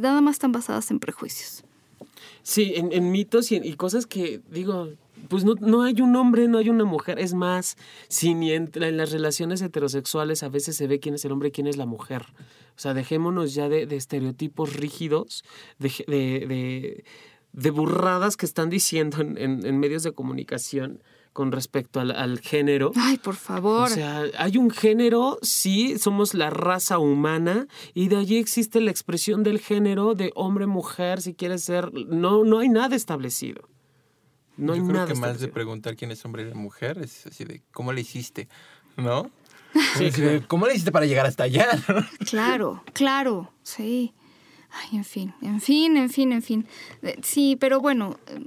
nada 0.00 0.20
más 0.20 0.36
están 0.36 0.52
basadas 0.52 0.92
en 0.92 1.00
prejuicios. 1.00 1.64
Sí, 2.44 2.74
en, 2.76 3.10
mitos 3.10 3.50
y, 3.50 3.56
y 3.56 3.74
cosas 3.74 4.06
que, 4.06 4.40
digo, 4.48 4.90
pues 5.28 5.44
no, 5.44 5.54
no, 5.60 5.82
hay 5.82 6.00
un 6.00 6.14
hombre, 6.16 6.48
no 6.48 6.58
hay 6.58 6.70
una 6.70 6.84
mujer. 6.84 7.18
Es 7.18 7.34
más, 7.34 7.76
si 8.08 8.34
ni 8.34 8.52
en, 8.52 8.70
las 8.74 9.10
relaciones 9.10 9.60
heterosexuales 9.62 10.42
a 10.42 10.48
veces 10.48 10.76
se 10.76 10.86
ve 10.86 11.00
quién 11.00 11.14
es 11.14 11.24
el 11.24 11.32
hombre 11.32 11.48
y 11.48 11.52
quién 11.52 11.66
es 11.66 11.76
la 11.76 11.86
mujer. 11.86 12.26
O 12.76 12.78
sea, 12.78 12.94
dejémonos 12.94 13.54
ya 13.54 13.68
de, 13.68 13.82
estereotipos 13.96 14.74
rígidos, 14.74 15.44
de, 15.78 15.88
de, 16.06 17.04
de, 17.52 17.70
burradas 17.70 18.36
que 18.36 18.46
están 18.46 18.68
diciendo 18.70 19.20
en, 19.20 19.38
en, 19.38 19.78
medios 19.78 20.02
de 20.02 20.12
comunicación 20.12 21.02
con 21.32 21.52
respecto 21.52 22.00
al, 22.00 22.12
al, 22.12 22.40
género. 22.40 22.92
Ay, 22.96 23.18
por 23.18 23.36
favor. 23.36 23.90
O 23.90 23.94
sea, 23.94 24.24
hay 24.38 24.56
un 24.56 24.70
género, 24.70 25.38
sí, 25.42 25.98
somos 25.98 26.34
la 26.34 26.50
raza 26.50 26.98
humana 26.98 27.66
y 27.94 28.08
de 28.08 28.16
allí 28.16 28.36
existe 28.38 28.80
la 28.80 28.90
expresión 28.90 29.42
del 29.42 29.58
género 29.58 30.14
de 30.14 30.32
hombre, 30.34 30.66
mujer, 30.66 31.20
si 31.20 31.34
quieres 31.34 31.62
ser, 31.64 31.92
no, 31.92 32.44
no 32.44 32.58
hay 32.58 32.68
nada 32.68 32.96
establecido. 32.96 33.68
No 34.56 34.72
hay 34.72 34.80
nada 34.80 35.06
que 35.06 35.14
más 35.14 35.40
de 35.40 35.48
preguntar 35.48 35.96
quién 35.96 36.10
es 36.10 36.24
hombre 36.24 36.48
y 36.48 36.54
mujer 36.54 36.98
es 36.98 37.26
así 37.26 37.44
de 37.44 37.62
cómo 37.72 37.92
le 37.92 38.00
hiciste, 38.00 38.48
¿no? 38.96 39.30
Sí, 39.98 40.10
¿Cómo 40.48 40.66
le 40.66 40.72
hiciste 40.72 40.92
para 40.92 41.06
llegar 41.06 41.26
hasta 41.26 41.44
allá? 41.44 41.68
Claro, 42.30 42.82
claro, 42.94 43.52
sí. 43.62 44.14
Ay, 44.70 44.98
en 44.98 45.04
fin, 45.04 45.34
en 45.42 45.60
fin, 45.60 45.96
en 45.96 46.10
fin, 46.10 46.32
en 46.32 46.42
fin. 46.42 46.66
Eh, 47.02 47.16
sí, 47.22 47.56
pero 47.58 47.80
bueno, 47.80 48.18
eh, 48.26 48.40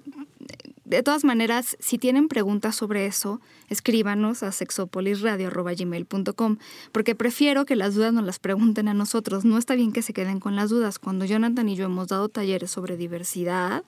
de 0.86 1.03
todas 1.03 1.24
maneras, 1.24 1.78
si 1.80 1.99
tienen 1.99 2.28
preguntas 2.28 2.76
sobre 2.76 3.05
eso, 3.05 3.39
escríbanos 3.70 4.41
a 4.41 4.51
sexopolisradio.com, 4.51 6.57
porque 6.91 7.14
prefiero 7.14 7.66
que 7.66 7.76
las 7.76 7.93
dudas 7.93 8.12
nos 8.12 8.26
las 8.26 8.39
pregunten 8.39 8.88
a 8.88 8.95
nosotros. 8.95 9.45
No 9.45 9.60
está 9.60 9.76
bien 9.76 9.91
que 9.91 10.01
se 10.01 10.14
queden 10.14 10.39
con 10.39 10.55
las 10.55 10.72
dudas. 10.72 10.97
Cuando 10.97 11.26
Jonathan 11.26 11.70
y 11.70 11.76
yo 11.76 11.86
hemos 11.86 12.07
dado 12.07 12.30
talleres 12.30 12.72
sobre 12.72 12.97
diversidad, 12.97 13.84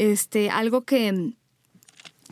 este, 0.00 0.48
algo 0.48 0.80
que, 0.82 1.34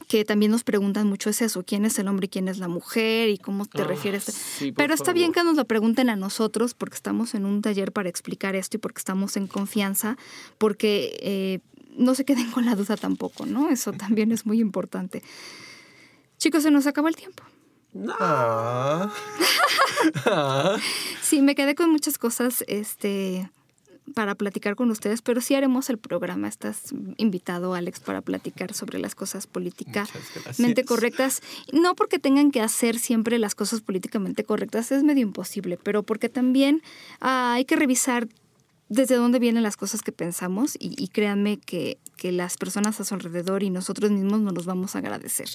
que 0.08 0.24
también 0.24 0.50
nos 0.50 0.64
preguntan 0.64 1.06
mucho 1.06 1.28
es 1.28 1.42
eso, 1.42 1.62
quién 1.64 1.84
es 1.84 1.98
el 1.98 2.08
hombre 2.08 2.24
y 2.24 2.28
quién 2.30 2.48
es 2.48 2.56
la 2.56 2.66
mujer 2.66 3.28
y 3.28 3.36
cómo 3.36 3.66
te 3.66 3.82
ah, 3.82 3.84
refieres. 3.84 4.64
Pero 4.74 4.94
está 4.94 5.12
bien 5.12 5.32
que 5.32 5.44
nos 5.44 5.54
lo 5.54 5.66
pregunten 5.66 6.08
a 6.08 6.16
nosotros 6.16 6.72
porque 6.72 6.94
estamos 6.94 7.34
en 7.34 7.44
un 7.44 7.60
taller 7.60 7.92
para 7.92 8.08
explicar 8.08 8.56
esto 8.56 8.78
y 8.78 8.80
porque 8.80 9.00
estamos 9.00 9.36
en 9.36 9.46
confianza, 9.48 10.16
porque 10.56 11.18
eh, 11.20 11.60
no 11.94 12.14
se 12.14 12.24
queden 12.24 12.50
con 12.52 12.64
la 12.64 12.74
duda 12.74 12.96
tampoco, 12.96 13.44
¿no? 13.44 13.68
Eso 13.68 13.92
también 13.92 14.32
es 14.32 14.46
muy 14.46 14.60
importante. 14.60 15.22
Chicos, 16.38 16.62
se 16.62 16.70
nos 16.70 16.86
acabó 16.86 17.08
el 17.08 17.16
tiempo. 17.16 17.42
No. 17.92 19.12
sí, 21.22 21.42
me 21.42 21.54
quedé 21.54 21.74
con 21.74 21.90
muchas 21.90 22.16
cosas 22.16 22.64
este, 22.66 23.50
para 24.14 24.34
platicar 24.34 24.76
con 24.76 24.90
ustedes, 24.90 25.22
pero 25.22 25.40
sí 25.40 25.54
haremos 25.54 25.90
el 25.90 25.98
programa. 25.98 26.48
Estás 26.48 26.94
invitado, 27.16 27.74
Alex, 27.74 28.00
para 28.00 28.20
platicar 28.20 28.74
sobre 28.74 28.98
las 28.98 29.14
cosas 29.14 29.46
políticamente 29.46 30.84
correctas. 30.84 31.42
No 31.72 31.94
porque 31.94 32.18
tengan 32.18 32.50
que 32.50 32.60
hacer 32.60 32.98
siempre 32.98 33.38
las 33.38 33.54
cosas 33.54 33.80
políticamente 33.80 34.44
correctas, 34.44 34.92
es 34.92 35.02
medio 35.02 35.22
imposible, 35.22 35.78
pero 35.82 36.02
porque 36.02 36.28
también 36.28 36.82
ah, 37.20 37.54
hay 37.54 37.64
que 37.64 37.76
revisar 37.76 38.28
desde 38.88 39.16
dónde 39.16 39.38
vienen 39.38 39.62
las 39.62 39.76
cosas 39.76 40.02
que 40.02 40.12
pensamos 40.12 40.76
y, 40.78 41.08
créanme 41.08 41.58
que, 41.58 41.98
las 42.22 42.56
personas 42.56 42.98
a 43.00 43.04
su 43.04 43.14
alrededor 43.14 43.62
y 43.62 43.70
nosotros 43.70 44.10
mismos 44.10 44.40
nos 44.40 44.52
los 44.52 44.66
vamos 44.66 44.96
a 44.96 44.98
agradecer. 44.98 45.48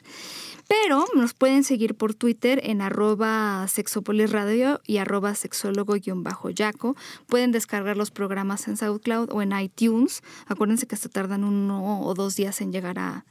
Pero 0.70 1.06
nos 1.14 1.34
pueden 1.34 1.66
seguir 1.66 1.94
por 1.96 2.14
Twitter 2.14 2.62
en 2.64 2.82
arroba 2.82 3.68
sexopolisradio 3.68 4.80
y 4.88 4.98
arroba 4.98 5.36
sexólogo-yaco. 5.36 6.96
Pueden 7.28 7.52
descargar 7.52 7.98
los 7.98 8.12
programas 8.12 8.68
en 8.70 8.78
SoundCloud 8.78 9.32
o 9.32 9.42
en 9.42 9.52
iTunes. 9.60 10.22
Acuérdense 10.48 10.88
que 10.88 10.96
esto 10.96 11.10
tardan 11.10 11.44
uno 11.44 12.02
o 12.02 12.14
dos 12.14 12.38
días 12.38 12.62
en 12.62 12.72
llegar 12.72 12.98
a, 12.98 13.26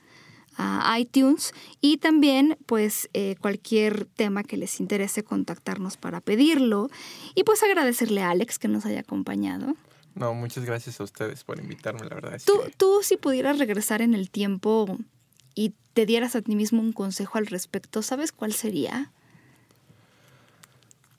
iTunes 0.98 1.55
y 1.80 1.96
también 1.96 2.59
pues 2.66 3.09
eh, 3.14 3.36
cualquier 3.40 4.05
tema 4.05 4.44
que 4.44 4.59
les 4.59 4.80
interese 4.80 5.24
contactarnos 5.24 5.96
para 5.96 6.20
pedirlo 6.20 6.90
y 7.34 7.44
pues 7.44 7.62
agradecerle 7.62 8.20
a 8.20 8.28
Alex 8.28 8.59
que 8.59 8.68
nos 8.68 8.84
haya 8.84 9.00
acompañado. 9.00 9.74
No, 10.15 10.35
muchas 10.35 10.65
gracias 10.65 11.01
a 11.01 11.05
ustedes 11.05 11.45
por 11.45 11.59
invitarme, 11.59 12.07
la 12.07 12.15
verdad. 12.15 12.41
tú, 12.45 12.61
tú 12.77 13.01
si 13.03 13.17
pudieras 13.17 13.59
regresar 13.59 14.03
en 14.03 14.15
el 14.15 14.31
tiempo 14.31 14.99
y 15.55 15.75
te 15.95 16.07
dieras 16.07 16.37
a 16.37 16.43
ti 16.43 16.55
mismo 16.55 16.81
un 16.83 16.93
consejo 16.93 17.39
al 17.39 17.47
respecto, 17.47 18.03
¿sabes 18.03 18.33
cuál 18.33 18.53
sería? 18.53 19.11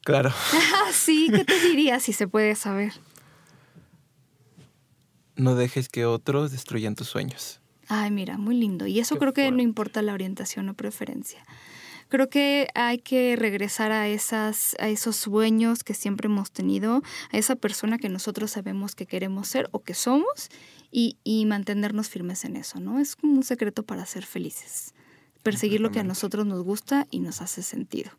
Claro. 0.02 0.32
sí, 0.91 1.30
¿qué 1.34 1.46
te 1.46 1.60
dirías 1.68 2.04
si 2.04 2.14
se 2.14 2.28
puede 2.28 2.56
saber? 2.56 2.94
No 5.36 5.56
dejes 5.56 5.89
que 5.89 6.06
otros 6.06 6.52
destruyan 6.52 6.96
tus 6.96 7.08
sueños. 7.08 7.60
Ay, 7.88 8.12
mira, 8.12 8.38
muy 8.38 8.56
lindo. 8.56 8.86
Y 8.86 9.00
eso 9.00 9.18
creo 9.18 9.34
que 9.34 9.50
no 9.52 9.62
importa 9.62 10.02
la 10.02 10.14
orientación 10.14 10.70
o 10.70 10.74
preferencia. 10.74 11.44
Creo 12.14 12.30
que 12.30 12.68
hay 12.76 12.99
que 12.99 13.36
regresar 13.36 13.91
a, 13.91 14.07
esas, 14.07 14.76
a 14.78 14.88
esos 14.88 15.16
sueños 15.16 15.84
que 15.84 15.95
siempre 15.95 16.28
hemos 16.28 16.51
tenido, 16.51 17.01
a 17.32 17.38
esa 17.39 17.55
persona 17.55 17.97
que 17.97 18.07
nosotros 18.07 18.51
sabemos 18.51 18.93
que 18.93 19.07
queremos 19.07 19.47
ser 19.47 19.68
o 19.72 19.80
que 19.80 19.95
somos 19.95 20.51
y, 20.91 21.18
y 21.24 21.47
mantenernos 21.47 22.09
firmes 22.09 22.45
en 22.45 22.55
eso, 22.55 22.80
¿no? 22.80 22.99
Es 22.99 23.16
como 23.16 23.34
un 23.34 23.41
secreto 23.41 23.82
para 23.82 24.05
ser 24.05 24.28
felices 24.28 24.93
perseguir 25.41 25.82
lo 25.82 25.91
que 25.91 26.01
a 26.01 26.03
nosotros 26.03 26.45
nos 26.45 26.64
gusta 26.64 27.07
y 27.09 27.20
nos 27.20 27.41
hace 27.41 27.64
sentido. 27.64 28.11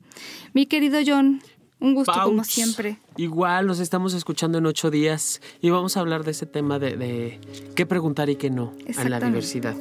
Mi 0.55 0.66
querido 0.66 0.99
John, 1.07 1.40
un 1.81 1.95
gusto 1.95 2.12
como 2.25 2.45
siempre. 2.45 2.99
Igual 3.16 3.66
nos 3.66 3.81
estamos 3.81 4.14
escuchando 4.14 4.59
en 4.59 4.66
ocho 4.66 4.91
días 4.91 5.41
y 5.61 5.70
vamos 5.70 5.97
a 5.97 6.01
hablar 6.01 6.25
de 6.25 6.31
ese 6.31 6.47
tema 6.47 6.79
de, 6.79 7.41
qué 7.75 7.87
preguntar 7.87 8.31
y 8.31 8.37
qué 8.37 8.51
no 8.51 8.72
en 8.87 9.11
la 9.11 9.20
diversidad. 9.20 9.75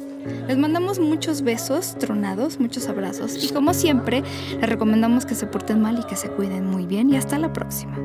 Les 0.48 0.56
mandamos 0.56 0.98
muchos 0.98 1.42
besos 1.42 1.98
tronados, 1.98 2.58
muchos 2.58 2.88
abrazos 2.88 3.42
y 3.42 3.52
como 3.52 3.74
siempre 3.74 4.22
les 4.58 4.68
recomendamos 4.68 5.26
que 5.26 5.34
se 5.34 5.46
porten 5.46 5.80
mal 5.80 5.98
y 5.98 6.06
que 6.06 6.16
se 6.16 6.28
cuiden 6.30 6.66
muy 6.66 6.86
bien 6.86 7.10
y 7.10 7.16
hasta 7.16 7.38
la 7.38 7.52
próxima. 7.52 7.96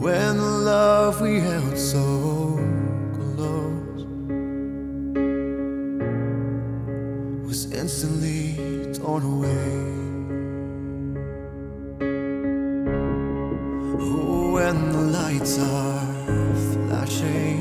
When 0.00 0.36
the 0.36 0.42
love 0.42 1.20
we 1.20 1.40
held 1.40 1.76
so 1.76 2.56
close 3.14 4.04
was 7.44 7.72
instantly 7.72 8.92
torn 8.94 9.24
away. 9.24 9.74
When 14.54 14.92
the 14.92 15.02
lights 15.18 15.58
are 15.58 16.06
flashing 16.72 17.60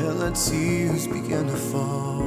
and 0.00 0.18
the 0.20 0.30
tears 0.30 1.06
begin 1.06 1.46
to 1.46 1.56
fall. 1.56 2.22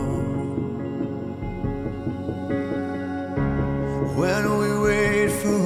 When 4.15 4.43
we 4.59 4.69
wait 4.79 5.31
for 5.41 5.56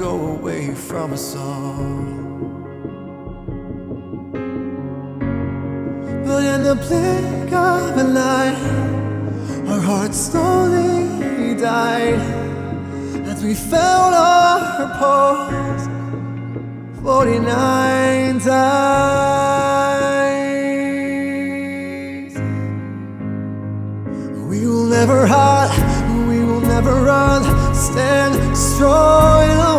go 0.00 0.38
away 0.38 0.74
from 0.74 1.12
us 1.12 1.36
all. 1.36 1.74
But 6.24 6.42
in 6.52 6.62
the 6.64 6.76
blink 6.86 7.52
of 7.52 7.98
an 7.98 8.16
eye, 8.16 8.56
our 9.68 9.80
hearts 9.80 10.18
slowly 10.18 11.54
died 11.54 12.18
as 13.28 13.44
we 13.44 13.52
felt 13.52 14.14
our 14.14 14.88
pulse 14.98 15.86
49 17.02 18.40
times. 18.40 18.50
We 24.48 24.66
will 24.66 24.86
never 24.86 25.26
hide, 25.26 25.76
we 26.26 26.42
will 26.42 26.62
never 26.62 26.94
run. 27.02 27.44
Stand 27.74 28.56
strong 28.56 29.69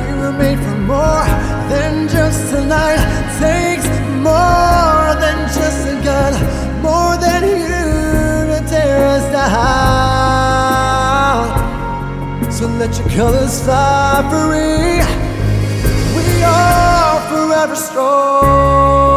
We 0.00 0.08
were 0.20 0.32
made 0.32 0.58
for 0.58 0.78
more 0.94 1.26
than 1.72 2.08
just 2.08 2.40
tonight. 2.50 3.00
Takes 3.38 3.86
more 4.30 5.14
than 5.22 5.38
just 5.58 5.80
a 5.94 5.96
gun, 6.08 6.32
more 6.82 7.16
than 7.26 7.42
you 7.44 7.86
to 8.50 8.58
tear 8.68 8.98
us 9.16 9.24
down. 9.32 9.46
So 12.50 12.64
let 12.66 12.92
your 12.98 13.08
colors 13.08 13.56
fly 13.64 14.22
free. 14.30 15.02
We 16.16 16.26
are 16.42 17.20
forever 17.30 17.76
strong. 17.76 19.15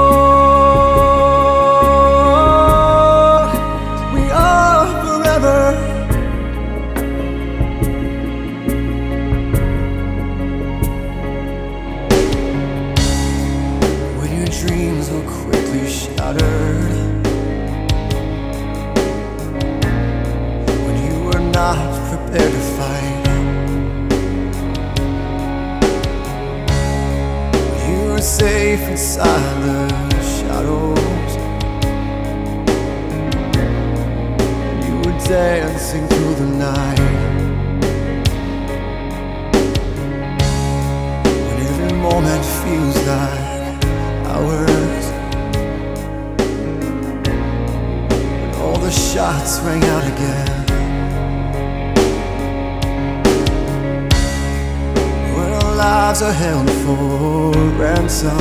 Lives 56.10 56.24
are 56.24 56.34
held 56.34 56.68
for 56.84 57.52
ransom 57.78 58.40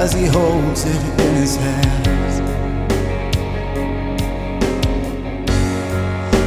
as 0.00 0.12
he 0.12 0.26
holds 0.26 0.84
it 0.84 1.02
in 1.24 1.34
his 1.34 1.56
hands. 1.56 2.34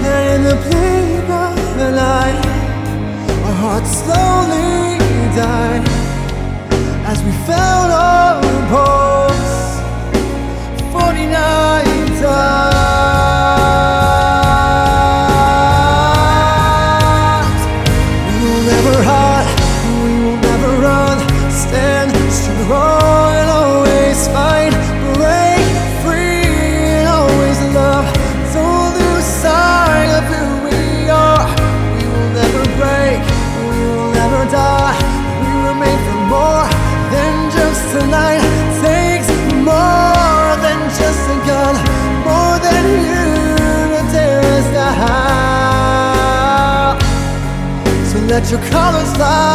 And 0.05 0.25
in 0.35 0.41
the 0.49 0.55
blink 0.63 1.29
of 1.29 1.77
an 1.87 1.97
eye, 1.97 2.37
our 3.45 3.55
hearts 3.63 3.91
slowly 4.03 4.97
die 5.35 5.83
as 7.11 7.21
let 7.23 9.06
your 48.57 48.69
colors 48.71 49.13
fly 49.15 49.46